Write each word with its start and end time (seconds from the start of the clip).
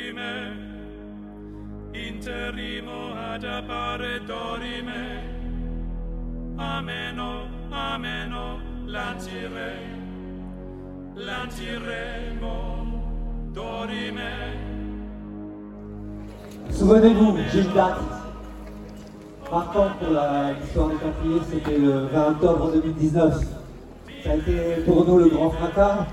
dorime, 0.00 0.56
interrimo 1.92 3.12
ad 3.14 3.44
dorime, 4.26 5.22
ameno, 6.56 7.48
ameno, 7.70 8.60
dorime. 13.52 14.30
Souvenez-vous, 16.70 17.36
j'ai 17.52 17.60
une 17.60 17.72
date 17.74 18.00
marquante 19.50 19.98
pour 19.98 20.08
l'histoire 20.08 20.88
des 20.88 20.96
Templiers, 20.96 21.40
c'était 21.50 21.78
le 21.78 22.06
20 22.06 22.28
octobre 22.28 22.72
2019. 22.72 23.44
Ça 24.24 24.30
a 24.30 24.34
été 24.36 24.82
pour 24.86 25.04
nous 25.06 25.18
le 25.18 25.28
grand 25.28 25.50
fracas, 25.50 26.06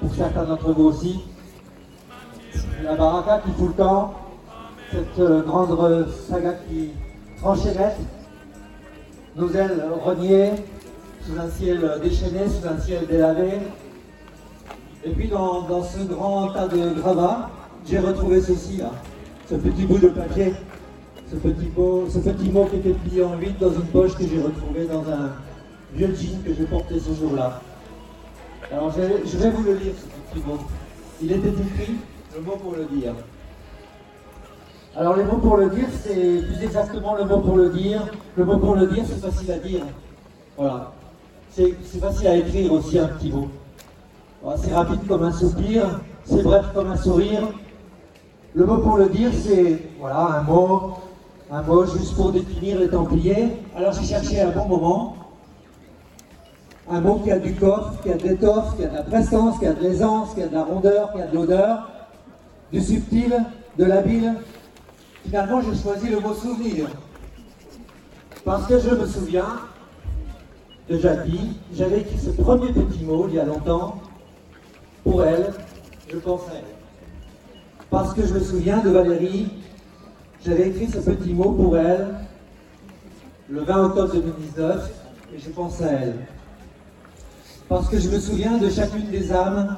pour 0.00 0.14
certains 0.14 0.44
d'entre 0.44 0.72
vous 0.72 0.84
aussi. 0.86 1.20
La 2.88 2.94
baraka 2.94 3.42
qui 3.44 3.50
fout 3.52 3.68
le 3.68 3.84
camp, 3.84 4.14
cette 4.90 5.18
euh, 5.18 5.42
grande 5.42 6.08
saga 6.26 6.54
qui 6.66 6.88
tranchait 7.38 7.74
net, 7.74 7.96
nos 9.36 9.50
ailes 9.50 9.84
reniées, 10.02 10.52
sous 11.20 11.38
un 11.38 11.50
ciel 11.50 12.00
déchaîné, 12.02 12.48
sous 12.48 12.66
un 12.66 12.78
ciel 12.80 13.06
délavé. 13.06 13.58
Et 15.04 15.10
puis 15.10 15.28
dans, 15.28 15.82
ce 15.82 16.02
grand 16.04 16.48
tas 16.48 16.66
de 16.66 16.94
gravats, 16.98 17.50
j'ai 17.84 17.98
retrouvé 17.98 18.40
ceci 18.40 18.78
là, 18.78 18.90
ce 19.50 19.56
petit 19.56 19.84
bout 19.84 19.98
de 19.98 20.08
papier, 20.08 20.54
ce 21.30 21.36
petit, 21.36 21.70
mot, 21.76 22.06
ce 22.08 22.20
petit 22.20 22.48
mot 22.48 22.64
qui 22.64 22.76
était 22.76 22.94
plié 22.94 23.22
en 23.22 23.36
huit 23.36 23.58
dans 23.60 23.70
une 23.70 23.86
poche 23.88 24.14
que 24.14 24.26
j'ai 24.26 24.40
retrouvé 24.40 24.86
dans 24.86 25.02
un 25.02 25.32
vieux 25.92 26.14
jean 26.14 26.42
que 26.42 26.54
j'ai 26.54 26.64
porté 26.64 26.98
ce 26.98 27.12
jour-là. 27.20 27.60
Alors 28.72 28.90
je 28.92 29.28
je 29.28 29.36
vais 29.36 29.50
vous 29.50 29.62
le 29.62 29.74
lire 29.74 29.92
ce 29.94 30.34
petit 30.38 30.46
mot. 30.46 30.56
Il 31.20 31.32
était 31.32 31.48
écrit, 31.48 31.96
le 32.38 32.44
mot 32.44 32.56
pour 32.56 32.74
le 32.76 32.84
dire. 32.84 33.14
Alors 34.96 35.16
les 35.16 35.24
mots 35.24 35.38
pour 35.38 35.56
le 35.56 35.70
dire, 35.70 35.86
c'est 36.02 36.42
plus 36.42 36.64
exactement 36.64 37.16
le 37.16 37.24
mot 37.24 37.38
pour 37.38 37.56
le 37.56 37.70
dire. 37.70 38.06
Le 38.36 38.44
mot 38.44 38.58
pour 38.58 38.76
le 38.76 38.86
dire, 38.86 39.04
c'est 39.06 39.20
facile 39.20 39.50
à 39.50 39.58
dire. 39.58 39.82
Voilà. 40.56 40.92
C'est 41.50 41.74
facile 42.00 42.28
à 42.28 42.36
écrire 42.36 42.72
aussi 42.72 42.98
un 42.98 43.08
petit 43.08 43.32
mot. 43.32 43.48
C'est 44.56 44.72
rapide 44.72 45.00
comme 45.08 45.24
un 45.24 45.32
soupir, 45.32 46.00
c'est 46.24 46.42
bref 46.42 46.66
comme 46.74 46.92
un 46.92 46.96
sourire. 46.96 47.48
Le 48.54 48.64
mot 48.64 48.78
pour 48.78 48.96
le 48.96 49.08
dire, 49.08 49.30
c'est 49.34 49.82
voilà 49.98 50.38
un 50.38 50.42
mot, 50.42 50.94
un 51.50 51.62
mot 51.62 51.84
juste 51.86 52.14
pour 52.14 52.30
définir 52.30 52.78
les 52.78 52.88
Templiers. 52.88 53.48
Alors 53.76 53.92
j'ai 53.92 54.04
cherché 54.06 54.40
un 54.40 54.50
bon 54.50 54.66
moment, 54.66 55.16
un 56.88 57.00
mot 57.00 57.16
qui 57.16 57.32
a 57.32 57.38
du 57.40 57.54
corps, 57.56 57.94
qui 58.02 58.12
a 58.12 58.16
de 58.16 58.22
l'étoffe, 58.22 58.76
qui 58.76 58.84
a 58.84 58.88
de 58.88 58.94
la 58.94 59.02
prestance, 59.02 59.58
qui 59.58 59.66
a 59.66 59.72
de 59.72 59.82
l'aisance, 59.82 60.34
qui 60.34 60.42
a 60.42 60.46
de 60.46 60.54
la 60.54 60.62
rondeur, 60.62 61.12
qui 61.12 61.20
a 61.20 61.26
de 61.26 61.34
l'odeur, 61.34 61.90
du 62.72 62.80
subtil, 62.80 63.34
de 63.78 63.84
l'habile. 63.84 64.34
Finalement, 65.24 65.60
j'ai 65.60 65.80
choisi 65.80 66.08
le 66.08 66.20
mot 66.20 66.34
souvenir. 66.34 66.86
Parce 68.44 68.66
que 68.66 68.78
je 68.78 68.90
me 68.90 69.06
souviens 69.06 69.60
de 70.88 70.98
Jackie, 70.98 71.58
j'avais 71.74 72.00
écrit 72.00 72.18
ce 72.18 72.30
premier 72.30 72.72
petit 72.72 73.04
mot 73.04 73.26
il 73.28 73.34
y 73.34 73.40
a 73.40 73.44
longtemps. 73.44 74.00
Pour 75.04 75.24
elle, 75.24 75.52
je 76.10 76.16
pense 76.18 76.42
à 76.42 76.54
elle. 76.56 76.64
Parce 77.90 78.14
que 78.14 78.26
je 78.26 78.34
me 78.34 78.40
souviens 78.40 78.78
de 78.78 78.90
Valérie, 78.90 79.48
j'avais 80.44 80.68
écrit 80.68 80.88
ce 80.88 80.98
petit 80.98 81.32
mot 81.32 81.52
pour 81.52 81.76
elle 81.76 82.14
le 83.48 83.62
20 83.62 83.84
octobre 83.86 84.12
2019 84.12 84.90
et 85.34 85.38
je 85.38 85.50
pense 85.50 85.80
à 85.80 85.92
elle. 85.92 86.26
Parce 87.68 87.88
que 87.88 87.98
je 87.98 88.08
me 88.08 88.18
souviens 88.18 88.58
de 88.58 88.68
chacune 88.70 89.10
des 89.10 89.32
âmes 89.32 89.76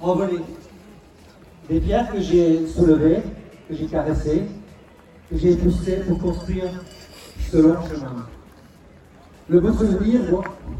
envolées, 0.00 0.42
des 1.68 1.80
pierres 1.80 2.10
que 2.12 2.20
j'ai 2.20 2.66
soulevées, 2.66 3.22
que 3.68 3.74
j'ai 3.74 3.86
caressées, 3.86 4.42
que 5.30 5.36
j'ai 5.36 5.56
poussées 5.56 6.02
pour 6.06 6.18
construire 6.18 6.70
ce 7.50 7.56
long 7.56 7.76
chemin. 7.88 8.26
Le 9.48 9.60
beau 9.60 9.72
souvenir, 9.72 10.20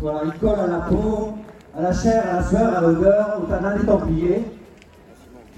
voilà, 0.00 0.22
il 0.24 0.32
colle 0.38 0.60
à 0.60 0.66
la 0.66 0.78
peau, 0.80 1.34
à 1.76 1.82
la 1.82 1.92
chair, 1.92 2.24
à 2.30 2.36
la 2.36 2.48
sueur, 2.48 2.76
à 2.76 2.80
l'odeur, 2.80 3.40
au 3.42 3.46
tanin 3.46 3.76
des 3.76 3.86
Templiers. 3.86 4.44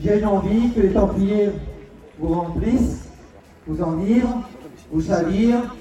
J'ai 0.00 0.18
une 0.18 0.26
envie 0.26 0.72
que 0.72 0.80
les 0.80 0.92
Templiers 0.92 1.50
vous 2.18 2.34
remplissent, 2.34 3.08
vous 3.66 3.82
enivrent, 3.82 4.42
vous 4.92 5.02
chavirent, 5.02 5.74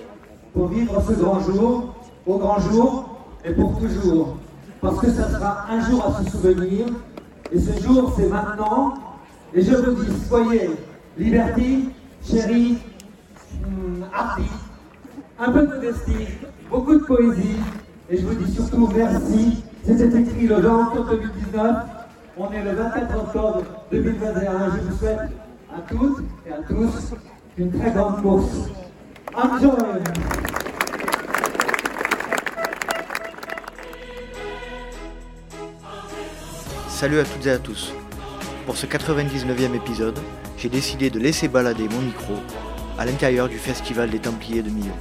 pour 0.53 0.67
vivre 0.67 1.03
ce 1.07 1.13
grand 1.13 1.39
jour, 1.41 1.95
au 2.25 2.37
grand 2.37 2.59
jour 2.59 3.09
et 3.43 3.51
pour 3.51 3.77
toujours. 3.77 4.37
Parce 4.81 4.99
que 4.99 5.09
ça 5.09 5.29
sera 5.29 5.65
un 5.69 5.81
jour 5.81 6.05
à 6.05 6.23
se 6.23 6.31
souvenir, 6.31 6.85
et 7.51 7.59
ce 7.59 7.81
jour 7.81 8.13
c'est 8.15 8.27
maintenant, 8.27 8.93
et 9.53 9.61
je 9.61 9.75
vous 9.75 10.03
dis, 10.03 10.11
soyez 10.27 10.69
liberty, 11.17 11.89
chérie, 12.23 12.77
hum, 13.63 14.05
artiste, 14.13 14.49
un 15.39 15.51
peu 15.51 15.61
de 15.61 15.67
modestie, 15.67 16.27
beaucoup 16.69 16.93
de 16.93 17.03
poésie, 17.03 17.57
et 18.09 18.17
je 18.17 18.25
vous 18.25 18.35
dis 18.35 18.51
surtout 18.53 18.89
merci. 18.95 19.63
C'était 19.83 20.19
écrit 20.19 20.47
le 20.47 20.55
20 20.55 20.87
octobre 20.87 21.09
2019, 21.11 21.75
on 22.37 22.51
est 22.51 22.63
le 22.63 22.71
24 22.71 23.17
octobre 23.17 23.63
2021. 23.91 24.75
Je 24.75 24.81
vous 24.89 24.97
souhaite 24.97 25.19
à 25.73 25.81
toutes 25.89 26.23
et 26.47 26.51
à 26.51 26.57
tous 26.67 27.13
une 27.57 27.71
très 27.71 27.91
grande 27.91 28.21
course. 28.21 28.69
Enjoy! 29.33 29.71
Salut 36.87 37.19
à 37.19 37.23
toutes 37.23 37.45
et 37.45 37.51
à 37.51 37.59
tous. 37.59 37.93
Pour 38.65 38.77
ce 38.77 38.87
99e 38.87 39.75
épisode, 39.75 40.17
j'ai 40.57 40.69
décidé 40.69 41.11
de 41.11 41.19
laisser 41.19 41.47
balader 41.47 41.87
mon 41.87 42.01
micro 42.01 42.33
à 42.97 43.05
l'intérieur 43.05 43.47
du 43.47 43.59
Festival 43.59 44.09
des 44.09 44.17
Templiers 44.17 44.63
de 44.63 44.71
Millau. 44.71 44.95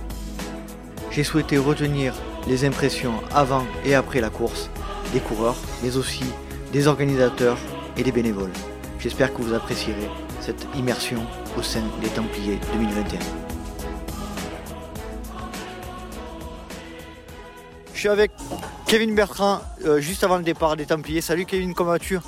J'ai 1.10 1.24
souhaité 1.24 1.56
retenir 1.56 2.14
les 2.46 2.66
impressions 2.66 3.14
avant 3.32 3.64
et 3.86 3.94
après 3.94 4.20
la 4.20 4.28
course 4.28 4.68
des 5.14 5.20
coureurs, 5.20 5.56
mais 5.82 5.96
aussi 5.96 6.24
des 6.72 6.86
organisateurs 6.88 7.56
et 7.96 8.02
des 8.02 8.12
bénévoles. 8.12 8.52
J'espère 8.98 9.32
que 9.32 9.40
vous 9.40 9.54
apprécierez 9.54 10.10
cette 10.40 10.66
immersion 10.76 11.22
au 11.58 11.62
sein 11.62 11.84
des 12.02 12.08
Templiers 12.08 12.58
2021. 12.74 13.18
Je 17.94 17.98
suis 17.98 18.08
avec 18.10 18.30
Kevin 18.86 19.14
Bertrand 19.14 19.60
euh, 19.86 20.00
juste 20.00 20.22
avant 20.22 20.36
le 20.36 20.42
départ 20.42 20.76
des 20.76 20.84
Templiers. 20.84 21.22
Salut 21.22 21.46
Kevin, 21.46 21.72
comment 21.72 21.92
vas-tu? 21.92 22.18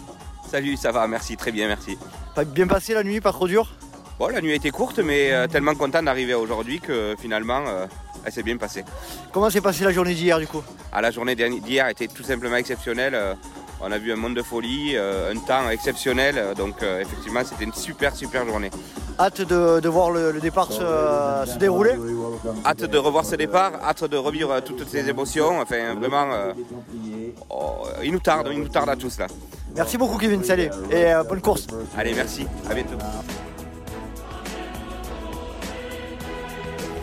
Salut, 0.56 0.78
ça 0.78 0.90
va, 0.90 1.06
merci, 1.06 1.36
très 1.36 1.52
bien, 1.52 1.68
merci. 1.68 1.98
Pas 2.34 2.44
bien 2.44 2.66
passé 2.66 2.94
la 2.94 3.04
nuit, 3.04 3.20
pas 3.20 3.30
trop 3.30 3.46
dur? 3.46 3.74
Bon, 4.18 4.28
la 4.28 4.40
nuit 4.40 4.52
a 4.52 4.54
été 4.54 4.70
courte, 4.70 5.00
mais 5.00 5.30
euh, 5.30 5.46
tellement 5.46 5.74
content 5.74 6.02
d'arriver 6.02 6.32
aujourd'hui 6.32 6.80
que 6.80 7.14
finalement, 7.18 7.62
euh, 7.68 7.84
elle 8.24 8.32
s'est 8.32 8.42
bien 8.42 8.56
passée. 8.56 8.82
Comment 9.32 9.50
s'est 9.50 9.60
passée 9.60 9.84
la 9.84 9.92
journée 9.92 10.14
d'hier 10.14 10.38
du 10.38 10.46
coup? 10.46 10.62
À 10.94 11.02
la 11.02 11.10
journée 11.10 11.34
d'hier 11.36 11.88
était 11.88 12.06
tout 12.06 12.22
simplement 12.22 12.56
exceptionnelle. 12.56 13.14
euh, 13.14 13.34
on 13.82 13.92
a 13.92 13.98
vu 13.98 14.10
un 14.10 14.16
monde 14.16 14.34
de 14.34 14.40
folie, 14.40 14.96
un 14.96 15.38
temps 15.46 15.68
exceptionnel, 15.68 16.54
donc 16.56 16.76
effectivement, 16.82 17.42
c'était 17.44 17.64
une 17.64 17.74
super, 17.74 18.16
super 18.16 18.46
journée. 18.46 18.70
Hâte 19.20 19.42
de, 19.42 19.80
de 19.80 19.88
voir 19.90 20.10
le, 20.10 20.32
le 20.32 20.40
départ 20.40 20.72
se, 20.72 20.78
se 21.52 21.58
dérouler? 21.58 21.92
Hâte 22.64 22.84
de 22.84 22.96
revoir 22.96 23.26
ce 23.26 23.36
départ, 23.36 23.72
hâte 23.84 24.04
de 24.04 24.16
revivre 24.16 24.62
toutes 24.64 24.88
ces 24.88 25.06
émotions. 25.06 25.60
Enfin, 25.60 25.94
vraiment, 25.94 26.26
oh, 27.50 27.86
il 28.02 28.12
nous 28.12 28.20
tarde, 28.20 28.48
il 28.50 28.60
nous 28.60 28.68
tarde 28.70 28.88
à 28.88 28.96
tous 28.96 29.18
là. 29.18 29.26
Merci 29.76 29.98
beaucoup 29.98 30.16
Kevin, 30.16 30.42
salut 30.42 30.70
et 30.90 31.12
euh, 31.12 31.22
bonne 31.22 31.42
course. 31.42 31.66
Allez, 31.98 32.14
merci, 32.14 32.46
à 32.70 32.72
bientôt. 32.72 32.96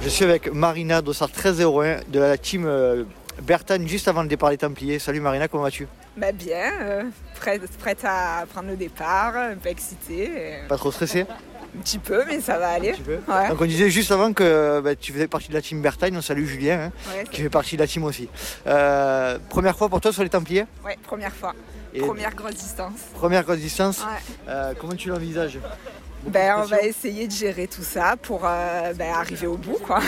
Je 0.02 0.10
suis 0.10 0.25
avec 0.25 0.52
Marina 0.52 1.04
Dossard 1.04 1.30
1301 1.30 2.00
de 2.10 2.20
la 2.20 2.36
team 2.36 2.66
euh, 2.66 3.04
Bertane 3.44 3.88
juste 3.88 4.08
avant 4.08 4.24
le 4.24 4.28
départ 4.28 4.50
des 4.50 4.58
Templiers. 4.58 4.98
Salut 4.98 5.20
Marina, 5.20 5.48
comment 5.48 5.64
vas-tu? 5.64 5.88
Bah 6.18 6.31
bien, 6.31 6.72
euh, 6.81 7.04
prête, 7.36 7.62
prête 7.78 8.04
à 8.04 8.46
prendre 8.52 8.70
le 8.70 8.75
départ, 8.75 9.36
un 9.36 9.56
peu 9.56 9.70
excitée. 9.70 10.31
Pas 10.68 10.78
trop 10.78 10.92
stressé 10.92 11.25
Un 11.75 11.81
petit 11.81 11.98
peu, 12.00 12.24
mais 12.28 12.40
ça 12.40 12.58
va 12.60 12.70
aller. 12.70 12.90
Un 12.92 12.94
petit 12.94 13.02
peu 13.02 13.20
Ouais. 13.28 13.50
Donc 13.50 13.62
on 13.62 13.66
disait 13.66 13.90
juste 13.90 14.12
avant 14.12 14.31
que 14.34 14.80
bah, 14.81 14.96
tu 14.96 15.12
faisais 15.12 15.28
partie 15.28 15.50
de 15.50 15.54
la 15.56 15.62
team 15.62 15.81
Bertane, 15.81 16.16
on 16.16 16.22
salue 16.22 16.46
Julien 16.46 16.80
hein, 16.80 16.92
Ouais, 17.16 17.24
qui 17.31 17.42
fait 17.42 17.50
partie 17.50 17.75
de 17.78 17.81
la 17.81 17.88
team 17.88 18.04
aussi. 18.04 18.30
Euh, 18.68 19.38
première 19.50 19.75
fois 19.75 19.90
pour 19.90 20.00
toi 20.00 20.14
sur 20.14 20.24
les 20.24 20.30
Templiers 20.30 20.66
ouais, 20.86 20.98
première 21.04 21.34
fois. 21.34 21.54
Et 21.96 22.00
Première 22.00 22.34
grosse 22.34 22.56
distance. 22.56 22.94
première 23.14 23.44
grosse 23.44 23.60
distance. 23.60 24.00
Ouais. 24.00 24.36
Euh, 24.50 24.74
comment 24.80 24.94
tu 24.96 25.10
l'envisages? 25.10 25.60
Ben, 26.25 26.56
on 26.60 26.64
va 26.66 26.81
essayer 26.81 27.28
de 27.28 27.31
gérer 27.34 27.68
tout 27.68 27.84
ça 27.84 28.16
pour 28.22 28.42
euh, 28.46 28.94
ben, 28.94 29.12
arriver 29.14 29.46
au 29.46 29.58
bout. 29.58 29.78
Quoi. 29.86 30.00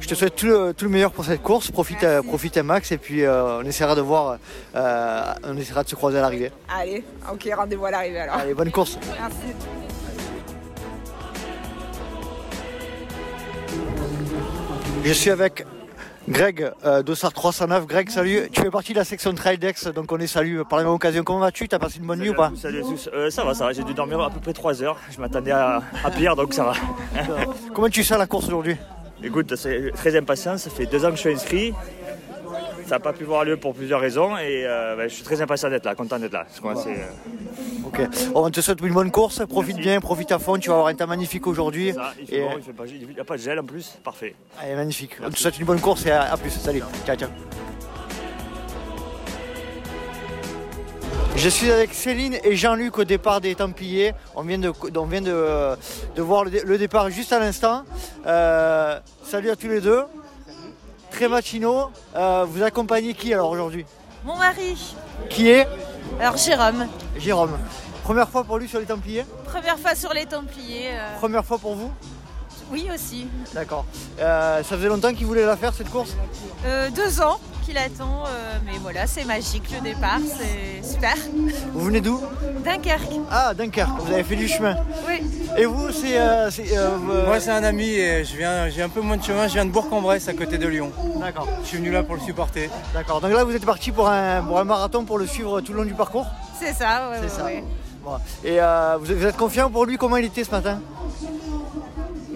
Je 0.00 0.06
te 0.08 0.14
souhaite 0.14 0.36
tout 0.36 0.46
le, 0.46 0.72
tout 0.72 0.84
le 0.84 0.90
meilleur 0.90 1.10
pour 1.10 1.24
cette 1.24 1.42
course. 1.42 1.70
Profite, 1.70 2.02
Merci. 2.02 2.26
profite 2.28 2.56
un 2.58 2.62
max 2.62 2.92
et 2.92 2.98
puis 2.98 3.24
euh, 3.24 3.58
on 3.58 3.64
essaiera 3.64 3.94
de 3.94 4.00
voir, 4.00 4.38
on 4.74 5.56
essaiera 5.58 5.82
de 5.84 5.88
se 5.88 5.96
croiser 5.96 6.18
à 6.18 6.22
l'arrivée. 6.22 6.52
Allez, 6.68 7.02
ok, 7.30 7.48
rendez-vous 7.56 7.86
à 7.86 7.90
l'arrivée 7.90 8.20
alors. 8.20 8.36
Allez, 8.36 8.54
bonne 8.54 8.70
course. 8.70 8.98
Merci. 9.20 9.36
Je 15.08 15.14
suis 15.14 15.30
avec 15.30 15.64
Greg, 16.28 16.70
euh, 16.84 17.02
Dossard 17.02 17.32
309. 17.32 17.86
Greg, 17.86 18.10
salut. 18.10 18.50
Tu 18.52 18.60
fais 18.60 18.70
partie 18.70 18.92
de 18.92 18.98
la 18.98 19.06
section 19.06 19.32
Traildex, 19.32 19.86
donc 19.86 20.12
on 20.12 20.18
est 20.18 20.26
salut 20.26 20.62
par 20.68 20.78
la 20.78 20.84
même 20.84 20.92
occasion. 20.92 21.22
Comment 21.24 21.38
vas-tu? 21.38 21.66
T'as 21.66 21.78
passé 21.78 21.96
une 21.98 22.06
bonne 22.06 22.18
nuit 22.18 22.28
ou 22.28 22.34
pas? 22.34 22.52
Salut 22.60 22.80
à 22.80 22.82
tous. 22.82 23.08
Euh, 23.14 23.30
ça 23.30 23.42
va, 23.42 23.54
ça 23.54 23.64
va. 23.64 23.72
J'ai 23.72 23.84
dû 23.84 23.94
dormir 23.94 24.20
à 24.20 24.28
peu 24.28 24.38
près 24.38 24.52
3 24.52 24.82
heures. 24.82 24.98
Je 25.10 25.18
m'attendais 25.18 25.52
à, 25.52 25.80
à 26.04 26.10
pire, 26.10 26.36
donc 26.36 26.52
ça 26.52 26.64
va. 26.64 26.72
Comment 27.74 27.88
tu 27.88 28.04
sens 28.04 28.18
la 28.18 28.26
course 28.26 28.48
aujourd'hui? 28.48 28.76
Écoute, 29.24 29.56
c'est 29.56 29.92
très 29.92 30.14
impatient. 30.14 30.58
Ça 30.58 30.68
fait 30.68 30.84
deux 30.84 31.02
ans 31.06 31.08
que 31.08 31.16
je 31.16 31.20
suis 31.20 31.32
inscrit. 31.32 31.72
Ça 32.88 32.94
n'a 32.94 33.00
pas 33.00 33.12
pu 33.12 33.24
voir 33.24 33.44
lieu 33.44 33.58
pour 33.58 33.74
plusieurs 33.74 34.00
raisons 34.00 34.38
et 34.38 34.64
euh, 34.64 34.96
ben, 34.96 35.10
je 35.10 35.14
suis 35.14 35.22
très 35.22 35.42
impatient 35.42 35.68
d'être 35.68 35.84
là, 35.84 35.94
content 35.94 36.18
d'être 36.18 36.32
là. 36.32 36.46
Euh. 36.64 38.06
On 38.34 38.48
te 38.50 38.62
souhaite 38.62 38.80
une 38.80 38.94
bonne 38.94 39.10
course. 39.10 39.44
Profite 39.46 39.76
Merci. 39.76 39.90
bien, 39.90 40.00
profite 40.00 40.32
à 40.32 40.38
fond. 40.38 40.56
Tu 40.56 40.70
vas 40.70 40.76
avoir 40.76 40.88
un 40.88 40.94
temps 40.94 41.06
magnifique 41.06 41.46
aujourd'hui. 41.46 41.88
Il 42.30 42.40
bon, 42.40 42.48
pas- 42.74 42.84
n'y 42.86 43.20
a 43.20 43.24
pas 43.24 43.36
de 43.36 43.42
gel 43.42 43.58
en 43.58 43.64
plus. 43.64 43.98
Parfait. 44.02 44.34
Allez, 44.58 44.74
magnifique. 44.74 45.12
On 45.22 45.28
te 45.28 45.36
souhaite 45.38 45.58
une 45.58 45.66
bonne 45.66 45.80
course 45.80 46.06
et 46.06 46.10
à, 46.12 46.32
à 46.32 46.36
plus. 46.38 46.48
Salut. 46.48 46.82
Ciao, 47.04 47.14
ciao. 47.14 47.28
Je 51.36 51.48
suis 51.50 51.70
avec 51.70 51.92
Céline 51.92 52.38
et 52.42 52.56
Jean-Luc 52.56 52.96
au 52.98 53.04
départ 53.04 53.42
des 53.42 53.54
Templiers. 53.54 54.14
On 54.34 54.42
vient 54.42 54.58
de, 54.58 54.72
on 54.96 55.04
vient 55.04 55.20
de, 55.20 55.76
de 56.16 56.22
voir 56.22 56.44
le 56.44 56.78
départ 56.78 57.10
juste 57.10 57.34
à 57.34 57.38
l'instant. 57.38 57.84
Euh, 58.26 58.98
salut 59.22 59.50
à 59.50 59.56
tous 59.56 59.68
les 59.68 59.82
deux. 59.82 60.02
Très 61.10 61.28
matinaux. 61.28 61.90
Euh, 62.16 62.44
vous 62.48 62.62
accompagnez 62.62 63.14
qui 63.14 63.32
alors 63.34 63.50
aujourd'hui 63.50 63.84
Mon 64.24 64.36
mari, 64.36 64.94
Qui 65.30 65.48
est 65.50 65.66
alors 66.20 66.36
Jérôme, 66.36 66.86
Jérôme. 67.18 67.58
Première 68.04 68.28
fois 68.28 68.44
pour 68.44 68.58
lui 68.58 68.68
sur 68.68 68.78
les 68.80 68.86
Templiers 68.86 69.24
première 69.44 69.78
fois 69.78 69.94
sur 69.94 70.12
les 70.14 70.24
Templiers. 70.26 70.88
euh, 70.92 71.16
Première 71.18 71.44
fois 71.44 71.58
pour 71.58 71.74
vous 71.74 71.90
oui 72.70 72.86
aussi. 72.94 73.26
D'accord. 73.54 73.86
Euh, 74.20 74.62
ça 74.62 74.76
faisait 74.76 74.88
longtemps 74.88 75.14
qu'il 75.14 75.24
voulait 75.24 75.46
la 75.46 75.56
faire 75.56 75.72
cette 75.72 75.88
course 75.90 76.14
Euh, 76.66 76.90
deux 76.90 77.20
ans 77.22 77.38
qu'il 77.68 77.76
attend, 77.76 78.24
euh, 78.26 78.58
mais 78.64 78.78
voilà, 78.80 79.06
c'est 79.06 79.24
magique 79.26 79.64
le 79.74 79.80
départ, 79.82 80.20
c'est 80.24 80.88
super. 80.88 81.14
Vous 81.74 81.84
venez 81.84 82.00
d'où? 82.00 82.18
Dunkerque, 82.64 83.12
Ah, 83.30 83.52
Dunkerque, 83.52 83.90
vous 84.00 84.12
avez 84.12 84.24
fait 84.24 84.36
du 84.36 84.48
chemin. 84.48 84.74
oui. 85.06 85.20
Et 85.58 85.66
vous, 85.66 85.90
c'est. 85.90 86.18
euh, 86.18 86.48
euh, 86.48 86.50
euh, 87.10 87.26
Moi 87.26 87.40
c'est 87.40 87.50
un 87.50 87.64
ami 87.64 87.84
et 87.88 88.24
je 88.24 88.36
viens, 88.36 88.68
j'ai 88.70 88.82
un 88.82 88.88
peu 88.88 89.00
moins 89.02 89.18
de 89.18 89.22
chemin, 89.22 89.46
je 89.48 89.52
viens 89.54 89.66
de 89.66 89.70
Bourg-en-Bresse 89.70 90.28
à 90.28 90.32
côté 90.32 90.56
de 90.56 90.66
Lyon. 90.66 90.90
D'accord, 91.20 91.46
Je 91.62 91.68
suis 91.68 91.76
venu 91.78 91.90
là 91.90 92.02
pour 92.02 92.14
le 92.14 92.20
supporter. 92.22 92.70
d'accord. 92.94 93.20
Donc 93.20 93.32
là, 93.32 93.44
vous 93.44 93.54
êtes 93.54 93.66
parti 93.66 93.92
pour 93.92 94.08
un, 94.08 94.42
pour 94.42 94.58
un 94.58 94.64
marathon 94.64 95.04
pour 95.04 95.18
le 95.18 95.26
suivre 95.26 95.60
tout 95.60 95.72
le 95.72 95.80
long 95.80 95.84
du 95.84 95.94
parcours? 95.94 96.26
C'est 96.58 96.72
ça, 96.72 97.10
ouais, 97.10 97.16
C'est 97.18 97.22
ouais, 97.24 97.28
ça. 97.28 97.44
ouais. 97.44 97.64
Bon. 98.02 98.16
Et 98.44 98.60
euh, 98.60 98.96
vous 99.00 99.12
êtes 99.26 99.36
confiant 99.36 99.68
pour 99.70 99.84
lui? 99.84 99.98
Comment 99.98 100.16
il 100.16 100.24
était 100.24 100.44
ce 100.44 100.50
matin? 100.50 100.80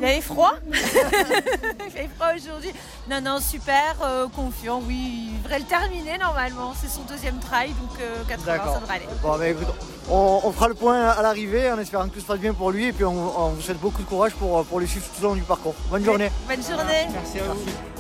Il 0.03 0.09
avait 0.09 0.21
froid 0.21 0.55
Il 0.73 1.99
avait 1.99 2.11
froid 2.17 2.29
aujourd'hui. 2.37 2.73
Non, 3.09 3.21
non, 3.21 3.39
super, 3.39 3.95
euh, 4.03 4.27
confiant, 4.27 4.83
oui. 4.85 5.29
Il 5.31 5.43
devrait 5.43 5.61
le 5.61 5.65
terminer 5.65 6.19
normalement. 6.19 6.75
C'est 6.81 6.89
son 6.91 7.03
deuxième 7.03 7.39
trail, 7.39 7.69
donc 7.69 8.01
euh, 8.01 8.25
80, 8.29 8.45
D'accord. 8.53 8.75
ça 8.75 8.81
devrait 8.81 8.97
aller. 8.97 9.07
Bon, 9.23 9.39
mais 9.39 9.53
écoute, 9.53 9.69
on, 10.11 10.41
on 10.43 10.51
fera 10.51 10.67
le 10.67 10.75
point 10.75 11.09
à 11.09 11.23
l'arrivée 11.23 11.71
en 11.71 11.79
espérant 11.79 12.09
que 12.09 12.15
tout 12.15 12.21
se 12.21 12.27
passe 12.27 12.41
bien 12.41 12.53
pour 12.53 12.73
lui. 12.73 12.87
Et 12.87 12.93
puis, 12.93 13.05
on, 13.05 13.41
on 13.41 13.51
vous 13.51 13.61
souhaite 13.61 13.79
beaucoup 13.81 14.03
de 14.03 14.09
courage 14.09 14.33
pour, 14.33 14.65
pour 14.65 14.81
le 14.81 14.87
suivre 14.87 15.07
tout 15.17 15.25
au 15.25 15.29
long 15.29 15.35
du 15.37 15.43
parcours. 15.43 15.75
Bonne 15.89 16.05
journée. 16.05 16.33
Bonne 16.49 16.63
journée. 16.65 17.07
Merci 17.13 17.39
à 17.39 17.45
vous. 17.45 17.92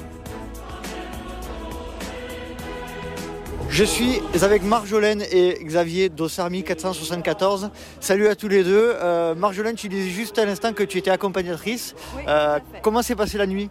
Je 3.72 3.84
suis 3.84 4.20
avec 4.42 4.62
Marjolaine 4.64 5.22
et 5.32 5.54
Xavier 5.64 6.10
Dossarmi 6.10 6.62
474. 6.62 7.70
Salut 8.00 8.28
à 8.28 8.34
tous 8.36 8.48
les 8.48 8.64
deux. 8.64 8.92
Euh, 8.96 9.34
Marjolaine, 9.34 9.76
tu 9.76 9.88
disais 9.88 10.10
juste 10.10 10.38
à 10.38 10.44
l'instant 10.44 10.74
que 10.74 10.82
tu 10.82 10.98
étais 10.98 11.10
accompagnatrice. 11.10 11.94
Oui, 12.14 12.22
Euh, 12.28 12.58
comment 12.82 13.00
s'est 13.00 13.16
passée 13.16 13.38
la 13.38 13.46
nuit? 13.46 13.70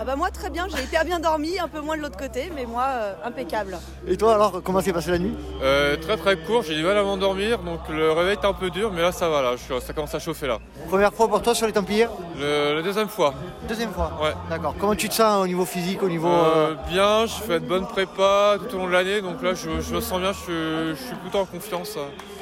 Ah 0.00 0.04
bah 0.04 0.14
moi 0.14 0.30
très 0.30 0.48
bien, 0.48 0.66
j'ai 0.68 0.80
hyper 0.84 1.04
bien 1.04 1.18
dormi, 1.18 1.58
un 1.58 1.66
peu 1.66 1.80
moins 1.80 1.96
de 1.96 2.02
l'autre 2.02 2.16
côté, 2.16 2.52
mais 2.54 2.66
moi 2.66 2.84
euh, 2.88 3.12
impeccable. 3.24 3.76
Et 4.06 4.16
toi 4.16 4.34
alors, 4.34 4.62
comment 4.62 4.80
s'est 4.80 4.92
passée 4.92 5.10
la 5.10 5.18
nuit? 5.18 5.34
Euh, 5.60 5.96
très 5.96 6.16
très 6.16 6.36
court, 6.36 6.62
j'ai 6.62 6.76
du 6.76 6.84
mal 6.84 6.96
à 6.96 7.02
m'endormir, 7.02 7.58
donc 7.58 7.80
le 7.90 8.12
réveil 8.12 8.34
est 8.40 8.44
un 8.44 8.52
peu 8.52 8.70
dur, 8.70 8.92
mais 8.92 9.02
là 9.02 9.10
ça 9.10 9.28
va, 9.28 9.42
là, 9.42 9.56
je 9.56 9.62
suis- 9.64 9.80
ça 9.84 9.92
commence 9.92 10.14
à 10.14 10.20
chauffer 10.20 10.46
là. 10.46 10.58
Première 10.88 11.12
fois 11.12 11.26
pour 11.26 11.42
toi 11.42 11.52
sur 11.52 11.66
les 11.66 11.72
Templiers? 11.72 12.06
Le, 12.38 12.76
la 12.76 12.82
deuxième 12.82 13.08
fois, 13.08 13.34
Deuxième 13.68 13.90
fois 13.92 14.12
ouais. 14.22 14.34
D'accord. 14.48 14.76
Comment 14.78 14.94
tu 14.94 15.08
te 15.08 15.14
sens 15.14 15.42
au 15.42 15.46
niveau 15.48 15.64
physique, 15.64 16.00
au 16.04 16.08
niveau... 16.08 16.28
Euh, 16.28 16.68
euh, 16.70 16.74
bien, 16.88 17.26
je 17.26 17.34
fais 17.34 17.58
de 17.58 17.66
bonnes 17.66 17.86
prépas 17.86 18.56
tout 18.58 18.76
au 18.76 18.78
long 18.78 18.86
de 18.86 18.92
l'année, 18.92 19.20
donc 19.20 19.42
là 19.42 19.54
je, 19.54 19.80
je 19.80 19.94
me 19.96 20.00
sens 20.00 20.20
bien, 20.20 20.32
je, 20.32 20.38
suis- 20.38 20.96
je 21.02 21.06
suis 21.08 21.16
plutôt 21.16 21.38
en 21.40 21.44
confiance. 21.44 21.98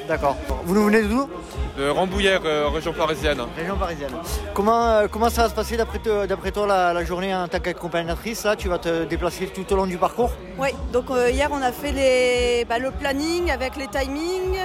D'accord. 0.07 0.35
Vous 0.63 0.73
nous 0.73 0.85
venez 0.85 1.01
d'où? 1.03 1.29
De 1.77 1.89
Rambouillet, 1.89 2.39
euh, 2.43 2.69
région 2.69 2.91
parisienne. 2.91 3.39
Région 3.55 3.75
parisienne. 3.77 4.11
Comment, 4.55 4.87
euh, 4.87 5.07
comment 5.11 5.29
ça 5.29 5.43
va 5.43 5.49
se 5.49 5.53
passer 5.53 5.77
d'après 5.77 5.99
te- 5.99 6.25
d'après 6.25 6.51
toi 6.51 6.65
la, 6.65 6.91
la 6.91 7.03
journée 7.03 7.35
en 7.35 7.47
tant 7.47 7.59
qu'accompagnatrice 7.59 8.45
Là, 8.45 8.55
tu 8.55 8.67
vas 8.67 8.79
te 8.79 9.03
déplacer 9.03 9.45
tout 9.47 9.71
au 9.71 9.75
long 9.75 9.85
du 9.85 9.97
parcours? 9.97 10.31
Oui, 10.57 10.69
donc 10.91 11.11
euh, 11.11 11.29
hier 11.29 11.49
on 11.51 11.61
a 11.61 11.71
fait 11.71 11.91
les, 11.91 12.65
bah, 12.65 12.79
le 12.79 12.89
planning 12.89 13.51
avec 13.51 13.75
les 13.75 13.87
timings. 13.87 14.57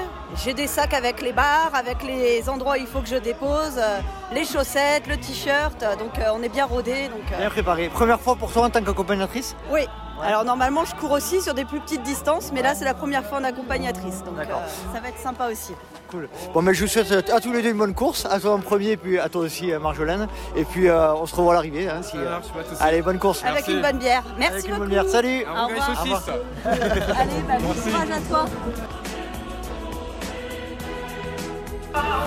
J'ai 0.42 0.54
des 0.54 0.66
sacs 0.66 0.94
avec 0.94 1.20
les 1.20 1.32
barres, 1.34 1.72
avec 1.74 2.02
les 2.02 2.48
endroits 2.48 2.74
où 2.74 2.80
il 2.80 2.86
faut 2.86 3.00
que 3.00 3.08
je 3.08 3.16
dépose, 3.16 3.76
euh, 3.76 3.98
les 4.32 4.46
chaussettes, 4.46 5.06
le 5.06 5.18
t-shirt. 5.18 5.78
Donc 5.98 6.18
euh, 6.18 6.30
on 6.34 6.42
est 6.42 6.48
bien 6.48 6.64
rodé. 6.64 7.08
Donc, 7.08 7.30
euh, 7.32 7.38
Bien 7.38 7.50
préparé. 7.50 7.88
Première 7.90 8.20
fois 8.20 8.36
pour 8.36 8.50
toi 8.50 8.62
en 8.64 8.70
tant 8.70 8.82
qu'accompagnatrice? 8.82 9.54
Oui. 9.70 9.82
Alors 10.20 10.44
normalement 10.44 10.84
je 10.84 10.94
cours 10.94 11.10
aussi 11.12 11.40
sur 11.42 11.54
des 11.54 11.64
plus 11.64 11.80
petites 11.80 12.02
distances, 12.02 12.50
mais 12.52 12.62
là 12.62 12.74
c'est 12.74 12.84
la 12.84 12.94
première 12.94 13.24
fois 13.24 13.38
en 13.38 13.44
accompagnatrice. 13.44 14.22
Donc 14.24 14.36
D'accord. 14.36 14.62
euh, 14.64 14.94
ça 14.94 15.00
va 15.00 15.08
être 15.08 15.18
sympa 15.18 15.48
aussi. 15.50 15.72
Cool. 16.10 16.28
Bon, 16.52 16.60
mais 16.62 16.74
je 16.74 16.82
vous 16.82 16.88
souhaite 16.90 17.30
à 17.30 17.40
tous 17.40 17.52
les 17.52 17.62
deux 17.62 17.70
une 17.70 17.78
bonne 17.78 17.94
course. 17.94 18.26
À 18.30 18.38
toi 18.38 18.52
en 18.52 18.58
premier, 18.60 18.90
et 18.90 18.96
puis 18.96 19.18
à 19.18 19.28
toi 19.28 19.42
aussi, 19.42 19.72
euh, 19.72 19.78
Marjolaine. 19.80 20.28
Et 20.54 20.64
puis 20.64 20.88
euh, 20.88 21.14
on 21.14 21.26
se 21.26 21.34
revoit 21.34 21.52
à 21.54 21.56
l'arrivée. 21.56 21.88
hein, 21.88 22.02
si, 22.02 22.12
Ça 22.12 22.16
euh, 22.18 22.30
marche, 22.30 22.48
pas 22.52 22.62
de 22.62 22.68
soucis. 22.68 22.82
Allez, 22.82 23.02
bonne 23.02 23.18
course. 23.18 23.42
Avec 23.42 23.54
Merci. 23.66 23.72
une 23.72 23.80
bonne 23.82 23.98
bière. 23.98 24.22
Merci 24.38 24.52
Avec 24.52 24.64
une 24.66 24.70
beaucoup. 24.72 24.80
bonne 24.82 24.90
bière. 24.90 25.08
Salut 25.08 25.44
Un 25.46 25.54
bon 25.54 25.60
Au 25.62 25.66
revoir. 25.68 25.96
saucisse. 25.96 26.30
Allez, 26.66 27.42
bah, 27.48 27.54
bon 27.60 27.72
courage 27.72 28.10
à 28.10 28.20
toi. 28.28 28.44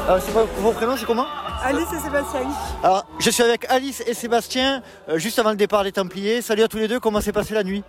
Euh, 0.10 0.20
c'est 0.24 0.32
quoi- 0.34 0.46
vos 0.60 0.72
prénoms, 0.72 0.96
c'est 0.98 1.06
comment? 1.06 1.26
Alice 1.66 1.88
et 1.98 2.00
Sébastien. 2.00 2.42
Alors, 2.84 3.06
je 3.18 3.30
suis 3.32 3.42
avec 3.42 3.66
Alice 3.72 4.04
et 4.06 4.14
Sébastien, 4.14 4.84
euh, 5.10 5.18
juste 5.18 5.40
avant 5.40 5.50
le 5.50 5.56
départ 5.56 5.84
des 5.84 5.92
Templiers. 5.92 6.44
Salut 6.44 6.62
à 6.62 6.68
tous 6.68 6.78
les 6.78 6.88
deux, 6.88 7.00
comment 7.00 7.22
s'est 7.22 7.32
passée 7.32 7.56
la 7.56 7.64
nuit? 7.64 7.84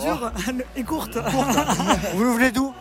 Dure 0.00 0.32
et 0.74 0.82
courte. 0.82 1.18
Vous 2.14 2.24
nous 2.24 2.34
venez 2.34 2.50
d'où? 2.50 2.72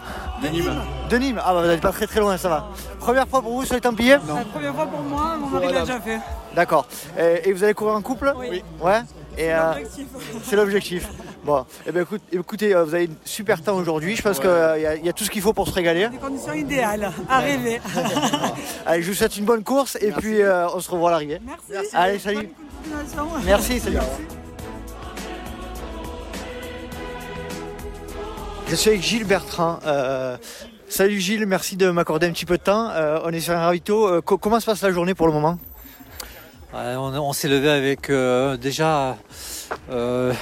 De 0.42 0.48
Nîmes. 0.48 0.74
De 1.10 1.18
Nîmes 1.18 1.42
Ah 1.44 1.54
bah 1.54 1.62
vous 1.64 1.68
n'êtes 1.68 1.82
pas 1.82 1.92
très 1.92 2.08
très 2.08 2.22
loin, 2.22 2.38
ça 2.38 2.48
va. 2.48 2.70
Première 3.00 3.28
fois 3.28 3.42
pour 3.42 3.52
vous 3.52 3.66
sur 3.66 3.76
les 3.76 3.82
Templiers? 3.82 4.18
La 4.26 4.46
première 4.46 4.74
fois 4.74 4.88
pour 4.88 5.02
moi, 5.02 5.36
mon 5.38 5.48
mari 5.48 5.74
l'a 5.74 5.82
déjà 5.82 6.00
fait. 6.00 6.20
D'accord. 6.56 6.88
Et, 7.20 7.50
et 7.50 7.54
vous 7.54 7.66
allez 7.66 7.74
courir 7.74 7.96
en 7.96 8.02
couple? 8.02 8.34
Oui. 8.38 8.64
Ouais 8.80 9.02
Et 9.38 9.54
euh, 9.54 9.74
c'est 10.44 10.56
l'objectif. 10.56 11.08
Bon, 11.44 11.66
eh 11.86 12.00
écoute- 12.00 12.22
écoutez, 12.32 12.74
euh, 12.74 12.84
vous 12.86 12.96
avez 12.96 13.06
une 13.06 13.16
super 13.26 13.62
temps 13.62 13.76
aujourd'hui. 13.76 14.16
Je 14.16 14.22
pense 14.22 14.40
qu'il 14.40 14.50
y, 14.50 14.86
a- 14.86 14.96
il 14.96 15.06
y 15.06 15.10
a 15.10 15.14
tout 15.14 15.24
ce 15.26 15.30
qu'il 15.30 15.42
faut 15.42 15.54
pour 15.54 15.68
se 15.68 15.74
régaler. 15.74 16.08
Des 16.10 16.18
conditions 16.18 16.54
idéales 16.54 17.12
à 17.30 17.40
rêver. 17.40 17.82
Allez, 18.86 19.02
je 19.04 19.10
vous 19.10 19.14
souhaite 19.16 19.36
une 19.38 19.46
bonne 19.46 19.64
course 19.64 19.98
et 20.02 20.12
puis 20.12 20.42
euh, 20.42 20.68
on 20.70 20.80
se 20.80 20.90
revoit 20.90 21.10
à 21.10 21.12
l'arrivée. 21.14 21.40
Merci. 21.70 21.90
Allez, 21.94 22.20
salut. 22.20 22.50
Bonne 22.88 22.98
continuation. 23.06 23.28
Merci, 23.46 23.80
salut. 23.80 23.98
Je 28.68 28.76
suis 28.76 28.90
avec 28.90 29.02
Gilles 29.04 29.26
Bertrand. 29.26 29.80
Euh, 29.86 30.38
salut 30.90 31.20
Gilles, 31.20 31.46
merci 31.46 31.76
de 31.78 31.90
m'accorder 31.92 32.28
un 32.28 32.32
petit 32.32 32.46
peu 32.46 32.58
de 32.58 32.64
temps. 32.64 32.90
Euh, 32.92 33.20
on 33.24 33.32
est 33.32 33.40
sur 33.40 33.54
un 33.54 33.60
ravito. 33.60 34.08
Euh, 34.08 34.22
co- 34.22 34.38
comment 34.38 34.60
se 34.60 34.66
passe 34.66 34.82
la 34.82 34.92
journée 34.92 35.14
pour 35.14 35.28
le 35.28 35.34
moment? 35.34 35.52
Ouais, 35.52 35.75
on 36.76 37.34
s'est 37.34 37.48
levé 37.48 37.70
avec 37.70 38.10
euh, 38.10 38.58
déjà 38.58 39.18
euh, 39.92 40.34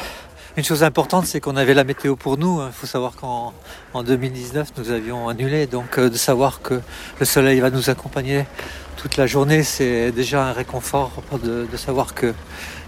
une 0.58 0.64
chose 0.64 0.84
importante, 0.84 1.26
c'est 1.26 1.40
qu'on 1.40 1.56
avait 1.56 1.74
la 1.74 1.84
météo 1.84 2.16
pour 2.16 2.38
nous. 2.38 2.62
Il 2.66 2.72
faut 2.72 2.88
savoir 2.88 3.16
qu'en 3.16 3.54
en 3.94 4.04
2019, 4.04 4.70
nous 4.78 4.92
avions 4.92 5.30
annulé, 5.30 5.68
donc 5.68 5.98
euh, 5.98 6.10
de 6.10 6.18
savoir 6.18 6.62
que 6.62 6.82
le 7.20 7.26
soleil 7.26 7.60
va 7.60 7.70
nous 7.70 7.90
accompagner 7.90 8.46
toute 8.98 9.18
la 9.18 9.28
journée, 9.28 9.64
c'est 9.64 10.12
déjà 10.12 10.46
un 10.46 10.54
réconfort 10.54 11.12
de, 11.44 11.68
savoir 11.76 12.14
que 12.14 12.34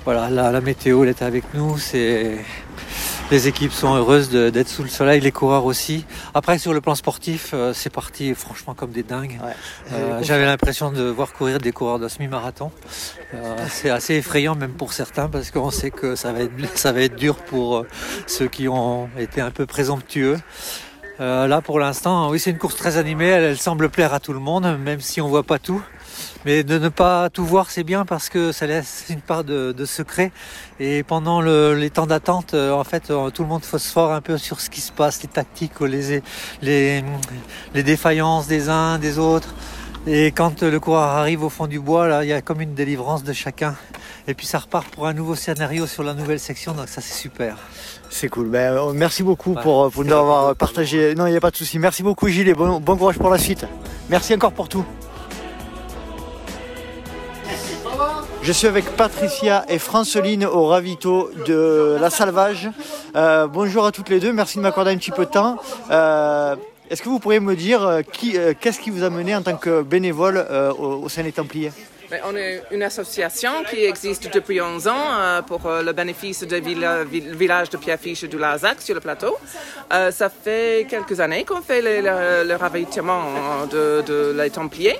voilà, 0.05 0.29
la, 0.29 0.51
la 0.51 0.61
météo 0.61 1.03
elle 1.03 1.09
était 1.09 1.25
avec 1.25 1.43
nous. 1.53 1.77
C'est 1.77 2.37
les 3.32 3.48
équipes 3.48 3.72
sont 3.72 3.96
heureuses 3.96 4.29
d'être 4.29 4.67
sous 4.67 4.84
le 4.84 4.89
soleil, 4.89 5.20
les 5.20 5.32
coureurs 5.32 5.65
aussi. 5.65 6.05
Après, 6.34 6.58
sur 6.58 6.74
le 6.74 6.82
plan 6.82 6.96
sportif, 6.96 7.51
euh, 7.53 7.74
c'est 7.74 7.89
parti 7.89 8.36
franchement 8.36 8.74
comme 8.74 8.91
des 8.91 9.03
dingues. 9.03 9.39
Euh, 9.91 10.20
J'avais 10.22 10.46
l'impression 10.46 10.91
de 10.91 11.03
voir 11.03 11.34
courir 11.34 11.60
des 11.60 11.72
coureurs 11.72 12.00
de 12.00 12.08
semi-marathon. 12.08 12.72
Euh, 13.34 13.55
c'est 13.70 13.89
assez 13.89 14.15
effrayant 14.15 14.55
même 14.55 14.74
pour 14.74 14.94
certains 14.94 15.27
parce 15.27 15.51
qu'on 15.51 15.72
sait 15.72 15.91
que 15.91 16.15
ça 16.15 16.32
va 16.34 16.41
être, 16.41 16.77
ça 16.77 16.91
va 16.91 17.01
être 17.01 17.15
dur 17.15 17.38
pour 17.38 17.86
ceux 18.27 18.48
qui 18.48 18.67
ont 18.67 19.10
été 19.17 19.41
un 19.41 19.51
peu 19.51 19.65
présomptueux. 19.65 20.38
Là, 21.20 21.62
pour 21.62 21.79
l'instant, 21.79 22.29
oui, 22.29 22.39
c'est 22.39 22.51
une 22.51 22.58
course 22.58 22.75
très 22.75 22.98
animée. 22.98 23.27
Elle, 23.27 23.44
elle 23.46 23.58
semble 23.58 23.89
plaire 23.89 24.13
à 24.13 24.20
tout 24.20 24.34
le 24.34 24.39
monde, 24.39 24.77
même 24.84 25.00
si 25.00 25.22
on 25.22 25.29
voit 25.29 25.44
pas 25.44 25.60
tout. 25.60 25.82
Mais 26.45 26.63
de 26.63 26.77
ne 26.77 26.89
pas 26.89 27.29
tout 27.29 27.45
voir, 27.45 27.69
c'est 27.69 27.84
bien 27.84 28.05
parce 28.05 28.29
que 28.29 28.51
ça 28.51 28.67
laisse 28.67 29.05
une 29.10 29.22
part 29.22 29.43
de, 29.43 29.72
de 29.72 29.86
secret. 29.86 30.31
Et 30.79 31.03
pendant 31.03 31.41
le- 31.41 31.74
les 31.75 31.89
temps 31.89 32.07
d'attente, 32.07 32.53
euh, 32.53 32.72
en 32.72 32.84
fait, 32.84 33.10
euh, 33.10 33.29
tout 33.29 33.43
le 33.43 33.50
monde 33.50 33.63
phosphore 33.63 34.12
un 34.13 34.22
peu 34.22 34.38
sur 34.38 34.60
ce 34.62 34.69
qui 34.69 34.81
se 34.81 34.91
passe, 34.91 35.22
les 35.24 35.29
tactiques, 35.29 35.79
les, 35.81 36.22
les, 36.62 37.03
les 37.74 37.84
défaillances 37.84 38.48
des 38.48 38.69
uns, 38.69 39.00
des 39.00 39.17
autres. 39.19 39.53
Et 40.07 40.27
quand 40.27 40.62
le 40.62 40.79
coureur 40.79 41.01
arrive 41.10 41.43
au 41.43 41.50
fond 41.50 41.65
du 41.65 41.79
bois, 41.79 42.07
là, 42.07 42.24
il 42.24 42.27
y 42.29 42.34
a 42.34 42.41
comme 42.41 42.62
une 42.62 42.75
délivrance 42.75 43.24
de 43.24 43.34
chacun. 43.34 43.75
Et 44.27 44.34
puis 44.36 44.45
ça 44.45 44.60
repart 44.60 44.88
pour 44.88 45.07
un 45.07 45.13
nouveau 45.13 45.36
scénario 45.36 45.88
sur 45.88 46.03
la 46.03 46.13
nouvelle 46.13 46.39
section, 46.39 46.74
donc 46.74 46.88
ça 46.89 47.01
c'est 47.01 47.13
super. 47.13 47.57
C'est 48.10 48.27
cool. 48.29 48.50
Ben, 48.50 48.74
euh, 48.74 48.91
merci 48.93 49.24
beaucoup 49.24 49.53
Ouais, 49.53 49.62
pour, 49.63 49.91
nous 50.03 50.13
avoir 50.13 50.55
partagé. 50.55 51.15
Non, 51.15 51.25
il 51.27 51.31
n'y 51.31 51.38
a 51.38 51.41
pas 51.41 51.51
de 51.51 51.55
souci. 51.55 51.79
Merci 51.79 52.03
beaucoup, 52.03 52.27
Gilles, 52.27 52.48
et 52.50 52.53
bon, 52.53 52.79
bon 52.79 52.98
courage 52.98 53.17
pour 53.17 53.29
la 53.29 53.38
suite. 53.39 53.65
Merci 54.10 54.34
encore 54.36 54.51
pour 54.51 54.69
tout. 54.69 54.86
Je 58.45 58.51
suis 58.51 58.67
avec 58.67 58.85
Patricia 58.95 59.65
et 59.67 59.79
Franceline 59.79 60.45
au 60.45 60.67
ravito 60.67 61.31
de 61.47 61.97
la 61.99 62.11
Salvage. 62.11 62.69
Euh, 63.15 63.47
bonjour 63.47 63.87
à 63.87 63.91
toutes 63.91 64.09
les 64.09 64.19
deux, 64.19 64.31
merci 64.33 64.57
de 64.59 64.61
m'accorder 64.61 64.91
un 64.91 64.97
petit 64.97 65.09
peu 65.09 65.25
de 65.25 65.31
temps. 65.31 65.57
Euh, 65.89 66.55
Est-ce 66.91 67.01
que 67.01 67.09
vous 67.09 67.17
pourriez 67.17 67.39
me 67.39 67.55
dire 67.55 67.81
euh, 67.81 68.01
qu'est-ce 68.13 68.79
qui 68.79 68.91
vous 68.91 69.01
a 69.01 69.09
mené 69.09 69.35
en 69.35 69.41
tant 69.41 69.57
que 69.57 69.81
bénévole 69.81 70.45
au, 70.77 71.09
sein 71.09 71.23
des 71.23 71.31
Templiers 71.31 71.71
On 72.24 72.36
est 72.36 72.63
une 72.72 72.84
association 72.84 73.63
qui 73.69 73.84
existe 73.84 74.34
depuis 74.34 74.62
11 74.62 74.88
ans 74.88 74.93
euh, 74.95 75.41
pour 75.41 75.65
euh, 75.65 75.81
le 75.81 75.91
bénéfice 75.91 76.43
du 76.43 76.60
village 76.62 77.69
de 77.69 77.77
Pierrefiche 77.77 78.24
du 78.24 78.38
Larzac 78.38 78.81
sur 78.81 78.95
le 78.95 79.01
plateau. 79.01 79.38
Euh, 79.91 80.12
ça 80.12 80.29
fait 80.29 80.88
quelques 80.89 81.19
années 81.19 81.43
qu'on 81.43 81.62
fait 81.62 81.81
le, 81.81 82.55
ravitaillement 82.55 83.65
de, 83.69 84.03
de 84.05 84.36
les 84.38 84.50
Templiers. 84.50 84.98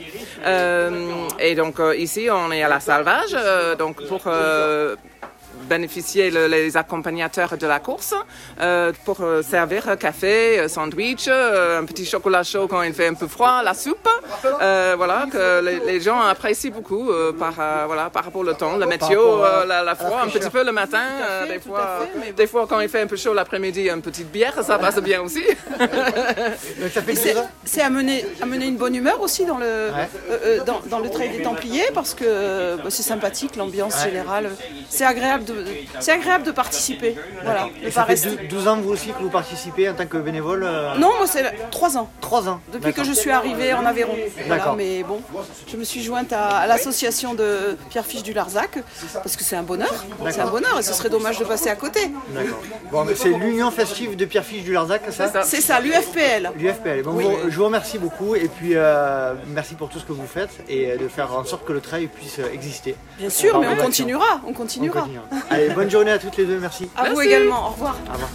Et 1.40 1.56
donc 1.56 1.76
ici, 1.98 2.28
on 2.32 2.52
est 2.52 2.64
à 2.64 2.70
la 2.70 2.80
Salvage, 2.80 3.36
donc 3.78 4.06
pour 4.08 4.24
bénéficier 5.70 6.30
le- 6.30 6.48
les 6.48 6.78
accompagnateurs 6.78 7.58
de 7.58 7.68
la 7.68 7.80
course 7.80 8.14
euh, 8.62 8.92
pour 9.06 9.22
euh, 9.22 9.42
servir 9.42 9.90
un 9.90 9.96
café, 9.98 10.60
un 10.60 10.68
sandwich, 10.68 11.26
euh, 11.28 11.80
un 11.80 11.86
petit 11.86 12.06
chocolat 12.06 12.44
chaud 12.44 12.68
quand 12.68 12.82
il 12.84 12.94
fait 12.94 13.08
un 13.08 13.14
peu 13.14 13.28
froid, 13.28 13.62
la 13.64 13.74
soupe. 13.74 14.08
Euh, 14.62 14.94
voilà, 14.98 15.26
que 15.32 15.62
les, 15.64 15.80
les 15.80 16.00
gens 16.02 16.20
apprécient 16.20 16.72
beaucoup 16.72 17.10
euh, 17.10 17.32
par, 17.34 17.54
euh, 17.60 17.84
voilà, 17.88 18.10
par 18.10 18.26
rapport 18.26 18.42
au 18.42 18.54
temps, 18.54 18.78
le 18.78 18.86
météo, 18.86 19.20
euh, 19.44 19.66
la, 19.66 19.84
la 19.84 19.96
froid, 19.96 20.22
un 20.24 20.28
petit 20.28 20.50
peu 20.50 20.64
le 20.64 20.72
matin, 20.72 21.02
euh, 21.22 21.48
des, 21.48 21.60
fois, 21.60 22.00
des 22.38 22.48
fois 22.48 22.68
quand 22.70 22.80
il 22.80 22.90
fait 22.90 23.02
un 23.02 23.08
peu 23.08 23.16
chaud 23.18 23.34
l'après-midi, 23.34 23.90
une 23.90 24.02
petite 24.02 24.32
bière, 24.32 24.54
ça 24.64 24.78
passe 24.78 24.98
bien 25.02 25.22
aussi. 25.22 25.44
C'est- 27.66 27.82
amener, 27.82 28.26
amener 28.42 28.66
une 28.68 28.78
bonne 28.78 28.96
humeur 28.96 29.22
aussi 29.22 29.46
dans 29.46 29.58
le, 29.58 29.90
dans, 30.66 30.82
dans 30.90 31.00
le 31.00 31.10
trail 31.10 31.30
des 31.30 31.44
Templiers 31.44 31.90
parce 31.94 32.14
que 32.14 32.76
bah, 32.78 32.90
c'est 32.90 33.04
sympathique, 33.04 33.56
l'ambiance 33.56 33.96
Ouais. 33.96 34.10
générale. 34.12 34.50
C'est 34.90 35.06
agréable, 35.06 35.46
de, 35.46 35.55
c'est 36.00 36.12
agréable 36.12 36.44
de 36.46 36.52
participer. 36.52 37.16
Voilà, 37.44 37.66
de 37.66 37.86
pas 37.86 37.92
ça 37.92 38.04
fait 38.06 38.12
rester. 38.14 38.30
dou- 38.30 38.48
12 38.50 38.68
ans 38.68 38.78
vous 38.78 38.92
aussi 38.92 39.10
que 39.12 39.22
vous 39.22 39.30
participez 39.30 39.90
en 39.90 39.94
tant 39.94 40.06
que 40.06 40.18
bénévole 40.18 40.64
euh, 40.64 40.96
Non, 40.98 41.12
moi 41.18 41.28
c'est 41.28 41.44
3 41.72 41.98
ans. 41.98 42.10
3 42.22 42.50
ans. 42.50 42.60
Depuis 42.72 42.94
que 42.94 43.04
je 43.04 43.14
suis 43.14 43.32
arrivée 43.32 43.74
en 43.74 43.86
Aveyron. 43.86 44.16
Voilà, 44.48 44.74
mais 44.78 45.04
bon, 45.04 45.22
je 45.68 45.78
me 45.78 45.84
suis 45.84 46.04
jointe 46.04 46.32
à, 46.34 46.46
à 46.58 46.68
l'association 46.68 47.34
de 47.34 47.78
Pierre 47.90 48.06
Fiche 48.06 48.24
du 48.24 48.34
Larzac 48.34 48.80
parce 49.14 49.36
que 49.36 49.44
c'est 49.44 49.56
un 49.56 49.64
bonheur. 49.64 49.94
C'est 50.30 50.40
un 50.42 50.48
bonheur 50.48 50.78
et 50.80 50.84
ce 50.84 50.94
serait 50.94 51.10
dommage 51.10 51.38
de 51.40 51.46
passer 51.46 51.70
à 51.70 51.76
côté. 51.76 52.12
D'accord. 52.30 52.62
Bon, 52.92 53.06
c'est 53.16 53.30
l'Union 53.30 53.72
festive 53.72 54.16
de 54.16 54.26
Pierre 54.26 54.46
Fiche 54.46 54.64
du 54.64 54.74
Larzac, 54.74 55.02
ça? 55.12 55.44
C'est 55.44 55.62
ça, 55.62 55.80
l'UFPL. 55.80 56.52
L'UFPL. 56.58 57.04
Bon, 57.04 57.14
Oui. 57.14 57.26
je 57.50 57.56
vous 57.58 57.66
remercie 57.66 57.98
beaucoup 57.98 58.36
et 58.36 58.48
puis 58.48 58.72
euh, 58.76 59.34
merci 59.48 59.76
pour 59.76 59.90
tout 59.90 60.00
ce 60.00 60.06
que 60.06 60.14
vous 60.14 60.28
faites 60.28 60.50
et 60.70 60.98
de 60.98 61.08
faire 61.08 61.36
en 61.38 61.44
sorte 61.46 61.66
que 61.66 61.74
le 61.74 61.82
trail 61.82 62.08
puisse 62.08 62.40
exister. 62.54 62.96
Bien 63.18 63.30
sûr, 63.30 63.60
mais 63.60 63.76
continuera, 63.78 64.42
on 64.48 64.54
continuera. 64.54 65.08
On 65.08 65.08
continuera. 65.08 65.08
Allez, 65.50 65.70
bonne 65.70 65.90
journée 65.90 66.12
à 66.12 66.18
toutes 66.18 66.38
les 66.38 66.46
deux, 66.46 66.60
merci. 66.60 66.90
À 66.96 67.10
vous 67.10 67.22
également, 67.22 67.68
au 67.68 67.72
revoir. 67.72 67.98
Au 68.10 68.14
revoir. 68.14 68.30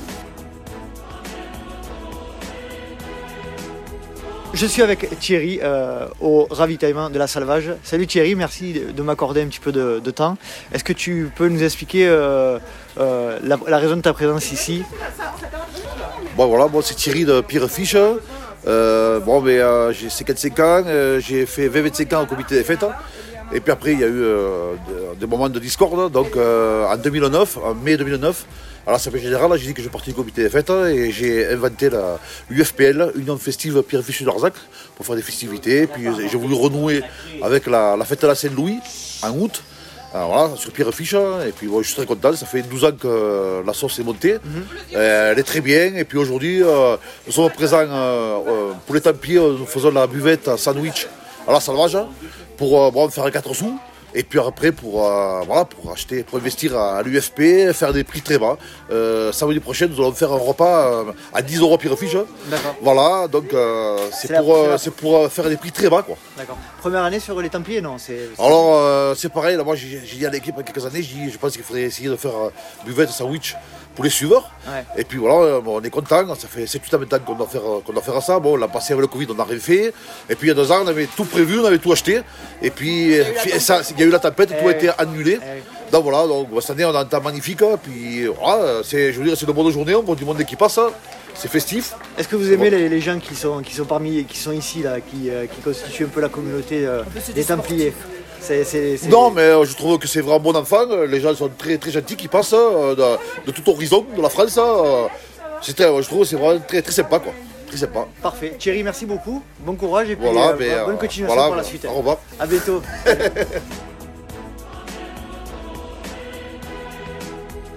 Je 4.52 4.66
suis 4.66 4.82
avec 4.82 5.18
Thierry 5.20 5.60
euh, 5.62 6.06
au 6.20 6.48
ravitaillement 6.50 7.08
de 7.08 7.18
la 7.18 7.28
Salvage. 7.28 7.72
Salut 7.84 8.08
Thierry, 8.08 8.34
merci 8.34 8.72
de, 8.72 8.90
de 8.90 9.02
m'accorder 9.02 9.42
un 9.42 9.46
petit 9.46 9.60
peu 9.60 9.70
de, 9.70 10.00
de 10.00 10.10
temps. 10.10 10.36
Est-ce 10.72 10.82
que 10.82 10.92
tu 10.92 11.30
peux 11.36 11.48
nous 11.48 11.62
expliquer 11.62 12.08
euh, 12.08 12.58
euh, 12.98 13.38
la, 13.44 13.58
la 13.68 13.78
raison 13.78 13.96
de 13.96 14.00
ta 14.00 14.12
présence 14.12 14.50
ici? 14.50 14.82
Bon 16.36 16.46
voilà, 16.48 16.66
moi 16.66 16.82
c'est 16.84 16.94
Thierry 16.94 17.24
de 17.24 17.40
Pierrefiche. 17.42 17.96
Euh, 18.66 19.20
bon 19.20 19.40
mais 19.40 19.58
euh, 19.60 19.92
j'ai 19.92 20.10
55 20.10 20.58
ans, 20.58 20.82
euh, 20.86 21.20
j'ai 21.20 21.46
fait 21.46 21.68
20-25 21.68 22.14
ans 22.16 22.22
au 22.24 22.26
comité 22.26 22.56
des 22.56 22.64
fêtes. 22.64 22.84
Et 23.52 23.60
puis 23.60 23.72
après 23.72 23.92
il 23.92 24.00
y 24.00 24.04
a 24.04 24.06
eu 24.06 24.22
euh, 24.22 24.74
des, 25.18 25.26
moments 25.26 25.48
de 25.48 25.58
discorde. 25.58 26.12
Donc 26.12 26.36
euh, 26.36 26.86
en 26.86 26.96
2009, 26.96 27.58
en 27.58 27.74
mai 27.74 27.96
2009, 27.96 28.46
à 28.86 28.92
l'Assemblée 28.92 29.20
Générale, 29.20 29.58
j'ai 29.58 29.68
dit 29.68 29.74
que 29.74 29.82
je 29.82 29.88
partais 29.88 30.10
du 30.10 30.16
comité 30.16 30.42
des 30.42 30.48
fêtes 30.48 30.70
et 30.70 31.10
j'ai 31.10 31.46
inventé 31.48 31.90
la 31.90 32.18
UFPL, 32.50 33.12
Union 33.16 33.36
Festive 33.36 33.82
Pierrefiche 33.82 34.22
de 34.22 34.26
Larzac, 34.26 34.54
pour 34.96 35.04
faire 35.04 35.16
des 35.16 35.22
festivités. 35.22 35.86
Puis 35.86 36.04
j'ai 36.30 36.38
voulu 36.38 36.54
renouer 36.54 37.02
avec 37.42 37.66
la, 37.66 37.96
la 37.96 38.04
fête 38.04 38.22
de 38.22 38.26
la 38.26 38.34
Saint-Louis 38.34 38.78
en 39.22 39.30
août. 39.38 39.62
Alors 40.12 40.32
voilà, 40.32 40.56
sur 40.56 40.72
Pierrefiche, 40.72 41.14
et 41.14 41.52
puis 41.56 41.68
bon, 41.68 41.82
je 41.82 41.86
suis 41.86 41.96
très 41.96 42.06
content, 42.06 42.34
ça 42.34 42.44
fait 42.44 42.62
12 42.62 42.84
ans 42.84 42.90
que 42.90 43.06
euh, 43.06 43.62
la 43.64 43.72
sauce 43.72 44.00
est 44.00 44.02
montée, 44.02 44.38
Euh, 44.92 45.30
elle 45.30 45.38
est 45.38 45.44
très 45.44 45.60
bien, 45.60 45.94
et 45.94 46.04
puis 46.04 46.18
aujourd'hui, 46.18 46.60
euh, 46.64 46.96
nous 47.26 47.32
sommes 47.32 47.48
présents 47.50 47.86
pour 48.86 48.94
les 48.96 49.00
Templiers, 49.00 49.38
nous 49.38 49.66
faisons 49.66 49.92
la 49.92 50.08
buvette 50.08 50.50
sandwich 50.56 51.06
à 51.50 51.54
la 51.54 51.60
salvage, 51.60 51.98
pour 52.56 52.80
euh, 52.80 52.90
bon, 52.90 53.08
faire 53.10 53.30
4 53.30 53.54
sous, 53.54 53.76
et 54.14 54.22
puis 54.22 54.38
après 54.38 54.70
pour, 54.72 55.04
euh, 55.04 55.40
voilà, 55.46 55.64
pour 55.64 55.92
acheter, 55.92 56.22
pour 56.22 56.38
investir 56.38 56.76
à, 56.76 57.02
l'UFP, 57.02 57.72
faire 57.72 57.92
des 57.92 58.04
prix 58.04 58.22
très 58.22 58.38
bas. 58.38 58.56
Euh, 58.90 59.32
samedi 59.32 59.58
prochain, 59.58 59.88
nous 59.88 59.96
allons 59.96 60.12
faire 60.12 60.32
un 60.32 60.38
repas 60.38 60.92
euh, 60.92 61.12
à 61.32 61.42
10 61.42 61.60
euros 61.60 61.76
Pierrefiche. 61.76 62.16
D'accord. 62.46 62.76
Voilà, 62.82 63.26
donc 63.28 63.52
c'est 64.12 64.36
pour, 64.36 64.56
c'est 64.78 64.92
pour 64.92 65.28
faire 65.28 65.48
des 65.48 65.56
prix 65.56 65.72
très 65.72 65.88
bas, 65.90 66.02
quoi. 66.02 66.16
D'accord. 66.36 66.56
Première 66.78 67.02
année 67.02 67.20
sur 67.20 67.40
les 67.40 67.48
Templiers, 67.48 67.80
non 67.80 67.98
c'est, 67.98 68.30
Alors, 68.38 69.16
c'est 69.16 69.32
pareil, 69.32 69.56
là, 69.56 69.64
moi 69.64 69.74
j'ai 69.74 69.98
dit 69.98 70.24
à 70.24 70.30
l'équipe 70.30 70.54
il 70.56 70.60
y 70.60 70.60
a 70.60 70.72
quelques 70.72 70.86
années, 70.86 71.02
je 71.02 71.38
pense 71.38 71.52
qu'il 71.52 71.62
faudrait 71.64 71.82
essayer 71.82 72.08
de 72.08 72.16
faire 72.16 72.50
buvette 72.84 73.10
sandwich 73.10 73.56
pour 74.00 74.04
les 74.04 74.10
suiveurs. 74.10 74.50
Ouais. 74.66 74.82
Et 74.96 75.04
puis 75.04 75.18
voilà, 75.18 75.34
euh, 75.34 75.60
bon, 75.60 75.78
on 75.78 75.82
est 75.82 75.90
content, 75.90 76.34
ça 76.34 76.48
fait 76.48 76.64
7-8 76.64 76.96
ans 76.96 76.98
maintenant 77.00 77.18
qu'on 77.18 77.34
doit, 77.34 77.46
faire, 77.46 77.60
euh, 77.60 77.82
qu'on 77.84 77.92
doit 77.92 78.00
faire 78.00 78.22
ça. 78.22 78.38
Bon, 78.38 78.56
l'an 78.56 78.66
passé 78.66 78.94
avec 78.94 79.02
le 79.02 79.08
Covid, 79.08 79.26
on 79.28 79.34
n'a 79.34 79.44
rien 79.44 79.58
fait. 79.58 79.92
Et 80.30 80.34
puis 80.34 80.46
il 80.46 80.48
y 80.48 80.50
a 80.52 80.54
deux 80.54 80.72
ans, 80.72 80.80
on 80.82 80.86
avait 80.86 81.06
tout 81.14 81.26
prévu, 81.26 81.60
on 81.60 81.66
avait 81.66 81.76
tout 81.76 81.92
acheté. 81.92 82.22
Et 82.62 82.70
puis 82.70 83.18
euh, 83.18 83.24
ça, 83.58 83.82
il 83.90 84.00
y 84.00 84.02
a 84.02 84.06
eu 84.06 84.10
la 84.10 84.18
tempête, 84.18 84.58
tout 84.58 84.68
a 84.68 84.72
été 84.72 84.88
annulé. 84.96 85.38
Donc 85.92 86.04
voilà, 86.04 86.26
donc, 86.26 86.48
bon, 86.48 86.60
cette 86.62 86.70
année 86.70 86.86
on 86.86 86.94
a 86.94 87.00
un 87.00 87.04
temps 87.04 87.20
magnifique. 87.20 87.60
Puis 87.82 88.24
voilà, 88.26 88.80
c'est, 88.84 89.12
je 89.12 89.18
veux 89.18 89.26
dire, 89.26 89.36
c'est 89.36 89.44
de 89.44 89.52
bonne 89.52 89.70
journée, 89.70 89.94
on 89.94 90.02
voit 90.02 90.14
du 90.14 90.24
monde 90.24 90.42
qui 90.44 90.56
passe. 90.56 90.80
C'est 91.34 91.48
festif. 91.48 91.92
Est-ce 92.18 92.28
que 92.28 92.36
vous 92.36 92.52
aimez 92.52 92.70
les, 92.70 92.88
les 92.88 93.00
gens 93.00 93.18
qui 93.18 93.34
sont, 93.34 93.60
qui 93.60 93.74
sont 93.74 93.84
parmi, 93.84 94.24
qui 94.24 94.38
sont 94.38 94.52
ici 94.52 94.82
là, 94.82 95.00
qui, 95.00 95.30
euh, 95.30 95.46
qui 95.46 95.60
constituent 95.60 96.04
un 96.04 96.08
peu 96.08 96.20
la 96.20 96.28
communauté 96.28 96.86
euh, 96.86 97.02
des 97.34 97.44
Templiers? 97.44 97.92
C'est, 98.40 98.64
c'est- 98.64 98.96
c'est- 98.96 99.08
Non, 99.08 99.30
mais 99.30 99.42
euh, 99.42 99.64
je 99.64 99.74
trouve 99.76 99.98
que 99.98 100.08
c'est 100.08 100.20
vraiment 100.20 100.40
bon 100.40 100.56
enfant. 100.56 100.84
Les 101.08 101.20
gens 101.20 101.34
sont 101.34 101.50
très, 101.56 101.76
très 101.78 101.90
gentils 101.90 102.16
qui 102.16 102.28
passent 102.28 102.52
euh, 102.54 102.94
de, 102.94 103.46
de 103.46 103.50
tout 103.52 103.68
horizon 103.70 104.04
de 104.16 104.20
la 104.22 104.28
France. 104.28 104.58
euh. 104.58 105.06
Très- 105.76 106.02
je 106.02 106.08
trouve 106.08 106.20
que 106.20 106.24
c'est 106.26 106.36
vraiment 106.36 106.60
très, 106.66 106.82
très 106.82 106.92
sympa. 106.92 107.18
Quoi. 107.18 107.32
Très 107.68 107.76
sympa. 107.76 108.06
Parfait. 108.22 108.56
Thierry, 108.58 108.82
merci 108.82 109.06
beaucoup. 109.06 109.42
Bon 109.60 109.74
courage 109.76 110.10
et 110.10 110.16
puis 110.16 110.24
Voilà, 110.24 110.48
euh, 110.50 110.56
mais, 110.58 110.68
bonne 110.84 110.94
euh, 110.94 110.98
continuation 110.98 111.26
voilà, 111.26 111.46
pour 111.48 111.56
la 111.56 111.62
suite. 111.62 111.84
au 111.88 111.92
revoir. 111.98 112.16
À 112.38 112.46
bientôt. 112.46 112.82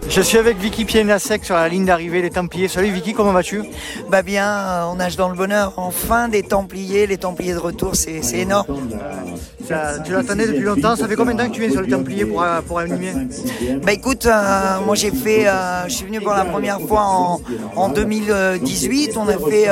Je 0.10 0.22
suis 0.22 0.38
avec 0.38 0.58
Vicky 0.58 0.86
Pienasek 0.86 1.43
sur 1.43 1.55
la 1.55 1.67
ligne 1.70 1.86
d'arrivée 1.86 2.22
des 2.22 2.29
Templiers. 2.29 2.67
Salut 2.67 2.91
Vicky, 2.91 3.13
comment 3.13 3.32
vas-tu? 3.32 3.63
Bah 4.10 4.22
bien, 4.22 4.86
on 4.91 4.96
nage 4.96 5.15
dans 5.15 5.29
le 5.29 5.36
bonheur. 5.36 5.74
Enfin 5.77 6.27
des 6.27 6.43
Templiers, 6.43 7.08
les 7.08 7.17
Templiers 7.17 7.53
de 7.53 7.58
retour, 7.60 7.96
c'est 7.96 8.22
c'est 8.22 8.39
énorme. 8.39 8.89
Tu 10.05 10.12
l'attendais 10.12 10.48
depuis 10.48 10.60
longtemps. 10.62 10.96
Ça 10.96 11.08
fait 11.08 11.15
combien 11.15 11.34
de 11.36 11.39
temps 11.41 11.48
que 11.50 11.53
tu 11.53 11.62
viens 11.62 11.72
sur 11.72 11.82
les 11.82 11.89
Templiers 11.89 12.25
pour, 12.25 12.43
euh, 12.43 12.62
pour 12.62 12.79
animer 12.79 13.13
Bah 13.84 13.93
écoute, 13.93 14.25
euh, 14.25 14.79
moi 14.86 14.96
j'ai 14.96 15.12
fait, 15.12 15.48
euh, 15.48 15.84
je 15.88 15.93
suis 15.93 16.05
venu 16.05 16.20
pour 16.22 16.34
la 16.34 16.46
première 16.46 16.79
fois 16.82 17.01
en, 17.01 17.41
en 17.75 17.89
2018. 17.89 19.17
On 19.17 19.27
a 19.27 19.38
fait 19.50 19.67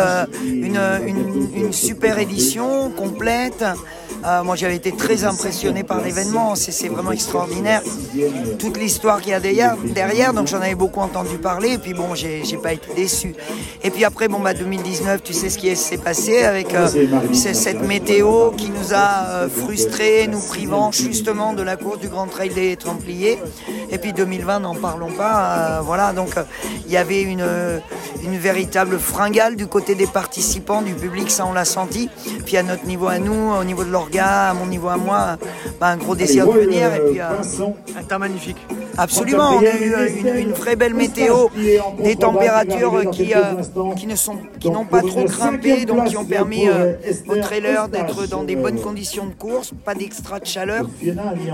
une- 0.46 1.50
une 1.56 1.74
super 1.74 2.18
édition 2.20 2.90
complète. 2.92 3.64
Euh, 4.26 4.44
moi 4.44 4.56
j'avais 4.56 4.76
été 4.76 4.92
très 4.92 5.24
impressionné 5.24 5.84
par 5.84 6.02
l'événement. 6.02 6.56
C'est 6.56 6.90
vraiment 6.90 7.12
extraordinaire. 7.12 7.82
Toute 8.60 8.78
l'histoire 8.78 9.22
qu'il 9.22 9.32
y 9.32 9.34
a 9.34 9.40
derrière. 9.40 10.34
Donc 10.34 10.48
j'en 10.48 10.62
avais 10.62 10.76
beaucoup 10.76 11.00
entendu 11.00 11.38
parler. 11.38 11.74
Et 11.74 11.78
puis 11.78 11.94
bon, 11.94 12.14
j'ai 12.16 12.58
pas 12.62 12.74
été 12.74 12.94
déçu. 12.96 13.36
Et 13.84 13.90
puis 13.90 14.06
après, 14.06 14.28
bon 14.28 14.40
bah 14.40 14.54
2019, 14.54 15.24
tu 15.24 15.34
sais 15.34 15.50
ce 15.50 15.58
qui 15.58 15.76
s'est 15.76 15.98
passé 15.98 16.44
avec 16.44 16.74
euh, 16.74 16.88
cette 17.34 17.82
météo 17.82 18.52
qui 18.52 18.70
nous 18.70 18.94
a 18.94 19.28
euh, 19.30 19.50
frustrés, 19.50 20.28
nous 20.28 20.42
privant 20.42 20.92
justement 20.92 21.54
de 21.54 21.64
la 21.64 21.76
course 21.76 22.00
du 22.00 22.08
Grand 22.08 22.28
Trail 22.28 22.50
des 22.50 22.76
Templiers. 22.78 23.40
Et 23.90 23.98
puis 23.98 24.14
2020, 24.14 24.60
n'en 24.60 24.76
parlons 24.76 25.12
pas. 25.12 25.82
voilà, 25.84 26.14
donc 26.14 26.36
il 26.86 26.92
y 26.92 26.98
avait 26.98 27.22
une, 27.22 27.46
une 28.24 28.38
véritable 28.38 29.00
fringale 29.00 29.56
du 29.56 29.68
côté 29.68 29.96
des 29.96 30.08
participants, 30.08 30.82
du 30.82 30.94
public, 30.94 31.32
ça 31.32 31.46
on 31.46 31.54
l'a 31.54 31.66
senti. 31.66 32.10
Puis 32.46 32.58
à 32.58 32.64
notre 32.64 32.86
niveau 32.86 33.08
à 33.08 33.20
nous, 33.20 33.52
au 33.52 33.64
niveau 33.64 33.84
de 33.84 33.92
l'orga, 34.12 34.50
à 34.50 34.54
mon 34.54 34.66
niveau 34.66 34.90
à 34.90 34.98
moi, 34.98 35.38
bah, 35.80 35.88
un 35.88 35.98
gros 35.98 36.16
désir 36.16 36.46
de 36.48 36.52
venir. 36.52 36.94
Et 36.94 37.00
puis, 37.12 37.20
euh, 37.20 37.30
Un 37.98 38.04
temps 38.04 38.20
magnifique. 38.20 38.58
Absolument, 38.98 39.52
on 39.58 39.60
a 39.60 39.78
eu 39.78 40.20
une, 40.20 40.36
une 40.48 40.52
vraie 40.52 40.76
belle 40.76 40.94
météo, 40.94 41.48
des 42.04 42.16
températures 42.16 43.10
qui, 43.12 43.34
euh, 43.34 43.94
qui 43.96 44.08
ne 44.08 44.16
sont, 44.16 44.38
qui 44.60 44.70
n'ont 44.70 44.86
pas 44.86 45.02
trop 45.02 45.24
grimpé, 45.24 45.86
donc 45.86 46.06
qui 46.06 46.18
ont 46.18 46.26
permis 46.26 46.68
euh, 46.68 46.94
aux 47.28 47.36
trailers 47.38 47.88
d'être 47.88 48.28
dans 48.28 48.44
des 48.44 48.56
bonnes 48.56 48.80
conditions 48.80 49.26
de 49.26 49.34
course, 49.34 49.72
pas 49.86 49.96
d'extra 49.96 50.40
de 50.40 50.46
chaleur. 50.46 50.86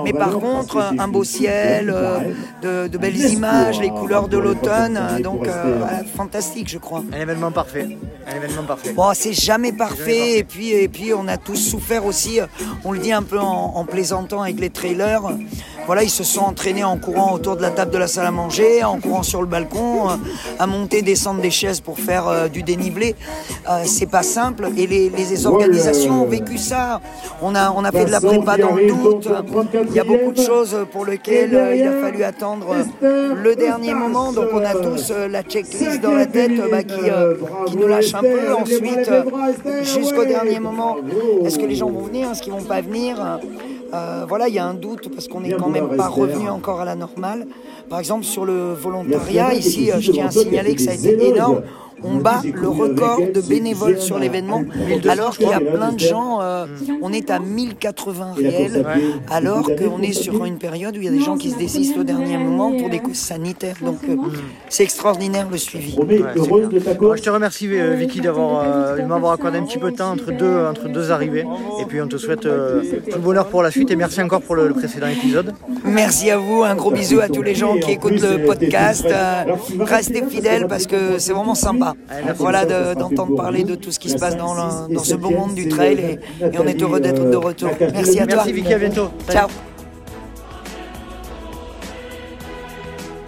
Mais 0.03 0.13
par 0.13 0.31
contre, 0.39 0.77
un 0.97 1.07
beau 1.07 1.23
ciel, 1.23 1.91
euh, 1.93 2.19
de, 2.61 2.87
de 2.87 2.97
belles 2.97 3.17
images, 3.31 3.79
les 3.79 3.89
couleurs 3.89 4.27
de 4.27 4.37
l'automne, 4.37 4.97
euh, 4.99 5.19
donc 5.19 5.47
euh, 5.47 5.75
voilà, 5.79 6.03
fantastique, 6.15 6.69
je 6.69 6.77
crois. 6.77 7.03
Un 7.13 7.21
événement 7.21 7.51
parfait. 7.51 7.87
Un 8.27 8.35
événement 8.35 8.63
parfait. 8.63 8.93
Bon, 8.93 9.11
c'est 9.13 9.33
jamais 9.33 9.71
parfait, 9.71 10.37
et 10.39 10.43
puis, 10.43 10.71
et 10.71 10.87
puis 10.87 11.13
on 11.13 11.27
a 11.27 11.37
tous 11.37 11.55
souffert 11.55 12.05
aussi, 12.05 12.39
euh, 12.39 12.45
on 12.83 12.91
le 12.91 12.99
dit 12.99 13.11
un 13.11 13.23
peu 13.23 13.39
en, 13.39 13.73
en 13.75 13.85
plaisantant 13.85 14.41
avec 14.41 14.59
les 14.59 14.69
trailers. 14.69 15.21
Voilà, 15.87 16.03
ils 16.03 16.09
se 16.09 16.25
sont 16.25 16.41
entraînés 16.41 16.83
en 16.83 16.97
courant 16.97 17.33
autour 17.33 17.55
de 17.55 17.61
la 17.61 17.71
table 17.71 17.91
de 17.91 17.97
la 17.97 18.07
salle 18.07 18.25
à 18.25 18.31
manger, 18.31 18.83
en 18.83 18.99
courant 18.99 19.23
sur 19.23 19.39
le 19.39 19.47
balcon, 19.47 20.09
euh, 20.09 20.15
à 20.59 20.67
monter, 20.67 21.01
descendre 21.01 21.41
des 21.41 21.49
chaises 21.49 21.79
pour 21.79 21.97
faire 21.97 22.27
euh, 22.27 22.49
du 22.49 22.61
dénivelé. 22.61 23.15
Euh, 23.69 23.83
c'est 23.85 24.05
pas 24.05 24.21
simple, 24.21 24.67
et 24.75 24.85
les, 24.85 25.09
les 25.09 25.45
organisations 25.47 26.23
ont 26.23 26.27
vécu 26.27 26.57
ça. 26.57 26.99
On 27.41 27.55
a, 27.55 27.71
on 27.71 27.85
a 27.85 27.91
fait 27.93 28.03
de 28.03 28.11
la 28.11 28.19
prépa 28.19 28.57
dans 28.57 28.75
le 28.75 28.87
doute. 28.87 29.29
Il 29.89 29.95
y 29.95 29.99
a 29.99 30.03
beaucoup 30.03 30.33
de 30.33 30.41
choses 30.41 30.75
pour 30.91 31.05
lesquelles 31.05 31.57
il 31.77 31.83
a 31.87 32.01
fallu 32.01 32.23
attendre 32.25 32.67
le 33.01 33.55
dernier 33.55 33.93
moment. 33.93 34.33
Donc 34.33 34.49
on 34.53 34.65
a 34.65 34.73
tous 34.73 35.13
la 35.29 35.41
checklist 35.41 36.01
dans 36.01 36.11
la 36.11 36.25
tête 36.25 36.51
bah, 36.69 36.83
qui, 36.83 36.99
qui 37.67 37.77
nous 37.77 37.87
lâche 37.87 38.13
un 38.13 38.21
peu. 38.21 38.53
Ensuite, 38.53 39.09
jusqu'au 39.83 40.25
dernier 40.25 40.59
moment, 40.59 40.97
est-ce 41.45 41.57
que 41.57 41.65
les 41.65 41.75
gens 41.75 41.89
vont 41.89 42.01
venir, 42.01 42.29
est-ce 42.31 42.41
qu'ils 42.41 42.51
vont 42.51 42.61
pas 42.63 42.81
venir 42.81 43.39
Euh, 43.93 44.25
voilà, 44.27 44.49
il 44.49 44.53
y 44.53 44.59
a 44.59 44.65
un 44.65 44.73
doute 44.73 45.07
parce 45.15 45.29
qu'on 45.29 45.39
n'est 45.39 45.53
quand 45.53 45.69
même 45.69 45.76
pas 45.81 46.07
revenu 46.07 46.49
encore 46.49 46.81
à 46.81 46.85
la 46.85 46.95
normale. 46.95 47.47
Par 47.89 47.99
exemple, 47.99 48.25
sur 48.25 48.45
le 48.45 48.73
volontariat, 48.73 49.53
ici, 49.53 49.91
je 49.99 50.11
tiens 50.11 50.27
à 50.27 50.31
signaler 50.31 50.75
que 50.75 50.81
ça 50.81 50.91
a 50.91 50.93
été 50.93 51.27
énorme. 51.29 51.61
On 52.03 52.15
bat 52.17 52.41
le 52.53 52.67
record 52.67 53.19
de 53.33 53.41
bénévoles 53.41 53.99
sur 53.99 54.19
l'événement, 54.19 54.63
alors 55.09 55.37
qu'il 55.37 55.49
y 55.49 55.53
a 55.53 55.59
plein 55.59 55.91
de 55.91 55.99
gens. 55.99 56.39
euh, 56.41 56.65
on 57.01 57.11
est 57.11 57.31
à 57.31 57.39
1080 57.39 58.33
réels, 58.37 58.85
alors 59.29 59.65
qu'on 59.75 60.01
est 60.01 60.13
sur 60.13 60.45
une 60.45 60.57
période 60.57 60.95
où 60.95 60.99
il 61.01 61.05
y 61.05 61.07
a 61.07 61.11
des 61.11 61.19
gens 61.21 61.37
qui 61.37 61.51
se 61.51 61.57
désistent 61.57 61.97
au 61.97 62.03
dernier 62.03 62.37
moment 62.37 62.71
pour 62.77 62.89
des 62.89 62.99
causes 62.99 63.15
sanitaires. 63.15 63.77
Donc, 63.83 63.99
euh, 64.07 64.15
c'est 64.69 64.83
extraordinaire 64.83 65.47
le 65.49 65.57
suivi. 65.57 65.97
Ouais, 65.97 67.17
je 67.17 67.21
te 67.23 67.29
remercie 67.29 67.67
euh, 67.71 67.93
Vicky 67.95 68.21
d'avoir 68.21 68.63
euh, 68.63 68.97
de 68.97 69.03
m'avoir 69.03 69.33
accordé 69.33 69.57
un 69.57 69.63
petit 69.63 69.77
peu 69.79 69.91
de 69.91 69.97
temps 69.97 70.11
entre 70.11 70.31
deux, 70.31 70.65
entre 70.65 70.87
deux 70.89 71.11
arrivées. 71.11 71.45
Et 71.81 71.85
puis 71.85 72.01
on 72.01 72.07
te 72.07 72.17
souhaite 72.17 72.45
euh, 72.45 72.81
tout 73.09 73.15
le 73.17 73.21
bonheur 73.21 73.47
pour 73.47 73.63
la 73.63 73.71
suite 73.71 73.91
et 73.91 73.95
merci 73.95 74.21
encore 74.21 74.41
pour 74.41 74.55
le, 74.55 74.67
le 74.67 74.73
précédent 74.73 75.07
épisode. 75.07 75.53
Merci 75.83 76.29
à 76.29 76.37
vous, 76.37 76.63
un 76.63 76.75
gros 76.75 76.91
bisou 76.91 77.19
à 77.19 77.27
tous 77.29 77.41
les 77.41 77.55
gens 77.55 77.75
qui 77.77 77.91
écoutent 77.91 78.21
le 78.21 78.45
podcast. 78.45 79.07
Restez 79.79 80.23
fidèles 80.29 80.67
parce 80.67 80.85
que 80.87 81.17
c'est 81.19 81.33
vraiment 81.33 81.55
sympa. 81.55 81.86
Voilà 82.35 82.65
de- 82.65 82.93
d'entendre 82.99 83.35
parler 83.35 83.63
de 83.63 83.75
tout 83.75 83.91
ce 83.91 83.99
qui 83.99 84.09
se 84.09 84.17
passe 84.17 84.35
dans, 84.37 84.53
le- 84.53 84.93
dans 84.93 85.03
ce 85.03 85.15
beau 85.15 85.29
monde 85.31 85.55
du 85.55 85.67
trail 85.69 85.99
et, 85.99 86.45
et 86.45 86.59
on 86.59 86.65
est 86.67 86.81
heureux 86.81 86.99
d'être 86.99 87.29
de 87.29 87.35
retour. 87.35 87.71
Merci 87.79 88.19
à 88.19 88.25
toi. 88.27 88.37
Merci 88.37 88.53
Vicky, 88.53 88.73
à 88.73 88.79
bientôt. 88.79 89.09
Ciao. 89.29 89.47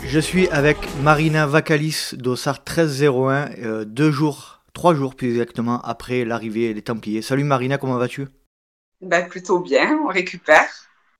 Je 0.05 0.19
suis 0.19 0.47
avec 0.49 0.77
Marina 1.03 1.45
Vakalis 1.45 2.11
d'Ossar 2.13 2.59
1301, 2.67 3.49
euh, 3.63 3.85
deux 3.85 4.09
jours, 4.11 4.61
trois 4.73 4.95
jours 4.95 5.13
plus 5.15 5.29
exactement 5.29 5.81
après 5.81 6.25
l'arrivée 6.25 6.73
des 6.73 6.81
Templiers. 6.81 7.21
Salut 7.21 7.43
Marina, 7.43 7.77
comment 7.77 7.97
vas-tu? 7.97 8.27
Bah, 9.01 9.21
plutôt 9.21 9.59
bien, 9.59 9.99
on 10.03 10.07
récupère. 10.07 10.65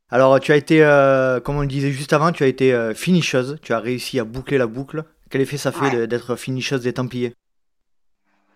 Alors 0.10 0.40
tu 0.40 0.52
as 0.52 0.56
été, 0.56 0.84
euh, 0.84 1.40
comme 1.40 1.58
on 1.58 1.62
le 1.62 1.68
disait 1.68 1.92
juste 1.92 2.14
avant, 2.14 2.32
tu 2.32 2.44
as 2.44 2.48
été 2.48 2.74
euh, 2.74 2.96
finisheuse, 2.96 3.58
tu 3.62 3.74
as 3.74 3.80
réussi 3.80 4.20
à 4.20 4.24
boucler 4.24 4.58
la 4.58 4.66
boucle. 4.66 5.04
Quel 5.30 5.42
effet 5.42 5.58
ça 5.58 5.72
fait 5.72 5.90
Ouais. 5.92 6.08
d'être 6.08 6.36
finisheuse 6.36 6.82
des 6.82 6.94
Templiers? 6.94 7.34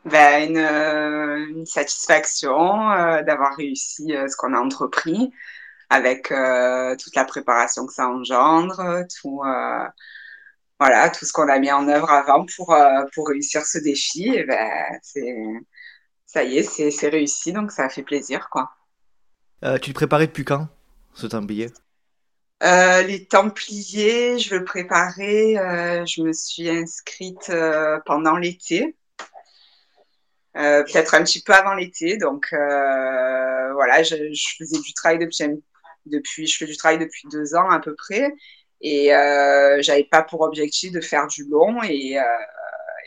Bah, 0.05 0.39
une, 0.39 0.57
euh, 0.57 1.47
une 1.47 1.65
satisfaction 1.65 2.91
euh, 2.91 3.21
d'avoir 3.21 3.55
réussi 3.55 4.13
euh, 4.13 4.27
ce 4.27 4.35
qu'on 4.35 4.53
a 4.53 4.59
entrepris 4.59 5.31
avec 5.89 6.29
toute 6.29 7.15
la 7.15 7.23
préparation 7.23 7.85
que 7.85 7.93
ça 7.93 8.09
engendre, 8.09 9.05
tout, 9.21 9.41
voilà, 10.79 11.09
tout 11.11 11.25
ce 11.25 11.31
qu'on 11.31 11.47
a 11.47 11.59
mis 11.59 11.71
en 11.71 11.87
œuvre 11.87 12.09
avant 12.09 12.47
pour, 12.57 12.75
pour 13.13 13.27
réussir 13.27 13.63
ce 13.63 13.77
défi. 13.77 14.27
Et 14.29 14.43
ben, 14.43 14.99
ça 16.25 16.43
y 16.43 16.57
est, 16.57 16.63
c'est, 16.63 17.09
réussi, 17.09 17.53
donc 17.53 17.71
ça 17.71 17.89
fait 17.89 18.01
plaisir, 18.01 18.49
quoi. 18.49 18.71
Tu 19.61 19.91
te 19.91 19.93
préparais 19.93 20.25
depuis 20.25 20.45
quand, 20.45 20.67
ce 21.13 21.27
Templier? 21.27 21.69
Euh, 22.63 23.01
les 23.03 23.25
Templiers, 23.25 24.39
je 24.39 24.55
le 24.55 24.63
préparais. 24.63 25.57
euh, 25.57 26.05
je 26.05 26.21
me 26.21 26.31
suis 26.31 26.69
inscrite 26.69 27.49
euh, 27.49 27.99
pendant 28.05 28.37
l'été, 28.37 28.95
peut-être 30.53 31.13
un 31.15 31.23
petit 31.23 31.43
peu 31.43 31.53
avant 31.53 31.73
l'été. 31.73 32.17
Donc 32.17 32.47
voilà, 32.51 34.03
je, 34.03 34.15
faisais 34.57 34.79
du 34.79 34.93
travail 34.93 35.19
depuis, 35.19 35.43
depuis, 36.05 36.47
je 36.47 36.57
fais 36.57 36.65
du 36.65 36.77
travail 36.77 36.99
depuis 36.99 37.27
deux 37.31 37.55
ans 37.55 37.69
à 37.69 37.79
peu 37.79 37.95
près, 37.95 38.33
et 38.81 39.07
j'avais 39.81 40.05
pas 40.09 40.23
pour 40.23 40.41
objectif 40.41 40.91
de 40.93 41.01
faire 41.01 41.27
du 41.27 41.45
long. 41.45 41.81
Et, 41.83 42.17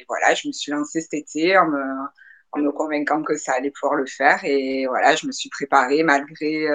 voilà, 0.09 0.35
je 0.35 0.49
me 0.49 0.53
suis 0.53 0.71
lancée 0.71 1.01
cet 1.01 1.15
été 1.15 1.57
en 1.59 1.67
me, 1.67 1.83
en 2.53 2.61
me 2.61 2.71
convaincant 2.71 3.23
que 3.23 3.37
ça 3.37 3.55
allait 3.55 3.71
pouvoir 3.71 3.97
le 3.97 4.07
faire. 4.07 4.41
Et 4.45 4.87
voilà, 4.87 5.17
je 5.17 5.27
me 5.27 5.33
suis 5.33 5.49
préparée 5.49 6.03
malgré 6.03 6.67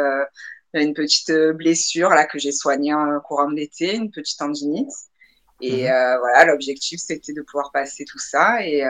une 0.73 0.93
petite 0.93 1.31
blessure 1.55 2.09
là 2.09 2.25
que 2.25 2.39
j'ai 2.39 2.51
soignée 2.51 2.93
en 2.93 3.19
courant 3.21 3.49
de 3.49 3.55
l'été, 3.55 3.95
une 3.95 4.11
petite 4.11 4.39
tendinite. 4.39 4.91
Et 5.61 5.89
Mhm. 5.89 5.91
euh, 5.91 6.17
voilà, 6.19 6.45
l'objectif 6.45 6.99
c'était 7.01 7.33
de 7.33 7.41
pouvoir 7.43 7.71
passer 7.71 8.05
tout 8.05 8.19
ça 8.19 8.65
et 8.65 8.83
euh, 8.85 8.89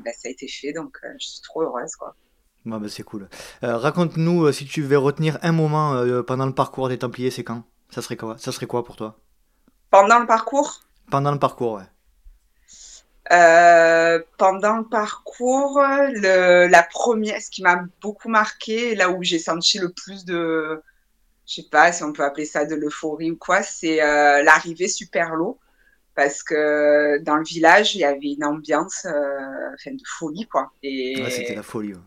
bah, 0.00 0.12
ça 0.12 0.28
a 0.28 0.30
été 0.30 0.48
fait, 0.48 0.72
donc 0.72 0.98
euh, 1.04 1.08
je 1.20 1.26
suis 1.28 1.40
trop 1.42 1.62
heureuse 1.62 1.96
quoi. 1.96 2.16
Bah, 2.64 2.80
c'est 2.88 3.02
cool. 3.02 3.28
Euh, 3.64 3.76
Raconte-nous 3.78 4.44
euh, 4.46 4.52
si 4.52 4.66
tu 4.66 4.82
devais 4.82 4.96
retenir 4.96 5.38
un 5.42 5.52
moment 5.52 5.94
euh, 5.94 6.22
pendant 6.22 6.46
le 6.46 6.54
parcours 6.54 6.88
des 6.88 6.98
Templiers, 6.98 7.30
c'est 7.30 7.44
quand? 7.44 7.62
Ça 7.90 8.02
serait 8.02 8.16
quoi? 8.16 8.36
Ça 8.38 8.52
serait 8.52 8.66
quoi 8.66 8.84
pour 8.84 8.96
toi? 8.96 9.18
Pendant 9.90 10.18
le 10.18 10.26
parcours, 10.26 10.80
Pendant 11.10 11.32
le 11.32 11.38
parcours, 11.38 11.72
ouais. 11.74 11.84
Euh, 13.32 14.20
pendant 14.38 14.78
le 14.78 14.88
parcours, 14.88 15.80
le, 15.80 16.66
la 16.68 16.82
première, 16.82 17.40
ce 17.42 17.50
qui 17.50 17.62
m'a 17.62 17.84
beaucoup 18.00 18.28
marqué, 18.28 18.94
là 18.94 19.10
où 19.10 19.22
j'ai 19.22 19.38
senti 19.38 19.78
le 19.78 19.92
plus 19.92 20.24
de, 20.24 20.82
je 21.46 21.54
sais 21.62 21.68
pas 21.70 21.92
si 21.92 22.04
on 22.04 22.12
peut 22.12 22.24
appeler 22.24 22.46
ça 22.46 22.66
de 22.66 22.74
l'euphorie 22.76 23.32
ou 23.32 23.36
quoi, 23.38 23.62
c'est 23.62 24.02
euh, 24.02 24.42
l'arrivée 24.44 24.88
super 24.88 25.34
low. 25.36 25.60
Parce 26.14 26.42
que 26.44 27.18
dans 27.24 27.36
le 27.36 27.44
village, 27.44 27.94
il 27.96 28.00
y 28.00 28.04
avait 28.04 28.32
une 28.34 28.44
ambiance 28.44 29.06
euh, 29.06 29.74
enfin, 29.74 29.92
de 29.92 30.02
folie, 30.18 30.46
quoi. 30.48 30.72
Et... 30.82 31.14
Ouais, 31.18 31.30
c'était 31.30 31.54
la 31.54 31.62
folie. 31.62 31.92
Ouais, 31.94 32.00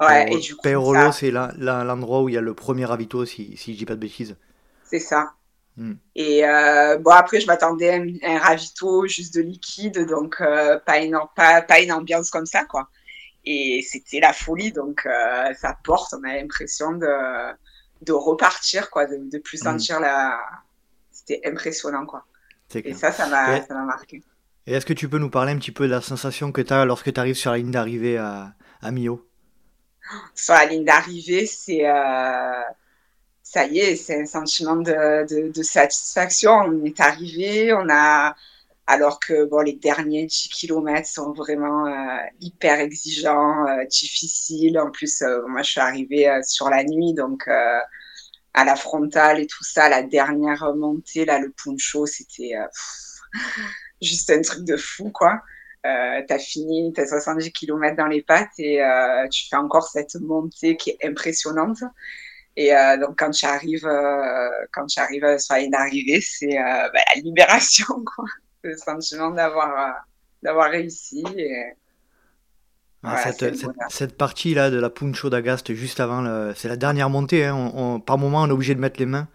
Ouais, 0.00 0.26
Peirolo- 0.26 0.34
et 0.34 0.38
du 0.40 0.56
coup, 0.56 0.62
Peirolo, 0.62 1.12
ça- 1.12 1.12
c'est 1.12 1.30
l'endroit 1.30 2.22
où 2.22 2.28
il 2.28 2.34
y 2.34 2.38
a 2.38 2.40
le 2.42 2.54
premier 2.54 2.84
ravito, 2.84 3.24
si, 3.24 3.56
si 3.56 3.72
je 3.74 3.78
dis 3.78 3.86
pas 3.86 3.94
de 3.96 4.00
bêtises. 4.00 4.36
C'est 4.82 4.98
ça. 4.98 5.36
Hmm. 5.78 5.94
Et 6.16 6.44
euh, 6.44 6.98
bon, 6.98 7.12
après, 7.12 7.40
je 7.40 7.46
m'attendais 7.46 7.90
à 7.90 7.94
un, 7.96 8.08
un 8.24 8.38
ravito 8.38 9.06
juste 9.06 9.34
de 9.36 9.42
liquide, 9.42 10.06
donc 10.06 10.40
euh, 10.40 10.78
pas, 10.80 10.98
une, 11.00 11.18
pas, 11.36 11.62
pas 11.62 11.80
une 11.80 11.92
ambiance 11.92 12.30
comme 12.30 12.46
ça, 12.46 12.64
quoi. 12.64 12.88
Et 13.46 13.82
c'était 13.88 14.20
la 14.20 14.32
folie, 14.34 14.72
donc 14.72 15.06
euh, 15.06 15.54
ça 15.54 15.78
porte, 15.84 16.14
on 16.18 16.24
a 16.24 16.34
l'impression 16.34 16.92
de, 16.92 17.06
de 18.02 18.12
repartir, 18.12 18.90
quoi, 18.90 19.06
de, 19.06 19.18
de 19.30 19.38
plus 19.38 19.62
Hmm. 19.62 19.78
sentir 19.78 20.00
la. 20.00 20.40
C'était 21.12 21.40
impressionnant, 21.46 22.06
quoi. 22.06 22.26
Et 22.84 22.94
ça, 22.94 23.12
ça 23.12 23.26
m'a 23.28 23.60
m'a 23.70 23.84
marqué. 23.84 24.22
Et 24.66 24.74
est-ce 24.74 24.86
que 24.86 24.92
tu 24.92 25.08
peux 25.08 25.18
nous 25.18 25.30
parler 25.30 25.52
un 25.52 25.58
petit 25.58 25.72
peu 25.72 25.86
de 25.86 25.92
la 25.92 26.00
sensation 26.02 26.52
que 26.52 26.60
tu 26.60 26.72
as 26.72 26.84
lorsque 26.84 27.12
tu 27.12 27.20
arrives 27.20 27.36
sur 27.36 27.52
la 27.52 27.58
ligne 27.58 27.70
d'arrivée 27.70 28.18
à, 28.18 28.54
à 28.82 28.90
Millau 28.90 29.26
sur 30.34 30.54
la 30.54 30.66
ligne 30.66 30.84
d'arrivée, 30.84 31.46
c'est 31.46 31.86
euh, 31.86 32.62
ça 33.50 33.64
y 33.64 33.78
est, 33.78 33.96
c'est 33.96 34.20
un 34.20 34.26
sentiment 34.26 34.76
de, 34.76 35.62
satisfaction. 35.62 36.52
On 36.52 36.84
est 36.84 37.00
arrivé, 37.00 37.72
on 37.72 37.88
a 37.88 38.36
alors 38.86 39.18
que 39.20 39.44
bon, 39.44 39.60
les 39.60 39.72
derniers 39.72 40.26
10 40.26 40.48
kilomètres 40.50 41.08
sont 41.08 41.32
vraiment 41.32 41.86
euh, 41.86 42.18
hyper 42.40 42.78
exigeants, 42.78 43.66
euh, 43.66 43.86
difficiles. 43.86 44.78
En 44.78 44.90
plus, 44.90 45.22
euh, 45.22 45.46
moi, 45.46 45.62
je 45.62 45.70
suis 45.70 45.80
arrivée 45.80 46.28
sur 46.42 46.68
la 46.68 46.84
nuit, 46.84 47.14
donc 47.14 47.48
à 47.48 48.64
la 48.66 48.76
frontale 48.76 49.40
et 49.40 49.46
tout 49.46 49.64
ça, 49.64 49.88
la 49.88 50.02
dernière 50.02 50.74
montée, 50.74 51.24
là, 51.24 51.38
le 51.38 51.50
puncho, 51.50 52.04
c'était 52.04 52.52
juste 54.02 54.28
un 54.30 54.42
truc 54.42 54.64
de 54.64 54.76
fou, 54.76 55.10
quoi. 55.10 55.40
Euh, 55.86 56.22
t'as 56.28 56.38
fini, 56.38 56.92
t'as 56.92 57.06
70 57.06 57.50
km 57.52 57.96
dans 57.96 58.08
les 58.08 58.22
pattes 58.22 58.58
et 58.58 58.82
tu 59.30 59.48
fais 59.48 59.56
encore 59.56 59.88
cette 59.88 60.16
montée 60.16 60.76
qui 60.76 60.90
est 60.90 60.98
impressionnante. 61.06 61.82
Et 62.60 62.74
euh, 62.74 62.96
donc 62.98 63.18
quand 63.18 63.30
tu 63.30 63.46
arrives, 63.46 63.86
euh, 63.86 64.48
quand 64.72 64.88
sur 64.88 65.02
la 65.04 65.58
ligne 65.60 65.70
d'arrivée, 65.70 66.20
c'est 66.20 66.58
euh, 66.58 66.88
bah, 66.92 67.00
la 67.14 67.20
libération, 67.22 67.86
quoi. 68.16 68.24
Le 68.64 68.76
sentiment 68.76 69.30
d'avoir 69.30 69.94
d'avoir 70.42 70.70
réussi. 70.70 71.24
Et... 71.36 71.72
Ah, 73.04 73.14
Voilà, 73.14 73.32
cette, 73.32 73.54
cette- 73.90 74.16
partie-là 74.16 74.70
de 74.70 74.78
la 74.80 74.90
Puncho 74.90 75.30
d'Agast, 75.30 75.72
juste 75.72 76.00
avant, 76.00 76.52
c'est 76.56 76.66
la 76.68 76.76
dernière 76.76 77.10
montée. 77.10 77.46
hein. 77.46 77.54
On- 77.54 77.94
on- 77.96 78.00
par 78.00 78.18
moment, 78.18 78.42
on 78.42 78.48
est 78.48 78.52
obligé 78.52 78.74
de 78.74 78.80
mettre 78.80 78.98
les 78.98 79.06
mains 79.06 79.28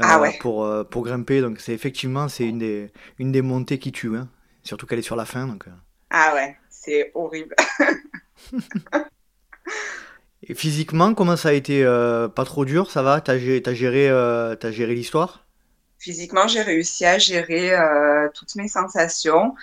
euh, 0.00 0.04
Ah 0.08 0.20
ouais. 0.20 0.38
pour, 0.40 0.64
euh, 0.64 0.84
pour 0.84 1.02
grimper. 1.04 1.40
Donc, 1.40 1.58
c'est 1.60 1.72
effectivement 1.72 2.28
c'est 2.28 2.46
une 2.46 2.58
des, 2.60 2.92
une 3.18 3.32
des 3.32 3.42
montées 3.42 3.80
qui 3.80 3.90
tue. 3.90 4.16
hein. 4.16 4.28
Surtout 4.62 4.86
qu'elle 4.86 5.00
est 5.00 5.02
sur 5.02 5.16
la 5.16 5.24
fin. 5.24 5.48
Donc, 5.48 5.66
euh. 5.66 5.72
Ah 6.10 6.32
ouais, 6.34 6.56
c'est 6.70 7.10
horrible. 7.14 7.56
Et 10.42 10.54
physiquement, 10.54 11.14
comment 11.14 11.36
ça 11.36 11.48
a 11.48 11.52
été 11.52 11.84
euh, 11.84 12.28
Pas 12.28 12.44
trop 12.44 12.64
dur, 12.64 12.90
ça 12.90 13.02
va? 13.02 13.20
T'as 13.20 13.38
géré, 13.38 14.08
euh, 14.08 14.54
t'as 14.54 14.70
géré 14.70 14.94
l'histoire? 14.94 15.44
Physiquement, 15.98 16.46
j'ai 16.46 16.62
réussi 16.62 17.04
à 17.04 17.18
gérer 17.18 17.72
euh, 17.72 18.28
toutes 18.34 18.54
mes 18.54 18.68
sensations. 18.68 19.54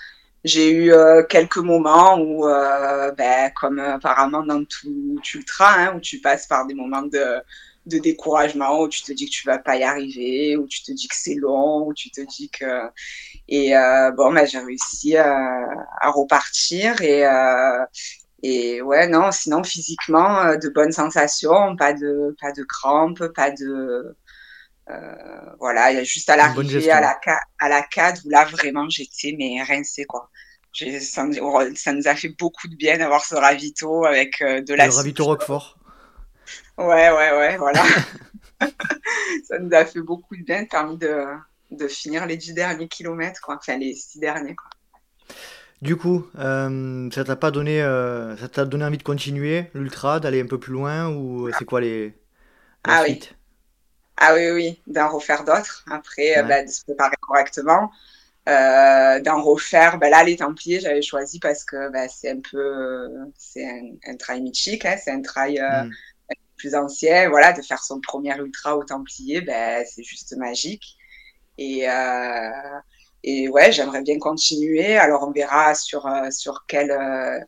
J'ai 0.43 0.71
eu 0.71 0.93
quelques 1.27 1.57
moments 1.57 2.19
où, 2.19 2.43
ben, 3.17 3.51
comme 3.59 3.79
apparemment 3.79 4.43
dans 4.43 4.63
tout 4.63 5.17
ultra, 5.33 5.73
hein, 5.73 5.95
où 5.95 5.99
tu 5.99 6.19
passes 6.19 6.45
par 6.45 6.67
des 6.67 6.75
moments 6.75 7.01
de, 7.01 7.41
découragement, 7.87 8.81
où 8.81 8.87
tu 8.87 9.01
te 9.01 9.11
dis 9.11 9.25
que 9.25 9.31
tu 9.31 9.47
vas 9.47 9.57
pas 9.57 9.75
y 9.77 9.81
arriver, 9.81 10.55
où 10.55 10.67
tu 10.67 10.83
te 10.83 10.91
dis 10.91 11.07
que 11.07 11.15
c'est 11.15 11.33
long, 11.33 11.87
où 11.87 11.95
tu 11.95 12.11
te 12.11 12.21
dis 12.21 12.51
que... 12.51 12.91
Et 13.47 13.71
bon, 14.15 14.33
ben, 14.33 14.45
j'ai 14.45 14.59
réussi 14.59 15.17
à, 15.17 15.65
repartir 16.11 17.01
et, 17.01 17.25
et 18.47 18.81
ouais, 18.81 19.07
non, 19.07 19.31
sinon 19.31 19.63
physiquement, 19.63 20.41
euh, 20.41 20.57
de 20.57 20.69
bonnes 20.69 20.91
sensations, 20.91 21.75
pas 21.75 21.93
de, 21.93 22.35
pas 22.41 22.51
de 22.51 22.63
crampes, 22.63 23.27
pas 23.35 23.51
de... 23.51 24.15
Euh, 24.89 25.55
voilà, 25.59 25.91
il 25.91 25.97
y 25.97 25.99
a 25.99 26.03
juste 26.03 26.29
à 26.29 26.35
l'arrivée 26.37 26.91
à 26.91 27.01
la, 27.01 27.19
à 27.59 27.69
la 27.69 27.81
CAD 27.81 28.19
où 28.25 28.29
là 28.29 28.45
vraiment 28.45 28.87
j'étais 28.87 29.35
mais 29.37 29.63
rincée 29.63 30.05
quoi. 30.05 30.29
J'ai- 30.73 30.99
Ça, 30.99 31.25
ça 31.75 31.93
nous 31.93 32.07
a 32.07 32.15
fait 32.15 32.29
beaucoup 32.37 32.67
de 32.67 32.75
bien 32.75 32.97
d'avoir 32.97 33.25
ce 33.25 33.33
ravito 33.35 34.05
avec 34.05 34.41
euh, 34.41 34.61
de 34.61 34.73
la 34.75 34.85
Le 34.87 34.93
ravito 34.93 35.25
Roquefort. 35.25 35.77
Ouais, 36.77 37.09
ouais, 37.09 37.31
ouais, 37.31 37.57
voilà. 37.57 37.81
ça 39.47 39.59
nous 39.59 39.73
a 39.73 39.85
fait 39.85 40.01
beaucoup 40.01 40.35
de 40.35 40.43
bien, 40.43 40.65
permis 40.65 40.97
de, 40.97 41.25
de 41.71 41.87
finir 41.87 42.25
les 42.25 42.37
dix 42.37 42.53
derniers 42.53 42.87
kilomètres, 42.87 43.41
quoi. 43.41 43.55
Enfin, 43.57 43.77
les 43.77 43.93
six 43.95 44.19
derniers, 44.19 44.55
quoi. 44.55 44.69
Du 45.85 45.95
coup, 45.97 46.27
euh, 46.39 47.09
ça 47.11 47.23
t'a 47.23 47.35
pas 47.35 47.51
donné, 47.51 47.81
euh, 47.81 48.35
ça 48.37 48.49
t'a 48.49 48.65
donné 48.65 48.85
envie 48.85 48.97
de 48.97 49.03
continuer 49.03 49.69
l'ultra, 49.73 50.19
d'aller 50.19 50.41
un 50.41 50.47
peu 50.47 50.59
plus 50.59 50.73
loin 50.73 51.09
ou 51.09 51.51
c'est 51.51 51.65
quoi 51.65 51.79
les 51.81 52.15
la 52.85 52.95
Ah 52.95 53.03
oui. 53.03 53.27
Ah 54.17 54.33
oui, 54.35 54.49
oui, 54.51 54.83
d'en 54.87 55.09
refaire 55.11 55.43
d'autres. 55.45 55.85
Après, 55.91 56.37
euh, 56.39 56.43
Ouais. 56.43 56.43
bah, 56.43 56.63
de 56.63 56.69
se 56.69 56.83
préparer 56.85 57.15
correctement. 57.21 57.91
Euh, 58.49 59.19
d'en 59.21 59.41
refaire, 59.43 59.99
bah, 59.99 60.09
là, 60.09 60.23
les 60.23 60.37
Templiers, 60.37 60.81
j'avais 60.81 61.01
choisi 61.03 61.39
parce 61.39 61.65
que 61.65 61.89
bah, 61.91 62.09
c'est 62.09 62.31
un 62.31 62.41
peu, 62.41 62.57
euh, 62.59 63.25
c'est 63.37 63.65
un, 63.67 63.91
un 64.07 64.17
trail 64.17 64.41
mythique, 64.43 64.85
hein, 64.85 64.97
c'est 65.03 65.11
un 65.11 65.21
trail 65.21 65.59
euh, 65.59 65.67
Mm. 65.69 65.97
plus 66.57 66.75
ancien. 66.75 67.29
Voilà, 67.29 67.53
de 67.53 67.61
faire 67.61 67.83
son 67.83 68.01
premier 68.01 68.35
ultra 68.37 68.77
aux 68.77 68.83
Templiers, 68.85 69.41
bah, 69.41 69.85
c'est 69.85 70.03
juste 70.03 70.35
magique. 70.37 70.97
Et, 71.57 71.89
euh, 71.89 72.51
et 73.27 73.49
ouais, 73.49 73.71
j'aimerais 73.71 74.03
bien 74.03 74.19
continuer. 74.19 74.97
Alors, 74.97 75.23
on 75.27 75.31
verra 75.31 75.73
sur, 75.75 76.05
euh, 76.05 76.29
sur 76.31 76.65
quel, 76.67 76.91
euh, 76.91 77.39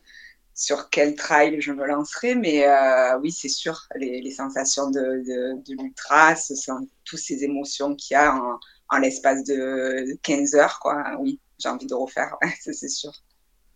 sur 0.54 0.90
quel 0.90 1.14
trail 1.14 1.60
je 1.60 1.72
me 1.72 1.86
lancerai. 1.86 2.34
Mais 2.34 2.66
euh, 2.68 3.18
oui, 3.20 3.30
c'est 3.30 3.48
sûr, 3.48 3.86
les, 3.94 4.20
les 4.20 4.30
sensations 4.32 4.90
de, 4.90 5.00
de, 5.00 5.62
de 5.62 5.82
l'ultra, 5.82 6.34
ce 6.36 6.56
sont 6.56 6.88
toutes 7.04 7.20
ces 7.20 7.44
émotions 7.44 7.94
qu'il 7.94 8.14
y 8.14 8.18
a 8.18 8.34
en, 8.34 8.58
en 8.90 8.98
l'espace 8.98 9.44
de 9.44 10.18
15 10.22 10.54
heures. 10.56 10.80
Quoi. 10.80 11.04
Oui, 11.20 11.40
j'ai 11.58 11.68
envie 11.68 11.86
de 11.86 11.94
refaire, 11.94 12.36
ouais, 12.42 12.52
c'est 12.60 12.88
sûr. 12.88 13.12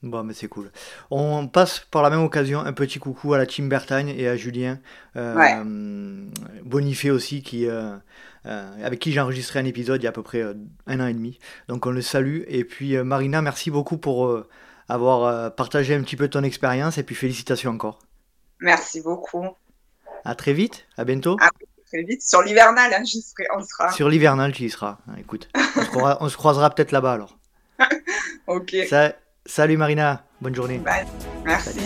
Bon, 0.03 0.25
mais 0.25 0.35
c'est 0.35 0.49
cool. 0.49 0.73
On 1.13 1.47
passe 1.47 1.87
par 1.93 2.03
la 2.03 2.11
même 2.11 2.25
occasion 2.25 2.59
un 2.59 2.73
petit 2.73 2.99
coucou 2.99 3.35
à 3.35 3.39
la 3.39 3.47
team 3.47 3.69
Bertagne 3.69 4.09
et 4.09 4.27
à 4.27 4.37
Julien 4.37 4.81
euh, 5.15 5.35
Ouais. 5.37 7.11
Aussi, 7.11 7.43
qui, 7.43 7.67
euh, 7.67 7.97
euh, 8.47 8.85
avec 8.85 8.99
qui 9.01 9.13
j'ai 9.13 9.21
enregistré 9.21 9.59
un 9.59 9.65
épisode 9.65 10.01
il 10.01 10.05
y 10.05 10.07
a 10.07 10.11
à 10.11 10.13
peu 10.13 10.23
près 10.23 10.43
euh, 10.43 10.55
un 10.87 11.01
an 11.01 11.07
et 11.07 11.15
demi. 11.15 11.39
Donc 11.69 11.87
on 11.87 11.91
le 11.91 12.03
salue. 12.03 12.43
Et 12.49 12.65
puis 12.65 12.97
euh, 12.97 13.05
Marina, 13.05 13.43
merci 13.43 13.71
beaucoup 13.71 13.99
pour 13.99 14.43
avoir 14.89 15.55
partagé 15.55 15.95
un 15.95 16.03
petit 16.03 16.17
peu 16.17 16.29
ton 16.29 16.43
expérience 16.43 16.99
et 16.99 17.03
puis 17.03 17.15
félicitations 17.15 17.71
encore. 17.71 17.99
Merci 18.61 19.01
beaucoup. 19.01 19.47
À 20.25 20.35
très 20.35 20.53
vite, 20.53 20.87
à 20.97 21.05
bientôt. 21.05 21.37
À 21.41 21.49
très 21.87 22.03
vite. 22.03 22.23
Sur 22.23 22.43
l'hivernal, 22.43 22.93
hein, 22.95 23.03
j'y 23.05 23.23
serai, 23.23 23.45
on 23.57 23.63
sera. 23.65 23.91
Sur 23.93 24.09
l'hivernal, 24.09 24.53
tu 24.53 24.65
y 24.65 24.71
seras. 24.71 24.99
Ah, 25.09 25.19
Écoute, 25.19 25.49
on 26.21 26.29
se 26.29 26.37
croisera, 26.37 26.71
peut-être 26.71 26.93
là-bas 26.93 27.13
alors. 27.13 27.39
Ok. 28.49 28.75
Ça- 28.89 29.15
salut 29.47 29.77
Marina, 29.77 30.25
bonne 30.41 30.55
journée. 30.55 30.79
Bye. 30.79 31.07
Merci. 31.45 31.79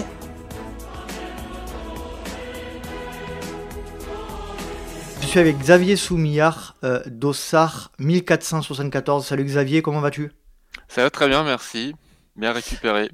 Je 5.26 5.32
suis 5.32 5.40
avec 5.40 5.58
Xavier 5.58 5.96
Soumillard, 5.96 6.76
euh, 6.84 7.02
d'Ossard 7.06 7.90
1474. 7.98 9.26
Salut 9.26 9.42
Xavier, 9.42 9.82
comment 9.82 9.98
vas-tu? 9.98 10.30
Ça 10.86 11.02
va 11.02 11.10
très 11.10 11.26
bien, 11.26 11.42
merci. 11.42 11.96
Bien 12.36 12.52
récupéré. 12.52 13.10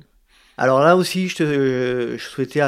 Alors 0.59 0.81
là 0.81 0.95
aussi, 0.95 1.29
je, 1.29 1.37
te, 1.37 1.43
euh, 1.43 2.19
je 2.19 2.23
souhaitais 2.23 2.61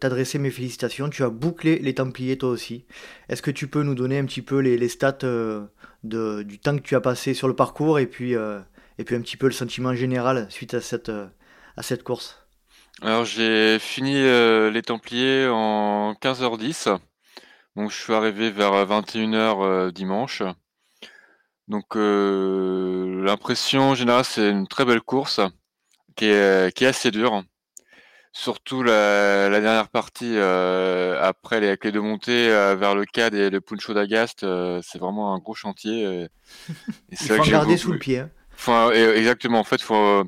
t'adresser 0.00 0.40
mes 0.40 0.50
félicitations. 0.50 1.08
Tu 1.08 1.22
as 1.22 1.30
bouclé 1.30 1.78
les 1.78 1.94
Templiers 1.94 2.36
toi 2.36 2.48
aussi. 2.48 2.84
Est-ce 3.28 3.42
que 3.42 3.52
tu 3.52 3.68
peux 3.68 3.84
nous 3.84 3.94
donner 3.94 4.18
un 4.18 4.24
petit 4.24 4.42
peu 4.42 4.58
les, 4.58 4.76
les 4.76 4.88
stats 4.88 5.18
euh, 5.22 5.66
de, 6.02 6.42
du 6.42 6.58
temps 6.58 6.76
que 6.76 6.82
tu 6.82 6.96
as 6.96 7.00
passé 7.00 7.32
sur 7.32 7.46
le 7.46 7.54
parcours 7.54 8.00
et 8.00 8.06
puis, 8.06 8.34
euh, 8.34 8.58
et 8.98 9.04
puis 9.04 9.14
un 9.14 9.20
petit 9.20 9.36
peu 9.36 9.46
le 9.46 9.52
sentiment 9.52 9.94
général 9.94 10.48
suite 10.50 10.74
à 10.74 10.80
cette, 10.80 11.10
euh, 11.10 11.26
à 11.76 11.84
cette 11.84 12.02
course? 12.02 12.44
Alors 13.02 13.24
j'ai 13.24 13.78
fini 13.78 14.14
les 14.14 14.82
Templiers 14.82 15.46
en 15.46 16.14
15h10. 16.20 16.98
Donc 17.80 17.90
je 17.92 17.96
suis 17.96 18.12
arrivé 18.12 18.50
vers 18.50 18.72
21h 18.84 19.60
euh, 19.64 19.90
dimanche. 19.90 20.42
Donc 21.66 21.96
euh, 21.96 23.24
l'impression 23.24 23.94
générale 23.94 24.24
c'est 24.26 24.50
une 24.50 24.66
très 24.66 24.84
belle 24.84 25.00
course 25.00 25.40
qui 26.14 26.26
est, 26.26 26.74
qui 26.76 26.84
est 26.84 26.88
assez 26.88 27.10
dure. 27.10 27.42
Surtout 28.32 28.82
la, 28.82 29.48
la 29.48 29.60
dernière 29.62 29.88
partie 29.88 30.34
euh, 30.36 31.18
après 31.22 31.60
les, 31.60 31.78
deux 31.90 32.02
montées 32.02 32.50
euh, 32.50 32.76
vers 32.76 32.94
le 32.94 33.06
CAD 33.06 33.34
et 33.34 33.48
le 33.48 33.62
Puncho 33.62 33.94
d'Agast, 33.94 34.44
euh, 34.44 34.80
c'est 34.84 34.98
vraiment 34.98 35.34
un 35.34 35.38
gros 35.38 35.54
chantier. 35.54 36.02
et- 36.02 36.22
et 36.24 36.28
Il 37.12 37.16
faut 37.16 37.24
vrai 37.28 37.38
en 37.38 37.38
que 37.38 37.44
j'ai 37.46 37.52
garder 37.52 37.66
beaucoup- 37.68 37.78
sous 37.78 37.92
le 37.92 37.98
pied. 37.98 38.18
hein. 38.18 38.30
Faut, 38.50 38.90
exactement. 38.92 39.58
En 39.58 39.64
fait, 39.64 39.80
faut, 39.80 39.94
euh, 39.94 40.24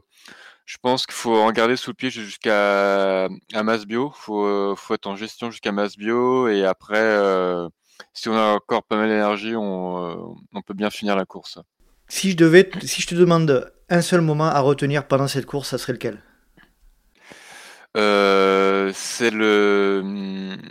je 0.64 0.77
pense 0.81 1.07
qu'il 1.07 1.14
faut 1.14 1.37
en 1.37 1.51
garder 1.53 1.77
sous 1.77 1.90
le 1.90 1.94
pied 1.94 2.11
jusqu'à 2.11 3.25
à 3.25 3.62
Masbio. 3.62 4.12
Faut, 4.14 4.44
euh, 4.44 4.75
faut 4.77 4.94
être 4.94 5.07
en 5.07 5.16
gestion 5.16 5.51
jusqu'à 5.51 5.72
Masbio 5.72 6.48
et 6.48 6.64
après, 6.64 6.98
euh, 6.98 7.68
si 8.14 8.29
on 8.29 8.37
a 8.37 8.55
encore 8.55 8.83
pas 8.85 8.96
mal 8.96 9.09
d'énergie, 9.09 9.57
on, 9.57 10.05
euh, 10.05 10.16
on 10.55 10.62
peut 10.62 10.75
bien 10.75 10.90
finir 10.90 11.16
la 11.16 11.25
course. 11.25 11.59
Si 12.09 12.31
je, 12.31 12.37
devais, 12.37 12.70
si 12.83 13.03
je 13.03 13.07
te 13.07 13.14
demande 13.14 13.72
un 13.88 14.03
seul 14.03 14.20
moment 14.20 14.46
à 14.46 14.61
retenir 14.61 15.07
pendant 15.07 15.29
cette 15.29 15.46
course, 15.46 15.70
ça 15.70 15.79
serait 15.79 15.94
lequel? 15.94 16.22
Euh, 17.94 18.90
c'est 18.94 19.31
le, 19.31 20.03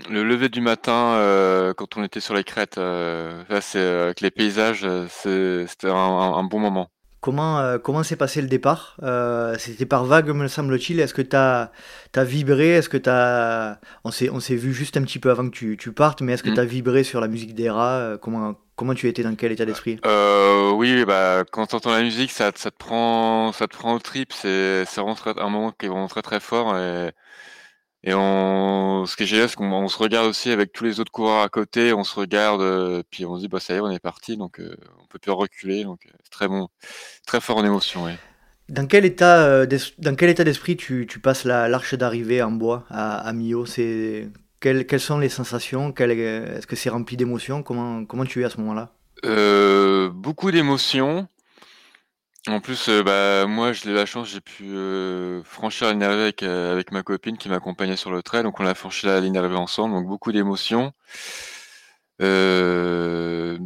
le 0.10 0.24
lever 0.24 0.50
du 0.50 0.62
matin 0.62 1.14
euh, 1.14 1.74
quand 1.74 1.98
on 1.98 2.04
était 2.04 2.20
sur 2.20 2.34
les 2.34 2.44
crêtes. 2.44 2.80
Euh, 2.80 3.44
là, 3.50 3.62
c'est 3.62 3.80
avec 3.80 4.22
les 4.22 4.32
paysages, 4.32 4.88
c'était 5.10 5.90
un 5.90 6.44
bon 6.44 6.60
moment. 6.60 6.90
Comment 7.22 7.60
euh, 7.60 7.78
comment 7.78 8.02
s'est 8.02 8.16
passé 8.16 8.42
le 8.42 8.48
départ? 8.48 8.98
Euh, 9.04 9.56
C'était 9.60 9.86
par 9.86 10.06
vague, 10.06 10.30
me 10.30 10.48
semble-t-il. 10.48 11.00
Est-ce 11.00 11.14
que 11.14 11.22
tu 11.22 11.36
as, 11.36 11.70
vibré? 12.24 12.72
Est-ce 12.72 12.90
que 12.90 12.98
t'as... 12.98 13.78
On 14.04 14.10
s'est 14.10 14.30
on 14.32 14.40
s'est 14.40 14.56
vu 14.56 14.74
juste 14.74 14.98
un 14.98 15.04
petit 15.04 15.20
peu 15.20 15.30
avant 15.30 15.46
que 15.48 15.56
tu, 15.56 15.78
tu 15.78 15.92
partes, 15.92 16.22
mais 16.22 16.34
est-ce 16.34 16.42
que 16.42 16.50
Mm. 16.50 16.56
tu 16.56 16.60
as 16.60 16.66
vibré 16.66 17.04
sur 17.04 17.22
la 17.22 17.28
musique 17.28 17.54
d'Era 17.54 17.92
Euh, 18.00 18.18
comment, 18.18 18.56
comment 18.76 18.96
tu 18.96 19.08
étais 19.08 19.22
Dans 19.22 19.36
quel 19.36 19.52
état 19.52 19.66
d'esprit? 19.66 20.00
Euh, 20.08 20.72
oui, 20.72 21.06
bah, 21.06 21.44
quand 21.52 21.68
tu 21.68 21.76
entends 21.76 21.92
la 21.92 22.02
musique, 22.02 22.32
ça, 22.32 22.52
ça 22.56 22.72
te 22.72 22.78
prend, 22.78 23.52
ça 23.52 23.68
te 23.68 23.78
prend 23.78 23.94
au 23.94 24.00
trip. 24.00 24.34
C'est, 24.34 24.84
c'est 24.86 25.00
vraiment 25.00 25.14
très- 25.16 25.40
un 25.40 25.50
moment 25.50 25.72
qui 25.78 25.86
est 25.86 25.90
vraiment 25.90 26.08
très 26.08 26.24
très 26.24 26.40
fort. 26.40 26.76
Et, 26.76 27.12
et 28.04 28.14
on, 28.16 29.06
ce 29.06 29.16
qui 29.16 29.24
est 29.24 29.26
génial, 29.28 29.48
c'est 29.50 29.56
qu'on 29.56 29.72
on 29.72 29.88
se 29.88 29.98
regarde 29.98 30.28
aussi 30.28 30.50
avec 30.52 30.72
tous 30.74 30.84
les 30.84 31.00
autres 31.00 31.12
coureurs 31.12 31.44
à 31.44 31.50
côté. 31.50 31.94
On 31.94 32.04
se 32.04 32.20
regarde, 32.20 32.62
euh, 32.62 33.04
puis 33.12 33.26
on 33.26 33.36
se 33.36 33.42
dit, 33.42 33.48
bah 33.48 33.60
ça 33.60 33.74
y 33.74 33.78
est, 33.78 33.80
on 33.80 33.92
est 33.92 34.00
parti. 34.00 34.38
Donc, 34.38 34.60
euh, 34.60 34.76
on 35.02 35.06
peut 35.06 35.20
plus 35.20 35.32
reculer. 35.32 35.84
Donc, 35.84 36.00
euh, 36.08 36.12
c'est 36.24 36.32
très 36.32 36.48
bon, 36.48 36.68
très 37.28 37.40
fort 37.42 37.58
en 37.58 37.66
émotion. 37.66 38.06
Oui. 38.06 38.12
Dans 38.70 38.88
quel 38.88 39.06
état, 39.06 39.44
euh, 39.44 39.68
dans 40.00 40.16
quel 40.16 40.30
état 40.30 40.44
d'esprit 40.44 40.78
tu, 40.78 41.06
tu 41.08 41.20
passes 41.20 41.44
la- 41.46 41.68
l'arche 41.68 41.94
d'arrivée 41.94 42.42
en 42.42 42.52
bois 42.52 42.86
à, 42.90 43.18
à 43.20 43.34
Millau 43.34 43.66
C'est 43.66 44.30
quelles, 44.60 44.88
quelles 44.88 45.00
sont 45.00 45.20
les 45.20 45.30
sensations? 45.30 45.92
Quelle- 45.92 46.12
Est-ce 46.12 46.66
que 46.68 46.76
c'est 46.76 46.90
rempli 46.90 47.18
d'émotions? 47.18 47.64
Comment, 47.64 48.06
comment 48.06 48.26
tu 48.26 48.42
es 48.42 48.46
à 48.46 48.50
ce 48.50 48.58
moment-là? 48.62 48.94
Euh, 49.26 50.10
beaucoup 50.10 50.50
d'émotions. 50.52 51.28
En 52.48 52.60
plus, 52.60 52.90
euh, 52.90 53.04
bah, 53.04 53.46
moi, 53.46 53.72
j'ai 53.72 53.92
eu 53.92 53.94
la 53.94 54.08
chance, 54.08 54.30
j'ai 54.30 54.42
pu 54.42 54.74
euh, 54.74 55.44
franchir 55.44 55.88
la 55.88 55.94
euh, 56.42 56.72
avec 56.72 56.92
ma 56.92 57.04
copine 57.04 57.38
qui 57.38 57.50
m'accompagnait 57.50 57.96
sur 57.96 58.12
le 58.12 58.24
trail. 58.24 58.42
Donc, 58.42 58.60
on 58.60 58.66
a 58.66 58.74
franchi 58.74 59.06
la 59.06 59.20
ligne 59.20 59.38
ensemble. 59.38 59.94
Donc, 59.94 60.08
beaucoup 60.08 60.32
d'émotions. 60.32 60.92
Grande 62.20 63.60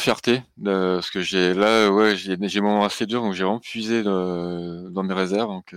fierté 0.00 0.42
parce 0.64 1.10
que 1.10 1.20
j'ai 1.20 1.54
là, 1.54 1.90
ouais, 1.90 2.16
j'ai 2.16 2.36
des 2.36 2.60
moments 2.60 2.84
assez 2.84 3.06
durs, 3.06 3.22
donc 3.22 3.34
j'ai 3.34 3.44
vraiment 3.44 3.60
puisé 3.60 4.02
dans 4.02 5.02
mes 5.02 5.14
réserves. 5.14 5.50
Donc, 5.50 5.76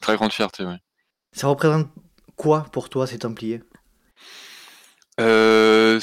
très 0.00 0.16
grande 0.16 0.32
fierté, 0.32 0.64
oui. 0.64 0.74
Ça 1.32 1.48
représente 1.48 1.88
quoi 2.36 2.66
pour 2.72 2.88
toi 2.88 3.06
ces 3.06 3.18
Templiers? 3.18 3.62
Euh, 5.20 6.00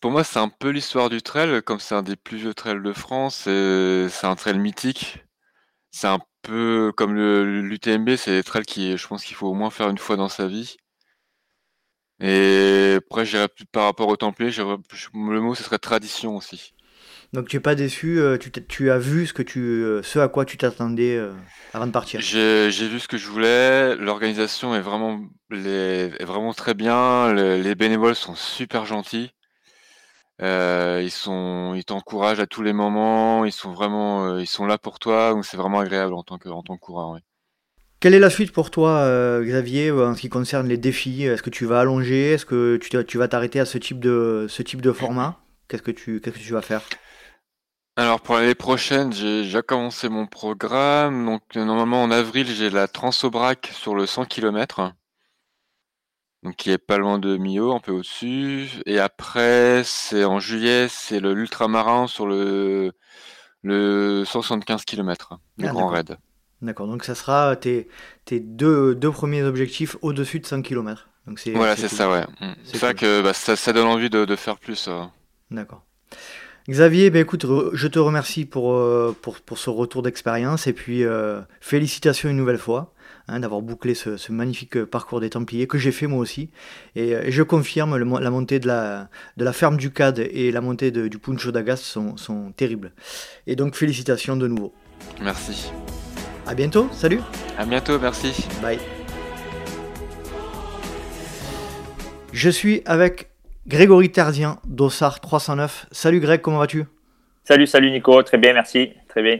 pour 0.00 0.10
moi, 0.10 0.24
c'est 0.24 0.38
un 0.38 0.48
peu 0.48 0.70
l'histoire 0.70 1.10
du 1.10 1.22
trail, 1.22 1.62
comme 1.62 1.80
c'est 1.80 1.94
un 1.94 2.02
des 2.02 2.16
plus 2.16 2.38
vieux 2.38 2.54
trails 2.54 2.82
de 2.82 2.92
France, 2.92 3.36
c'est 3.44 4.26
un 4.26 4.36
trail 4.36 4.58
mythique. 4.58 5.24
C'est 5.92 6.08
un 6.08 6.20
peu 6.42 6.92
comme 6.96 7.14
l'UTMB, 7.16 8.16
c'est 8.16 8.32
des 8.32 8.44
trails 8.44 8.64
qui, 8.66 8.96
je 8.98 9.08
pense 9.08 9.24
qu'il 9.24 9.36
faut 9.36 9.48
au 9.48 9.54
moins 9.54 9.70
faire 9.70 9.90
une 9.90 9.98
fois 9.98 10.16
dans 10.16 10.28
sa 10.30 10.48
vie. 10.48 10.76
Et 12.20 12.94
après, 12.98 13.24
j'irais 13.24 13.48
plus 13.48 13.66
par 13.66 13.84
rapport 13.84 14.08
au 14.08 14.16
Templier, 14.16 14.50
le 14.50 15.40
mot, 15.40 15.54
ce 15.54 15.62
serait 15.62 15.78
tradition 15.78 16.36
aussi. 16.36 16.74
Donc 17.34 17.48
tu 17.48 17.56
es 17.56 17.60
pas 17.60 17.74
déçu, 17.74 18.20
euh, 18.20 18.38
tu, 18.38 18.90
as 18.90 18.98
vu 18.98 19.26
ce, 19.26 19.32
que 19.32 19.42
tu, 19.42 19.60
euh, 19.60 20.02
ce 20.04 20.20
à 20.20 20.28
quoi 20.28 20.44
tu 20.44 20.56
t'attendais 20.56 21.16
euh, 21.16 21.32
avant 21.72 21.88
de 21.88 21.90
partir? 21.90 22.20
J'ai 22.20 22.68
vu 22.70 23.00
ce 23.00 23.08
que 23.08 23.16
je 23.18 23.26
voulais, 23.26 23.96
l'organisation 23.96 24.72
est 24.72 24.80
vraiment, 24.80 25.20
les- 25.50 26.12
est 26.16 26.24
vraiment 26.24 26.52
très 26.52 26.74
bien, 26.74 27.32
le- 27.32 27.56
les 27.60 27.74
bénévoles 27.74 28.14
sont 28.14 28.36
super 28.36 28.86
gentils. 28.86 29.32
Euh, 30.42 31.00
ils 31.02 31.10
sont, 31.10 31.74
ils 31.74 31.84
t'encouragent 31.84 32.38
à 32.38 32.46
tous 32.46 32.62
les 32.62 32.72
moments, 32.72 33.44
ils 33.44 33.52
sont 33.52 33.72
vraiment, 33.72 34.38
ils 34.38 34.46
sont 34.46 34.66
là 34.66 34.78
pour 34.78 35.00
toi, 35.00 35.32
donc 35.32 35.44
c'est 35.44 35.56
vraiment 35.56 35.80
agréable 35.80 36.14
en 36.14 36.22
tant 36.22 36.38
que, 36.38 36.48
en 36.48 36.62
tant 36.62 36.76
que 36.76 36.80
coureur. 36.80 37.10
oui. 37.10 37.20
Quelle 37.98 38.14
est 38.14 38.20
la 38.20 38.30
suite 38.30 38.52
pour 38.52 38.70
toi, 38.70 38.98
euh, 38.98 39.42
Xavier, 39.42 39.90
en 39.90 40.14
ce 40.14 40.20
qui 40.20 40.28
concerne 40.28 40.68
les 40.68 40.76
défis? 40.76 41.24
Est-ce 41.24 41.42
que 41.42 41.50
tu 41.50 41.64
vas 41.64 41.80
allonger? 41.80 42.32
Est-ce 42.32 42.46
que 42.46 42.76
tu, 42.76 42.90
tu 43.06 43.18
vas 43.18 43.26
t'arrêter 43.26 43.58
à 43.58 43.64
ce 43.64 43.78
type 43.78 43.98
de, 43.98 44.46
ce 44.48 44.62
type 44.62 44.82
de 44.82 44.92
format? 44.92 45.40
Qu'est-ce 45.66 45.82
que 45.82 45.90
tu, 45.90 46.20
qu'est-ce 46.20 46.38
que 46.38 46.44
tu 46.44 46.52
vas 46.52 46.62
faire? 46.62 46.82
Alors 47.96 48.20
pour 48.20 48.36
l'année 48.36 48.54
prochaine, 48.54 49.12
j'ai 49.12 49.42
déjà 49.42 49.60
commencé 49.60 50.08
mon 50.08 50.28
programme. 50.28 51.26
Donc 51.26 51.56
normalement 51.56 52.04
en 52.04 52.12
avril, 52.12 52.46
j'ai 52.46 52.70
la 52.70 52.86
Transobrac 52.86 53.72
sur 53.74 53.96
le 53.96 54.06
100 54.06 54.26
km. 54.26 54.92
Donc 56.42 56.56
qui 56.56 56.70
est 56.70 56.78
pas 56.78 56.98
loin 56.98 57.18
de 57.18 57.36
Millau, 57.36 57.72
un 57.74 57.80
peu 57.80 57.90
au-dessus. 57.92 58.68
Et 58.86 58.98
après, 59.00 59.82
c'est 59.84 60.24
en 60.24 60.38
juillet, 60.40 60.86
c'est 60.88 61.18
le 61.20 61.32
l'ultramarin 61.34 62.06
sur 62.06 62.26
le 62.26 62.92
le 63.62 64.24
175 64.26 64.84
km, 64.84 65.38
le 65.58 65.68
Ah, 65.68 65.68
grand 65.68 65.88
raid. 65.88 66.18
D'accord, 66.62 66.86
donc 66.88 67.04
ça 67.04 67.14
sera 67.14 67.56
tes, 67.56 67.88
tes 68.24 68.40
deux, 68.40 68.94
deux 68.94 69.10
premiers 69.12 69.42
objectifs 69.44 69.96
au-dessus 70.02 70.40
de 70.40 70.46
100 70.46 70.62
km. 70.62 71.10
Donc 71.26 71.38
c'est, 71.38 71.52
Voilà, 71.54 71.74
c'est 71.76 71.88
cool. 71.88 71.88
ça, 71.88 72.10
ouais. 72.10 72.26
Mm. 72.40 72.54
C'est 72.64 72.78
ça 72.78 72.92
cool. 72.92 72.94
que 72.94 73.22
bah, 73.22 73.32
ça, 73.32 73.56
ça 73.56 73.72
donne 73.72 73.86
envie 73.86 74.10
de, 74.10 74.24
de 74.26 74.36
faire 74.36 74.58
plus. 74.58 74.88
euh. 74.88 75.04
D'accord. 75.50 75.84
Xavier, 76.68 77.10
ben 77.10 77.20
écoute, 77.20 77.44
je 77.74 77.88
te 77.88 77.98
remercie 77.98 78.46
pour, 78.46 78.72
euh, 78.72 79.14
pour, 79.20 79.40
pour 79.40 79.58
ce 79.58 79.68
retour 79.68 80.02
d'expérience 80.02 80.66
et 80.66 80.72
puis 80.72 81.04
euh, 81.04 81.40
félicitations 81.60 82.30
une 82.30 82.38
nouvelle 82.38 82.56
fois 82.56 82.94
hein, 83.28 83.40
d'avoir 83.40 83.60
bouclé 83.60 83.94
ce, 83.94 84.16
ce 84.16 84.32
magnifique 84.32 84.82
parcours 84.86 85.20
des 85.20 85.28
Templiers 85.28 85.66
que 85.66 85.76
j'ai 85.76 85.92
fait 85.92 86.06
moi 86.06 86.20
aussi. 86.20 86.48
Et, 86.96 87.14
euh, 87.14 87.22
et 87.22 87.30
je 87.32 87.42
confirme, 87.42 87.96
le 87.98 88.06
la 88.18 88.30
montée 88.30 88.60
de 88.60 88.66
la, 88.66 89.10
de 89.36 89.44
la 89.44 89.52
ferme 89.52 89.76
du 89.76 89.90
CAD 89.90 90.20
et 90.20 90.50
la 90.52 90.62
montée 90.62 90.90
de- 90.90 91.06
du 91.06 91.18
Puncho 91.18 91.52
d'Agas 91.52 91.76
sont, 91.76 92.16
sont 92.16 92.52
terribles. 92.52 92.92
Et 93.46 93.56
donc 93.56 93.74
félicitations 93.74 94.36
de 94.38 94.48
nouveau. 94.48 94.72
Merci. 95.20 95.70
À 96.46 96.54
bientôt, 96.54 96.88
salut 96.92 97.20
À 97.58 97.66
bientôt, 97.66 97.98
merci. 97.98 98.32
Bye. 98.62 98.78
Je 102.32 102.48
suis 102.48 102.80
avec 102.86 103.28
Grégory 103.66 104.10
Terdien 104.10 104.58
d'Ossard 104.66 105.20
309. 105.20 105.86
Salut 105.90 106.20
Greg, 106.20 106.40
comment 106.42 106.58
vas-tu? 106.58 106.84
Salut, 107.44 107.66
salut 107.66 107.90
Nico, 107.90 108.22
très 108.22 108.38
bien, 108.38 108.52
merci, 108.52 108.92
très 109.08 109.22
bien. 109.22 109.38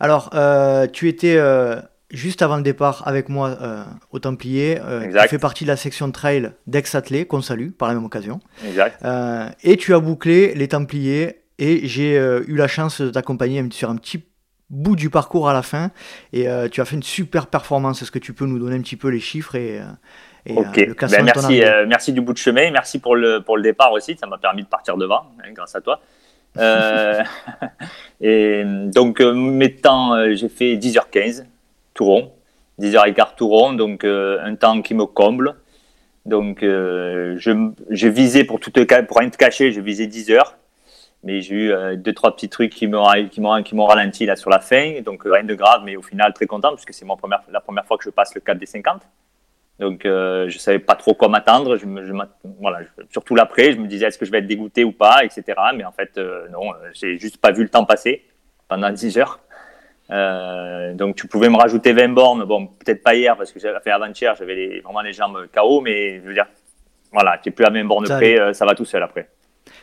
Alors, 0.00 0.30
euh, 0.34 0.86
tu 0.86 1.08
étais 1.08 1.36
euh, 1.36 1.76
juste 2.10 2.42
avant 2.42 2.56
le 2.56 2.62
départ 2.62 3.06
avec 3.06 3.28
moi 3.28 3.56
euh, 3.60 3.84
au 4.10 4.18
Templier. 4.18 4.78
Euh, 4.80 5.02
Exact. 5.02 5.22
tu 5.24 5.28
fais 5.28 5.38
partie 5.38 5.64
de 5.64 5.68
la 5.68 5.76
section 5.76 6.10
trail 6.10 6.50
d'Ex-Athlé, 6.66 7.24
qu'on 7.24 7.40
salue 7.42 7.70
par 7.70 7.88
la 7.88 7.94
même 7.94 8.04
occasion. 8.04 8.40
Exact. 8.66 9.04
Et 9.62 9.76
tu 9.76 9.94
as 9.94 10.00
bouclé 10.00 10.54
les 10.54 10.68
Templiers 10.68 11.42
et 11.58 11.86
j'ai 11.86 12.14
eu 12.16 12.56
la 12.56 12.66
chance 12.68 13.00
de 13.00 13.10
t'accompagner 13.10 13.64
sur 13.70 13.90
un 13.90 13.96
petit 13.96 14.24
bout 14.70 14.96
du 14.96 15.10
parcours 15.10 15.48
à 15.48 15.52
la 15.52 15.62
fin. 15.62 15.90
Et 16.32 16.48
euh, 16.48 16.68
tu 16.68 16.80
as 16.80 16.84
fait 16.84 16.96
une 16.96 17.02
super 17.02 17.46
performance. 17.46 18.02
Est-ce 18.02 18.10
que 18.10 18.18
tu 18.18 18.32
peux 18.32 18.46
nous 18.46 18.58
donner 18.58 18.76
un 18.76 18.80
petit 18.80 18.96
peu 18.96 19.08
les 19.08 19.20
chiffres 19.20 19.54
et, 19.56 19.80
euh, 19.80 19.84
et, 20.46 20.56
euh, 20.58 20.62
le 20.86 20.94
classement 20.94 21.18
Ben, 21.18 21.24
merci, 21.24 21.62
merci 21.86 22.12
du 22.12 22.20
bout 22.20 22.32
de 22.32 22.38
chemin, 22.38 22.70
merci 22.70 22.98
pour 22.98 23.16
le, 23.16 23.40
pour 23.40 23.56
le 23.56 23.62
départ 23.62 23.92
aussi, 23.92 24.16
ça 24.16 24.26
m'a 24.26 24.38
permis 24.38 24.62
de 24.62 24.68
partir 24.68 24.96
devant, 24.96 25.26
hein, 25.40 25.52
grâce 25.52 25.74
à 25.74 25.80
toi. 25.80 26.00
Et 28.20 28.62
donc, 28.64 29.20
mes 29.20 29.74
temps, 29.74 30.14
j'ai 30.34 30.48
fait 30.48 30.76
10h15, 30.76 31.44
tout 31.94 32.04
rond, 32.04 32.32
10h15 32.80 33.34
tout 33.36 33.48
rond, 33.48 33.72
donc 33.72 34.04
un 34.04 34.54
temps 34.56 34.80
qui 34.82 34.94
me 34.94 35.06
comble. 35.06 35.56
Donc, 36.26 36.62
euh, 36.62 37.34
je- 37.38 37.72
j'ai 37.90 38.10
visé, 38.10 38.44
pour, 38.44 38.60
tout 38.60 38.70
pour 38.70 39.16
rien 39.18 39.30
te 39.30 39.36
cacher, 39.36 39.72
j'ai 39.72 39.80
visé 39.80 40.06
10 40.06 40.30
heures, 40.30 40.56
mais 41.22 41.40
j'ai 41.42 41.54
eu 41.54 41.72
euh, 41.72 41.96
deux, 41.96 42.12
trois 42.14 42.34
petits 42.34 42.48
trucs 42.48 42.72
qui 42.72 42.86
m'ont 42.86 43.04
qui 43.28 43.40
m'ont- 43.40 43.62
qui 43.62 43.74
m'ont 43.74 43.86
ralenti 43.86 44.24
là 44.26 44.36
sur 44.36 44.50
la 44.50 44.60
fin, 44.60 45.00
donc 45.02 45.26
euh, 45.26 45.32
rien 45.32 45.44
de 45.44 45.54
grave, 45.54 45.82
mais 45.84 45.96
au 45.96 46.02
final 46.02 46.32
très 46.32 46.46
content, 46.46 46.72
puisque 46.74 46.92
c'est 46.94 47.04
mon 47.04 47.16
première, 47.16 47.42
la 47.50 47.60
première 47.60 47.84
fois 47.86 47.98
que 47.98 48.04
je 48.04 48.10
passe 48.10 48.34
le 48.34 48.40
cap 48.40 48.56
des 48.58 48.66
50. 48.66 49.02
Donc, 49.78 50.04
euh, 50.04 50.46
je 50.50 50.58
savais 50.58 50.78
pas 50.78 50.94
trop 50.94 51.14
quoi 51.14 51.28
m'attendre. 51.28 51.78
Je 51.78 51.86
me, 51.86 52.04
je 52.04 52.12
m'att- 52.12 52.36
voilà, 52.60 52.82
je- 52.82 53.02
surtout 53.10 53.34
l'après, 53.34 53.72
je 53.72 53.78
me 53.78 53.86
disais 53.86 54.06
est-ce 54.06 54.18
que 54.18 54.26
je 54.26 54.30
vais 54.30 54.38
être 54.40 54.46
dégoûté 54.46 54.84
ou 54.84 54.92
pas, 54.92 55.24
etc. 55.24 55.42
Mais 55.74 55.84
en 55.84 55.92
fait, 55.92 56.18
euh, 56.18 56.48
non, 56.50 56.72
euh, 56.74 56.90
j'ai 56.92 57.18
juste 57.18 57.38
pas 57.38 57.50
vu 57.50 57.62
le 57.62 57.70
temps 57.70 57.86
passer 57.86 58.22
pendant 58.68 58.90
10 58.90 59.16
heures. 59.16 59.40
Euh, 60.10 60.92
donc, 60.94 61.16
tu 61.16 61.26
pouvais 61.28 61.48
me 61.48 61.56
rajouter 61.56 61.92
20 61.92 62.08
bornes. 62.12 62.44
Bon, 62.44 62.66
peut-être 62.66 63.02
pas 63.02 63.14
hier 63.14 63.36
parce 63.36 63.52
que 63.52 63.60
j'avais 63.60 63.78
fait 63.80 63.90
avant-hier, 63.90 64.34
j'avais 64.34 64.54
les- 64.54 64.80
vraiment 64.80 65.00
les 65.02 65.12
jambes 65.12 65.46
KO, 65.54 65.80
mais 65.80 66.16
je 66.20 66.26
veux 66.26 66.34
dire, 66.34 66.46
voilà, 67.12 67.38
tu 67.38 67.48
n'es 67.48 67.54
plus 67.54 67.64
à 67.64 67.70
20 67.70 67.84
bornes 67.84 68.06
près, 68.16 68.54
ça 68.54 68.66
va 68.66 68.74
tout 68.74 68.84
seul 68.84 69.02
après. 69.02 69.28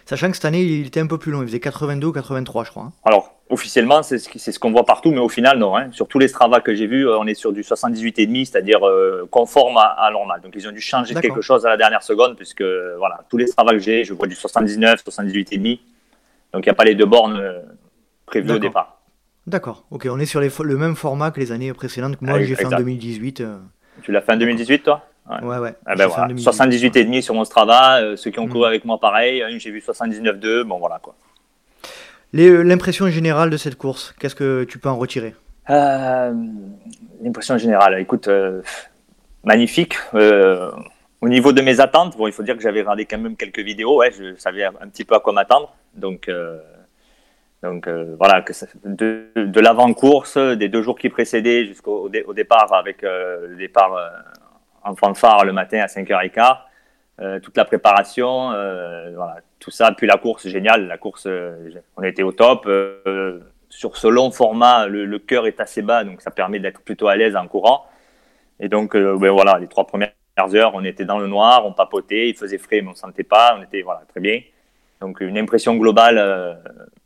Sachant 0.08 0.30
que 0.30 0.36
cette 0.36 0.46
année, 0.46 0.63
il 0.63 0.88
était 0.88 1.00
un 1.02 1.08
peu 1.08 1.17
plus 1.17 1.32
long. 1.32 1.41
Il 1.41 1.48
faisait 1.48 1.60
82 1.60 2.08
ou 2.08 2.12
83, 2.13 2.63
je 2.63 2.70
crois. 2.72 2.84
hein. 2.84 2.91
Alors, 3.06 3.36
officiellement, 3.50 4.02
c'est 4.04 4.17
ce 4.20 4.58
qu'on 4.60 4.72
voit 4.72 4.86
partout, 4.86 5.12
mais 5.12 5.20
au 5.20 5.30
final, 5.30 5.60
non. 5.60 5.76
hein. 5.78 5.89
Sur 5.91 6.08
tous 6.08 6.17
les 6.17 6.28
Strava 6.30 6.62
que 6.62 6.74
j'ai 6.74 6.88
vus, 6.88 7.08
euh, 7.08 7.17
on 7.20 7.28
est 7.28 7.34
sur 7.34 7.52
du 7.52 7.62
78,5, 7.62 8.46
c'est-à-dire 8.46 8.88
euh, 8.88 9.28
conforme 9.30 9.78
à, 9.78 9.84
à 10.00 10.10
normal. 10.12 10.41
Donc, 10.41 10.54
ils 10.56 10.67
ont 10.67 10.72
dû 10.72 10.82
changer 10.82 11.13
quelque 11.13 11.41
chose 11.41 11.65
à 11.65 11.70
la 11.70 11.78
dernière 11.78 12.04
seconde, 12.04 12.36
puisque 12.38 12.63
voilà, 12.98 13.20
tous 13.30 13.38
les 13.38 13.48
Strava 13.48 13.72
que 13.74 13.80
j'ai, 13.80 14.04
je 14.06 14.13
vois 14.13 14.28
du 14.28 14.36
79, 14.36 15.04
78,5. 15.06 15.80
Donc, 16.54 16.65
il 16.65 16.70
n'y 16.70 16.70
a 16.70 16.74
pas 16.74 16.86
les 16.86 16.96
deux 16.96 17.06
bornes 17.06 17.38
euh, 17.38 17.60
prévues 18.26 18.52
au 18.54 18.60
départ. 18.60 19.02
D'accord. 19.46 19.84
Ok, 19.91 20.08
on 20.10 20.20
est 20.20 20.26
sur 20.26 20.39
les 20.41 20.50
le 20.63 20.78
même 20.78 20.96
format 20.96 21.32
que 21.32 21.39
les 21.39 21.52
années 21.52 21.72
précédentes 21.74 22.17
que 22.17 22.26
moi 22.26 22.41
j'ai 22.41 22.56
fait 22.56 22.65
en 22.65 22.70
exact. 22.70 22.80
2018. 22.80 23.41
euh. 23.41 23.58
Tu 24.02 24.12
l'as 24.12 24.22
fait 24.22 24.34
en 24.34 24.38
2018, 24.38 24.84
toi? 24.84 25.06
Ouais, 25.44 25.58
ouais. 25.58 25.76
Ah 25.86 25.92
j'ai 25.94 25.98
ben 25.98 25.98
fait 25.98 26.04
en 26.06 26.10
voilà, 26.10 26.28
2018. 26.28 26.52
78,5 26.52 27.22
sur 27.22 27.34
mon 27.34 27.44
Strava. 27.46 28.00
euh, 28.02 28.16
ceux 28.16 28.32
qui 28.32 28.40
ont 28.40 28.46
Mm. 28.48 28.50
couru 28.50 28.66
avec 28.66 28.86
moi, 28.86 28.98
pareil. 29.00 29.44
J'ai 29.60 29.72
vu 29.72 29.80
79,2. 29.82 30.63
Bon, 30.63 30.78
voilà 30.80 31.00
quoi. 31.02 31.16
Euh, 32.36 32.63
L'impression 32.63 33.08
générale 33.10 33.50
de 33.50 33.58
cette 33.58 33.76
course, 33.78 34.13
qu'est-ce 34.20 34.36
que 34.36 34.63
tu 34.66 34.80
peux 34.80 34.90
en 34.90 34.98
retirer? 34.98 35.36
Euh, 35.70 36.34
L'impression 37.22 37.58
générale, 37.58 38.00
écoute, 38.00 38.28
euh, 38.28 38.62
magnifique. 39.44 39.96
Au 40.13 41.30
niveau 41.30 41.52
de 41.52 41.62
mes 41.62 41.80
attentes, 41.80 42.16
bon, 42.16 42.28
il 42.28 42.34
faut 42.34 42.44
dire 42.44 42.56
que 42.56 42.62
j'avais 42.62 42.82
regardé 42.82 43.06
quand 43.06 43.18
même 43.18 43.36
quelques 43.36 43.60
vidéos, 43.60 43.98
ouais, 43.98 44.12
je 44.12 44.36
savais 44.38 44.63
un 44.66 44.88
petit 44.88 45.04
peu 45.04 45.16
à 45.16 45.20
quoi 45.20 45.34
m'attendre. 45.34 45.74
Donc, 45.96 46.30
donc 47.63 47.88
euh, 47.88 48.16
voilà, 48.20 48.42
que 48.44 48.54
ça- 48.54 48.68
de, 48.86 49.26
de 49.36 49.60
l'avant-course, 49.60 50.38
des 50.38 50.70
deux 50.70 50.84
jours 50.84 50.98
qui 51.00 51.10
précédaient 51.10 51.66
jusqu'au 51.66 52.04
au 52.04 52.10
dé- 52.10 52.24
au 52.28 52.34
départ, 52.34 52.72
avec 52.72 53.04
euh, 53.04 53.48
le 53.48 53.56
départ 53.56 53.96
euh, 53.96 54.08
en 54.88 54.95
fanfare 54.95 55.45
le 55.45 55.54
matin 55.54 55.80
à 55.80 55.88
5h15, 55.88 56.58
euh, 57.19 57.39
toute 57.39 57.58
la 57.58 57.65
préparation, 57.65 58.52
euh, 58.52 59.15
tout 59.60 59.71
ça, 59.71 59.91
puis 59.91 60.08
la 60.08 60.17
course, 60.17 60.47
génial. 60.47 60.88
La 60.88 60.97
course, 60.97 61.26
euh, 61.28 61.69
on 61.97 62.04
était 62.04 62.23
au 62.23 62.32
top. 62.32 62.65
euh, 62.67 63.39
sur 63.69 63.97
ce 63.97 64.08
long 64.08 64.32
format, 64.32 64.88
le, 64.88 65.19
cœur 65.19 65.45
est 65.45 65.60
assez 65.60 65.82
bas, 65.82 66.06
donc 66.06 66.21
ça 66.21 66.32
permet 66.32 66.60
d'être 66.60 66.82
plutôt 66.82 67.10
à 67.10 67.17
l'aise 67.17 67.36
en 67.36 67.47
courant. 67.47 67.86
Et 68.62 68.69
donc, 68.69 68.95
ben 68.95 69.30
voilà, 69.30 69.60
les 69.60 69.67
trois 69.67 69.86
premières 69.86 70.13
heures, 70.56 70.71
on 70.73 70.86
était 70.86 71.04
dans 71.04 71.19
le 71.19 71.28
noir, 71.28 71.65
on 71.65 71.73
papotait, 71.73 72.30
il 72.30 72.36
faisait 72.36 72.58
frais, 72.58 72.82
mais 72.82 72.88
on 72.88 72.91
ne 72.91 72.95
sentait 72.95 73.23
pas, 73.23 73.58
on 73.60 73.63
était 73.63 73.82
voilà, 73.82 74.02
très 74.08 74.21
bien. 74.21 74.39
Donc, 75.02 75.19
une 75.19 75.38
impression 75.38 75.76
globale 75.76 76.58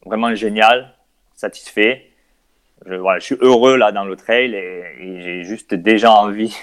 vraiment 0.06 0.34
géniale, 0.36 0.94
satisfait. 1.34 2.12
Je, 2.86 2.94
voilà, 2.94 3.20
je 3.20 3.26
suis 3.26 3.38
heureux 3.42 3.76
là 3.76 3.92
dans 3.92 4.06
le 4.06 4.16
trail 4.16 4.54
et 4.54 5.22
j'ai 5.22 5.44
juste 5.44 5.74
déjà 5.74 6.12
envie. 6.12 6.56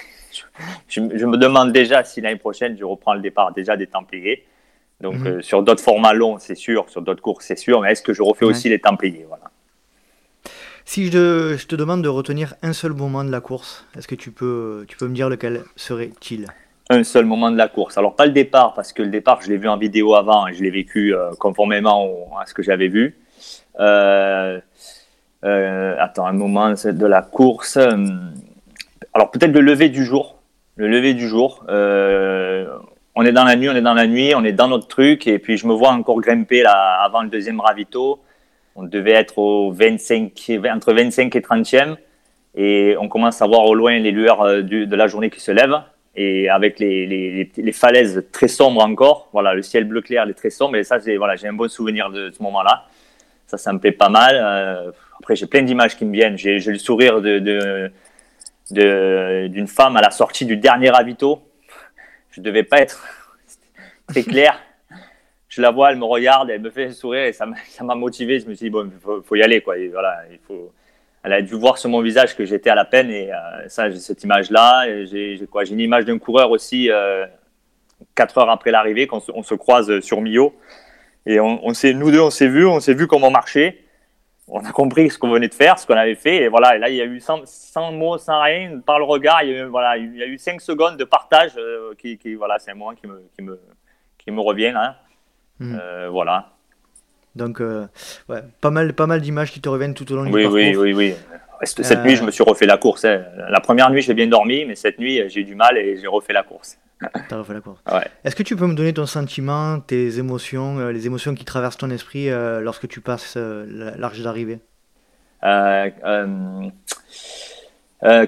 Je, 0.87 1.01
je 1.13 1.25
me 1.25 1.37
demande 1.37 1.71
déjà 1.71 2.03
si 2.03 2.21
l'année 2.21 2.37
prochaine 2.37 2.77
je 2.77 2.83
reprends 2.85 3.13
le 3.13 3.21
départ 3.21 3.53
déjà 3.53 3.75
des 3.77 3.87
Templiers. 3.87 4.45
Donc, 5.01 5.15
Mhm. 5.15 5.27
euh, 5.27 5.41
sur 5.41 5.63
d'autres 5.63 5.83
formats 5.83 6.13
longs, 6.13 6.39
c'est 6.39 6.55
sûr, 6.55 6.89
sur 6.89 7.01
d'autres 7.01 7.21
courses, 7.21 7.45
c'est 7.45 7.57
sûr, 7.57 7.81
mais 7.81 7.91
est-ce 7.93 8.01
que 8.01 8.13
je 8.13 8.21
refais 8.21 8.45
Ouais. 8.45 8.51
aussi 8.51 8.67
les 8.69 8.79
Templiers 8.79 9.25
voilà. 9.27 9.45
Si 10.85 11.05
je 11.05 11.11
te, 11.11 11.55
je 11.57 11.67
te 11.67 11.75
demande 11.75 12.01
de 12.03 12.09
retenir 12.09 12.55
un 12.63 12.73
seul 12.73 12.93
moment 12.93 13.23
de 13.23 13.31
la 13.31 13.41
course, 13.41 13.85
est-ce 13.95 14.07
que 14.07 14.15
tu 14.15 14.31
peux, 14.31 14.85
tu 14.87 14.97
peux 14.97 15.07
me 15.07 15.13
dire 15.13 15.29
lequel 15.29 15.63
serait-il? 15.75 16.47
Un 16.89 17.03
seul 17.03 17.25
moment 17.25 17.51
de 17.51 17.57
la 17.57 17.67
course. 17.67 17.97
Alors 17.99 18.15
pas 18.15 18.25
le 18.25 18.31
départ, 18.31 18.73
parce 18.73 18.91
que 18.91 19.03
le 19.03 19.09
départ, 19.09 19.41
je 19.41 19.49
l'ai 19.49 19.57
vu 19.57 19.69
en 19.69 19.77
vidéo 19.77 20.15
avant 20.15 20.47
et 20.47 20.53
je 20.55 20.63
l'ai 20.63 20.71
vécu 20.71 21.13
euh, 21.13 21.31
conformément 21.39 22.05
au- 22.05 22.37
à 22.39 22.45
ce 22.47 22.53
que 22.55 22.63
j'avais 22.63 22.87
vu. 22.87 23.15
Euh, 23.79 24.59
attends, 25.99 26.25
un 26.25 26.33
moment 26.33 26.71
de 26.71 27.05
la 27.05 27.21
course. 27.21 27.77
hum, 27.77 28.33
alors 29.13 29.31
peut-être 29.31 29.51
le 29.51 29.61
lever 29.61 29.89
du 29.89 30.05
jour. 30.05 30.37
le 30.75 30.87
lever 30.87 31.13
du 31.13 31.27
jour. 31.27 31.65
Euh, 31.69 32.67
on 33.15 33.25
est 33.25 33.31
dans 33.33 33.43
la 33.43 33.55
nuit, 33.57 33.69
on 33.69 33.75
est 33.75 33.81
dans 33.81 33.93
la 33.93 34.07
nuit, 34.07 34.33
on 34.35 34.43
est 34.45 34.53
dans 34.53 34.67
notre 34.69 34.87
truc. 34.87 35.27
Et 35.27 35.39
puis 35.39 35.57
je 35.57 35.67
me 35.67 35.73
vois 35.73 35.89
encore 35.91 36.21
grimper 36.21 36.61
là, 36.63 37.01
avant 37.03 37.21
le 37.21 37.29
deuxième 37.29 37.59
ravito. 37.59 38.19
On 38.75 38.83
devait 38.83 39.11
être 39.11 39.37
au 39.39 39.71
25, 39.71 40.31
entre 40.73 40.93
25 40.93 41.35
et 41.35 41.39
30e. 41.41 41.95
Et 42.55 42.95
on 42.99 43.07
commence 43.09 43.41
à 43.41 43.47
voir 43.47 43.65
au 43.65 43.75
loin 43.75 43.97
les 43.99 44.11
lueurs 44.11 44.41
euh, 44.41 44.61
de 44.61 44.95
la 44.95 45.07
journée 45.07 45.29
qui 45.29 45.41
se 45.41 45.51
lèvent. 45.51 45.81
Et 46.15 46.49
avec 46.49 46.79
les, 46.79 47.05
les- 47.05 47.31
les- 47.31 47.51
les 47.63 47.71
falaises 47.71 48.25
très 48.31 48.47
sombres 48.47 48.81
encore. 48.83 49.29
Voilà, 49.33 49.53
le 49.53 49.61
ciel 49.61 49.83
bleu 49.83 50.01
clair, 50.01 50.23
il 50.25 50.31
est 50.31 50.33
très 50.33 50.49
sombre. 50.49 50.75
Et 50.77 50.83
ça, 50.83 50.97
voilà, 51.17 51.35
j'ai 51.35 51.47
un 51.47 51.53
bon 51.53 51.67
souvenir 51.69 52.09
de 52.09 52.31
ce 52.31 52.41
moment-là. 52.43 52.85
Ça, 53.47 53.57
ça 53.57 53.73
me 53.73 53.79
plaît 53.79 53.91
pas 53.91 54.09
mal. 54.09 54.35
Euh, 54.41 54.91
après, 55.19 55.35
j'ai 55.35 55.45
plein 55.45 55.61
d'images 55.61 55.97
qui 55.97 56.05
me 56.05 56.13
viennent. 56.13 56.37
J'ai 56.37 56.57
le 56.59 56.77
sourire 56.77 57.21
de- 57.21 57.91
d'une 58.71 59.67
femme 59.67 59.97
à 59.97 60.01
la 60.01 60.11
sortie 60.11 60.45
du 60.45 60.57
dernier 60.57 60.89
ravito. 60.89 61.41
Je 62.31 62.41
devais 62.41 62.63
pas 62.63 62.79
être 62.79 63.03
très 64.07 64.23
clair. 64.23 64.59
Je 65.47 65.61
la 65.61 65.71
vois, 65.71 65.91
elle 65.91 65.97
me 65.97 66.05
regarde, 66.05 66.49
elle 66.51 66.61
me 66.61 66.69
fait 66.69 66.91
sourire 66.91 67.23
et 67.23 67.33
ça 67.33 67.45
m'a 67.45 67.95
motivé. 67.95 68.39
Je 68.39 68.47
me 68.47 68.53
suis 68.53 68.65
dit, 68.65 68.69
bon, 68.69 68.91
il 68.91 69.23
faut, 69.23 69.35
y 69.35 69.41
aller. 69.41 69.61
Quoi. 69.61 69.75
Voilà, 69.91 70.21
il 70.31 70.39
faut... 70.47 70.71
Elle 71.21 71.33
a 71.33 71.41
dû 71.41 71.55
voir 71.55 71.77
sur 71.77 71.89
mon 71.89 72.01
visage 72.01 72.37
que 72.37 72.45
j'étais 72.45 72.69
à 72.69 72.75
la 72.75 72.85
peine 72.85 73.09
et 73.09 73.33
euh, 73.33 73.67
ça, 73.67 73.89
j'ai 73.89 73.97
cette 73.97 74.23
image-là. 74.23 74.85
J'ai 75.05 75.39
quoi? 75.51 75.65
J'ai 75.65 75.73
une 75.73 75.81
image 75.81 76.05
d'un 76.05 76.17
coureur 76.17 76.49
aussi, 76.51 76.89
euh, 76.89 77.25
quatre 78.15 78.37
heures 78.37 78.49
après 78.49 78.71
l'arrivée, 78.71 79.05
quand 79.05 79.21
on 79.33 79.43
se- 79.43 79.55
croise 79.55 79.99
sur 79.99 80.21
Millau. 80.21 80.55
Et 81.25 81.39
on 81.41 81.73
s'est, 81.73 81.93
nous 81.93 82.09
deux, 82.09 82.21
on 82.21 82.29
s'est 82.29 82.47
vus, 82.47 82.65
on 82.65 82.79
s'est 82.79 82.93
vu 82.93 83.05
comment 83.05 83.29
marcher. 83.29 83.83
On 84.51 84.65
a 84.65 84.71
compris 84.71 85.09
ce 85.09 85.17
qu'on 85.19 85.29
venait 85.29 85.47
de 85.47 85.53
faire, 85.53 85.77
ce 85.77 85.85
qu'on 85.85 85.95
avait 85.95 86.15
fait. 86.15 86.37
Et 86.43 86.47
voilà, 86.47 86.75
et 86.75 86.79
là, 86.79 86.89
il 86.89 86.95
y 86.95 87.01
a 87.01 87.05
eu 87.05 87.19
sans, 87.19 87.41
sans 87.45 87.91
mots, 87.91 88.17
sans 88.17 88.41
rien, 88.41 88.79
par 88.85 88.97
le 88.99 89.05
regard, 89.05 89.43
il 89.43 89.49
y 89.49 89.55
a 89.55 89.59
eu, 89.59 89.65
voilà, 89.65 89.97
il 89.97 90.15
y 90.15 90.23
a 90.23 90.25
eu 90.25 90.37
cinq 90.37 90.59
secondes 90.61 90.97
de 90.97 91.03
partage. 91.03 91.51
euh, 91.57 91.93
qui, 91.97 92.17
qui- 92.17 92.35
voilà, 92.35 92.57
c'est 92.59 92.71
un 92.71 92.75
moment 92.75 92.93
qui 92.95 93.05
me, 93.07 93.21
qui 93.35 93.41
me, 93.43 93.59
qui 94.17 94.31
me 94.31 94.39
revient. 94.41 94.71
Là. 94.71 94.97
Mhm. 95.59 95.79
Euh, 95.81 96.09
voilà. 96.09 96.49
Donc, 97.35 97.61
euh, 97.61 97.85
ouais, 98.27 98.41
pas 98.59 98.71
mal, 98.71 98.93
pas 98.93 99.05
mal 99.05 99.21
d'images 99.21 99.51
qui 99.51 99.61
te 99.61 99.69
reviennent 99.69 99.93
tout 99.93 100.11
au 100.11 100.15
long 100.15 100.23
du 100.23 100.31
Oui, 100.31 100.43
parcours. 100.43 100.55
oui, 100.57 100.75
oui, 100.75 100.93
oui. 100.93 101.15
Cette 101.63 102.03
nuit, 102.03 102.15
je 102.15 102.23
me 102.23 102.31
suis 102.31 102.43
refait 102.43 102.65
la 102.65 102.77
course. 102.77 103.05
hein. 103.05 103.21
La 103.49 103.59
première 103.59 103.89
nuit, 103.91 104.01
j'ai 104.01 104.13
bien 104.13 104.27
dormi, 104.27 104.65
mais 104.65 104.75
cette 104.75 104.97
nuit, 104.97 105.21
j'ai 105.29 105.41
eu 105.41 105.43
du 105.43 105.55
mal 105.55 105.77
et 105.77 105.97
j'ai 105.97 106.07
refait 106.07 106.33
la 106.33 106.43
course. 106.43 106.79
T'as 107.29 107.37
refait 107.37 107.53
la 107.53 107.61
course. 107.61 107.79
Ouais. 107.91 108.05
Est-ce 108.25 108.35
que 108.35 108.43
tu 108.43 108.55
peux 108.57 108.67
me 108.67 108.73
donner 108.73 108.93
ton 108.93 109.05
sentiment, 109.05 109.79
tes 109.79 110.19
émotions, 110.19 110.79
euh, 110.79 110.91
les 110.91 111.05
émotions 111.07 111.33
qui 111.33 111.45
traversent 111.45 111.77
ton 111.77 111.89
esprit 111.91 112.29
euh, 112.29 112.59
lorsque 112.59 112.87
tu 112.89 112.99
passes 112.99 113.35
euh, 113.37 113.65
la- 113.69 113.95
l'arche 113.95 114.19
d'arrivée? 114.21 114.59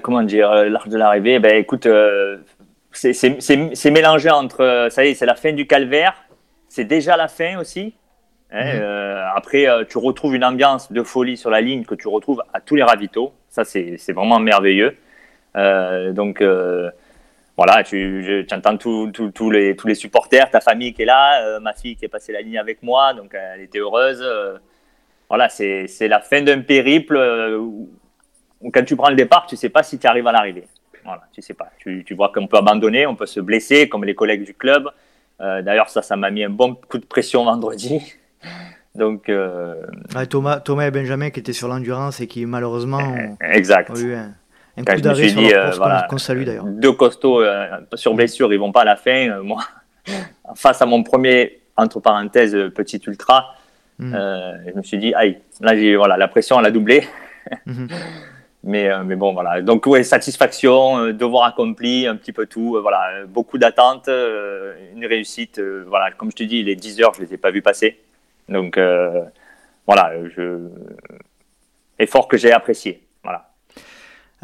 Comment 0.02 0.22
dire, 0.22 0.50
l'arche 0.66 0.88
de 0.88 0.96
l'arrivée, 0.96 1.38
ben 1.38 1.54
écoute, 1.56 1.86
c'est- 2.92 3.90
mélangé 3.90 4.30
entre, 4.30 4.88
ça 4.90 5.04
y 5.04 5.08
est, 5.10 5.14
c'est 5.14 5.26
la 5.26 5.34
fin 5.34 5.52
du 5.52 5.66
calvaire, 5.66 6.14
c'est 6.68 6.84
déjà 6.84 7.16
la 7.16 7.28
fin 7.28 7.58
aussi. 7.58 7.94
hein, 8.54 8.74
Mhm. 8.74 8.82
après, 9.36 9.66
tu 9.88 9.96
retrouves 9.98 10.34
une 10.34 10.44
ambiance 10.44 10.92
de 10.92 11.02
folie 11.02 11.36
sur 11.38 11.48
la 11.50 11.60
ligne 11.62 11.84
que 11.84 11.94
tu 11.94 12.08
retrouves 12.08 12.42
à 12.52 12.60
tous 12.60 12.74
les 12.74 12.82
ravitaux. 12.82 13.32
Ça, 13.48 13.64
c'est 13.64 13.96
c'est 13.98 14.12
vraiment 14.12 14.38
merveilleux. 14.40 14.94
Donc, 15.54 16.42
voilà, 17.56 17.82
tu, 17.84 18.46
entends 18.50 18.76
tous 18.78 19.50
les, 19.50 19.76
tous 19.76 19.86
les 19.86 19.94
supporters, 19.94 20.50
ta 20.50 20.60
famille 20.60 20.94
qui 20.94 21.02
est 21.02 21.06
là, 21.06 21.42
euh, 21.42 21.60
ma 21.60 21.74
fille 21.74 21.96
qui 21.96 22.04
est 22.04 22.08
passée 22.08 22.32
la 22.32 22.40
ligne 22.40 22.58
avec 22.58 22.82
moi, 22.82 23.12
donc 23.12 23.34
euh, 23.34 23.52
elle 23.54 23.62
était 23.62 23.78
heureuse. 23.78 24.22
euh, 24.22 24.56
voilà, 25.28 25.48
c'est 25.48 25.86
la 26.08 26.20
fin 26.20 26.42
d'un 26.42 26.60
périple 26.60 27.16
où, 27.58 27.88
où 28.60 28.70
quand 28.70 28.84
tu 28.84 28.96
prends 28.96 29.08
le 29.08 29.16
départ, 29.16 29.46
tu 29.46 29.56
sais 29.56 29.70
pas 29.70 29.82
si 29.82 29.98
tu 29.98 30.06
arrives 30.06 30.26
à 30.26 30.32
l'arrivée. 30.32 30.66
Voilà, 31.04 31.22
tu 31.32 31.40
sais 31.40 31.54
pas. 31.54 31.70
Tu, 31.78 32.04
tu 32.04 32.14
vois 32.14 32.30
qu'on 32.32 32.46
peut 32.46 32.58
abandonner, 32.58 33.06
on 33.06 33.16
peut 33.16 33.26
se 33.26 33.40
blesser, 33.40 33.88
comme 33.88 34.04
les 34.04 34.14
collègues 34.14 34.44
du 34.44 34.54
club. 34.54 34.90
Euh, 35.40 35.62
D'ailleurs, 35.62 35.88
ça, 35.88 36.02
ça 36.02 36.16
m'a 36.16 36.30
mis 36.30 36.44
un 36.44 36.50
bon 36.50 36.74
coup 36.74 36.98
de 36.98 37.06
pression 37.06 37.44
vendredi. 37.44 38.14
Donc, 38.94 39.30
Thomas, 40.28 40.60
Thomas 40.60 40.86
et 40.86 40.90
Benjamin 40.90 41.30
qui 41.30 41.40
étaient 41.40 41.54
sur 41.54 41.66
l'endurance 41.66 42.20
et 42.20 42.26
qui 42.26 42.44
malheureusement 42.44 42.98
ont, 42.98 43.38
exact. 43.40 43.90
ont 43.90 43.96
eu 43.96 44.14
un, 44.14 44.34
un 44.76 44.84
Quand 44.84 44.92
coup 44.92 44.98
je 44.98 45.02
me 45.02 45.02
d'arrêt 45.02 45.22
suis 45.22 45.30
sur 45.30 45.40
dit, 45.40 45.50
leur 45.50 45.58
euh, 45.60 45.64
course 45.66 45.78
qu'on- 45.78 45.84
voilà, 45.84 46.06
qu'on 46.08 46.18
salue 46.18 46.44
d'ailleurs. 46.44 46.64
deux 46.64 46.92
costauds 46.92 47.42
euh, 47.42 47.66
sur 47.94 48.14
blessure, 48.14 48.52
ils 48.52 48.58
vont 48.58 48.72
pas 48.72 48.82
à 48.82 48.84
la 48.84 48.96
fin. 48.96 49.28
Euh, 49.30 49.42
moi, 49.42 49.62
face 50.54 50.80
à 50.82 50.86
mon 50.86 51.02
premier, 51.02 51.60
entre 51.76 52.00
parenthèses, 52.00 52.54
euh, 52.54 52.70
petit 52.70 53.00
ultra, 53.06 53.54
Mm. 53.98 54.14
euh, 54.14 54.52
je 54.72 54.76
me 54.78 54.82
suis 54.82 54.98
dit, 54.98 55.14
aïe, 55.14 55.38
là, 55.60 55.76
j'ai- 55.76 55.96
voilà, 55.96 56.16
la 56.16 56.26
pression, 56.26 56.58
elle 56.58 56.66
a 56.66 56.70
doublé. 56.70 57.04
Mhm. 57.66 57.88
Mais, 58.64 58.88
euh, 58.88 59.02
mais 59.04 59.16
bon, 59.16 59.32
voilà. 59.32 59.60
Donc, 59.60 59.86
ouais, 59.86 60.04
satisfaction, 60.04 60.96
euh, 60.98 61.12
devoir 61.12 61.46
accompli, 61.46 62.06
un 62.06 62.14
petit 62.14 62.32
peu 62.32 62.46
tout. 62.46 62.76
euh, 62.76 62.80
voilà, 62.80 63.10
Euh, 63.16 63.26
beaucoup 63.26 63.58
d'attentes, 63.58 64.06
euh, 64.06 64.74
une 64.94 65.04
réussite. 65.04 65.58
euh, 65.58 65.84
voilà, 65.88 66.12
comme 66.12 66.30
je 66.30 66.36
te 66.36 66.44
dis, 66.44 66.62
les 66.62 66.76
10 66.76 67.00
heures, 67.00 67.12
je 67.12 67.22
les 67.22 67.34
ai 67.34 67.38
pas 67.38 67.50
vues 67.50 67.60
passer. 67.60 67.98
Donc, 68.48 68.78
euh, 68.78 69.20
voilà, 69.84 70.12
je... 70.36 70.68
effort 71.98 72.28
que 72.28 72.36
j'ai 72.36 72.52
apprécié. 72.52 73.02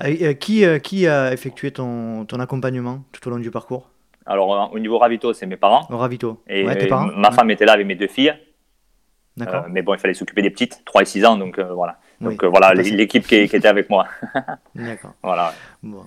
Euh, 0.05 0.15
euh, 0.23 0.33
qui, 0.35 0.65
euh, 0.65 0.79
qui 0.79 1.07
a 1.09 1.33
effectué 1.33 1.71
ton, 1.73 2.25
ton 2.25 2.39
accompagnement 2.41 3.03
tout 3.13 3.27
au 3.27 3.31
long 3.31 3.39
du 3.39 3.51
parcours? 3.51 3.89
Alors, 4.27 4.73
au 4.73 4.79
niveau 4.79 4.99
ravito, 4.99 5.33
c'est 5.33 5.47
mes 5.47 5.57
parents. 5.57 5.87
Au 5.91 5.97
ravito. 5.97 6.43
Et 6.49 6.65
Ouais, 6.67 6.77
tes 6.77 6.87
parents? 6.87 7.07
ma 7.17 7.31
femme 7.33 7.51
était 7.51 7.65
là 7.65 7.73
avec 7.73 7.87
mes 7.87 7.95
deux 7.95 8.07
filles. 8.09 8.35
D'accord. 9.37 9.65
Euh, 9.65 9.69
mais 9.71 9.83
bon, 9.83 9.95
il 9.95 10.01
fallait 10.01 10.15
s'occuper 10.15 10.43
des 10.43 10.51
petites, 10.51 10.83
3 10.85 11.03
et 11.03 11.05
6 11.05 11.25
ans, 11.25 11.37
donc 11.37 11.59
euh, 11.59 11.73
voilà. 11.73 11.99
Oui, 12.21 12.31
Donc 12.33 12.45
euh, 12.45 12.49
voilà, 12.49 12.75
l'équipe 12.75 13.27
qui, 13.27 13.49
qui 13.49 13.57
était 13.57 13.69
avec 13.69 13.89
moi. 13.89 14.07
D'accord. 14.75 15.15
Voilà. 15.23 15.55
Bon. 15.83 16.05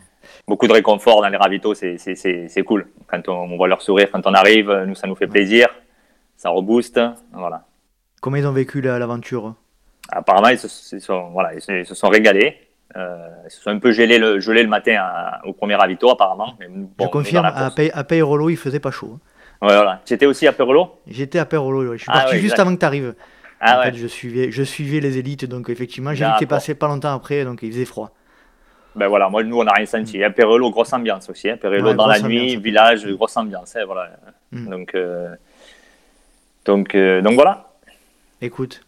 Beaucoup 0.48 0.68
de 0.68 0.74
réconfort 0.74 1.22
dans 1.22 1.30
les 1.30 1.38
ravitaux, 1.38 1.74
c'est- 1.74 2.64
cool. 2.66 2.88
Quand 3.08 3.28
on, 3.30 3.34
on 3.34 3.58
voit 3.58 3.68
leur 3.68 3.82
sourire, 3.82 4.10
quand 4.12 4.26
on 4.28 4.34
arrive, 4.34 4.72
nous, 4.86 4.96
ça 4.96 5.08
nous 5.08 5.16
fait 5.16 5.28
plaisir. 5.28 5.68
Ça 6.38 6.50
rebooste. 6.50 7.00
Voilà. 7.34 7.66
Comment 8.22 8.38
ils 8.38 8.46
ont 8.48 8.52
vécu 8.52 8.82
la- 8.82 9.00
l'aventure? 9.00 9.56
Apparemment, 10.10 10.50
ils 10.50 10.60
se, 10.60 11.00
sont, 11.00 11.30
voilà, 11.32 11.54
ils 11.56 11.62
se, 11.62 11.72
ils 11.72 11.86
se 11.86 11.96
sont 11.96 12.10
régalés. 12.10 12.58
Euh, 12.96 13.28
ils 13.46 13.52
se 13.52 13.62
sont 13.62 13.70
un 13.70 13.80
peu 13.80 13.92
gelés 13.92 14.18
le, 14.20 14.40
gelés 14.40 14.64
le 14.64 14.70
matin 14.70 14.96
à- 15.00 15.42
au 15.46 15.54
premier 15.54 15.76
ravito, 15.76 16.10
apparemment. 16.10 16.56
Mais 16.60 16.68
bon, 16.70 16.90
Je 17.06 17.08
confirme, 17.10 17.46
à, 17.46 17.72
Pey- 17.72 17.92
à 17.94 18.04
Peyrolo, 18.04 18.50
il 18.50 18.58
faisait 18.58 18.80
pas 18.82 18.92
chaud. 18.92 19.18
hein. 19.62 19.68
Ouais, 19.68 19.76
voilà. 19.76 20.02
Tu 20.06 20.14
étais 20.14 20.26
aussi 20.26 20.48
à 20.48 20.54
Perlo 20.54 20.96
J'étais 21.08 21.40
à 21.40 21.46
Peyrolo, 21.46 21.92
ouais. 21.92 21.98
je 21.98 22.02
suis 22.04 22.12
Ah 22.12 22.20
parti 22.20 22.32
ouais, 22.36 22.40
juste 22.42 22.54
exact. 22.54 22.60
avant 22.62 22.76
que 22.76 22.80
tu 22.80 22.86
arrives. 22.86 23.14
Ah 23.60 23.76
en 23.76 23.80
ouais. 23.80 23.92
fait, 23.92 23.98
je 23.98 24.08
suivais, 24.08 24.52
je 24.52 24.64
suivais 24.64 25.00
les 25.00 25.18
élites, 25.20 25.46
donc 25.46 25.70
effectivement, 25.70 26.14
j'ai 26.14 26.26
vu 26.26 26.32
que 26.32 26.38
tu 26.40 26.46
D'accord. 26.46 26.58
passé 26.58 26.74
pas 26.76 26.88
longtemps 26.88 27.14
après, 27.14 27.46
donc 27.46 27.60
il 27.62 27.72
faisait 27.72 27.86
froid. 27.86 28.12
Ben 28.96 29.08
voilà, 29.08 29.30
moi, 29.30 29.44
nous, 29.44 29.58
on 29.58 29.64
n'a 29.64 29.72
rien 29.72 29.86
senti. 29.86 30.22
À 30.24 30.32
Perelo, 30.32 30.70
grosse 30.72 30.92
ambiance 30.92 31.30
aussi. 31.30 31.50
Hein. 31.50 31.56
Perelo 31.58 31.90
Ouais, 31.90 31.96
dans 31.96 32.08
la 32.08 32.20
nuit, 32.20 32.42
ambiance. 32.42 32.64
village, 32.64 33.08
grosse 33.08 33.38
ambiance. 33.38 33.76
hein, 33.78 33.84
voilà. 33.86 34.10
Mm. 34.52 34.68
Donc, 34.70 34.96
euh, 34.96 35.34
donc, 36.66 36.96
euh, 36.96 37.22
donc 37.22 37.36
voilà. 37.36 37.70
Écoute, 38.42 38.82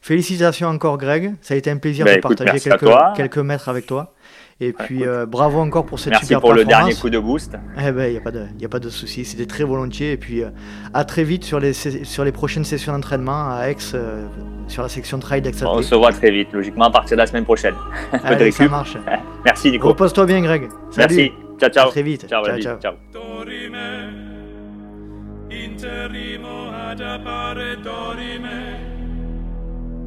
félicitations 0.00 0.68
encore 0.68 0.98
Greg, 0.98 1.34
ça 1.40 1.54
a 1.54 1.56
été 1.56 1.70
un 1.70 1.76
plaisir 1.76 2.04
Ben, 2.04 2.12
de 2.14 2.18
écoute, 2.18 2.38
partager 2.38 2.52
merci 2.52 2.68
quelques, 2.68 3.16
quelques 3.16 3.38
mètres 3.38 3.68
avec 3.68 3.86
toi. 3.86 4.14
Et 4.62 4.74
puis 4.74 5.06
euh, 5.06 5.24
bravo 5.24 5.58
encore 5.58 5.86
pour 5.86 5.98
cette 5.98 6.10
Merci 6.10 6.26
super 6.26 6.40
pour 6.40 6.52
le 6.52 6.64
performance. 6.64 6.88
dernier 6.88 7.00
coup 7.00 7.08
de 7.08 7.18
boost. 7.18 7.56
Eh 7.78 7.92
ben, 7.92 8.04
il 8.08 8.12
n'y 8.12 8.18
a 8.18 8.20
pas 8.20 8.30
de, 8.30 8.44
y 8.58 8.64
a 8.66 8.68
pas 8.68 8.78
de 8.78 8.90
souci, 8.90 9.24
c'était 9.24 9.46
très 9.46 9.64
volontiers. 9.64 10.12
Et 10.12 10.16
puis 10.18 10.42
euh, 10.42 10.50
à 10.92 11.06
très 11.06 11.24
vite 11.24 11.44
sur 11.44 11.60
les, 11.60 11.72
sur 11.72 12.24
les 12.24 12.32
prochaines 12.32 12.64
sessions 12.64 12.92
d'entraînement 12.92 13.50
à 13.56 13.68
Aix, 13.70 13.76
euh, 13.94 14.26
sur 14.68 14.82
la 14.82 14.90
section 14.90 15.18
trail 15.18 15.40
d'Aix. 15.40 15.52
On 15.64 15.80
se 15.80 15.94
voit 15.94 16.12
très 16.12 16.30
vite, 16.30 16.52
logiquement, 16.52 16.84
à 16.84 16.90
partir 16.90 17.16
de 17.16 17.22
la 17.22 17.26
semaine 17.26 17.44
prochaine. 17.44 17.74
Un 18.12 18.18
peu 18.18 18.28
de 18.28 18.34
Allez, 18.34 18.50
ça 18.50 18.68
marche. 18.68 18.98
Merci, 19.46 19.70
Nico. 19.70 19.88
Repose-toi 19.88 20.26
bien 20.26 20.42
Greg. 20.42 20.68
Salut. 20.90 21.16
Merci. 21.16 21.32
Ciao, 21.58 21.70
ciao. 21.70 21.88
À 21.88 21.90
très 21.90 22.02
vite. 22.02 22.26
Ciao, 22.28 22.44
ciao, 22.44 22.58
David. 22.58 22.62
ciao. 22.62 22.78
ciao. 22.80 22.94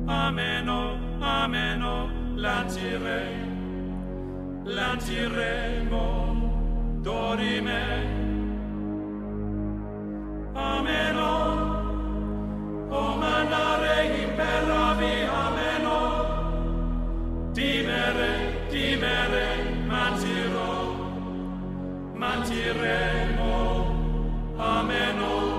ameno, 0.08 0.98
oh, 1.20 1.24
ameno, 1.24 2.04
oh, 2.04 2.10
lantire, 2.36 3.24
lantiremo, 4.66 6.06
dorime, 7.02 7.84
ameno, 10.54 11.32
oh, 12.90 12.96
o 12.96 13.18
manare 13.18 13.98
imperavi, 14.24 15.16
ameno, 15.44 16.00
dimere, 17.54 18.34
dimere, 18.70 19.48
mantiro, 19.88 20.72
mantiremo, 22.16 23.54
ameno, 24.58 25.53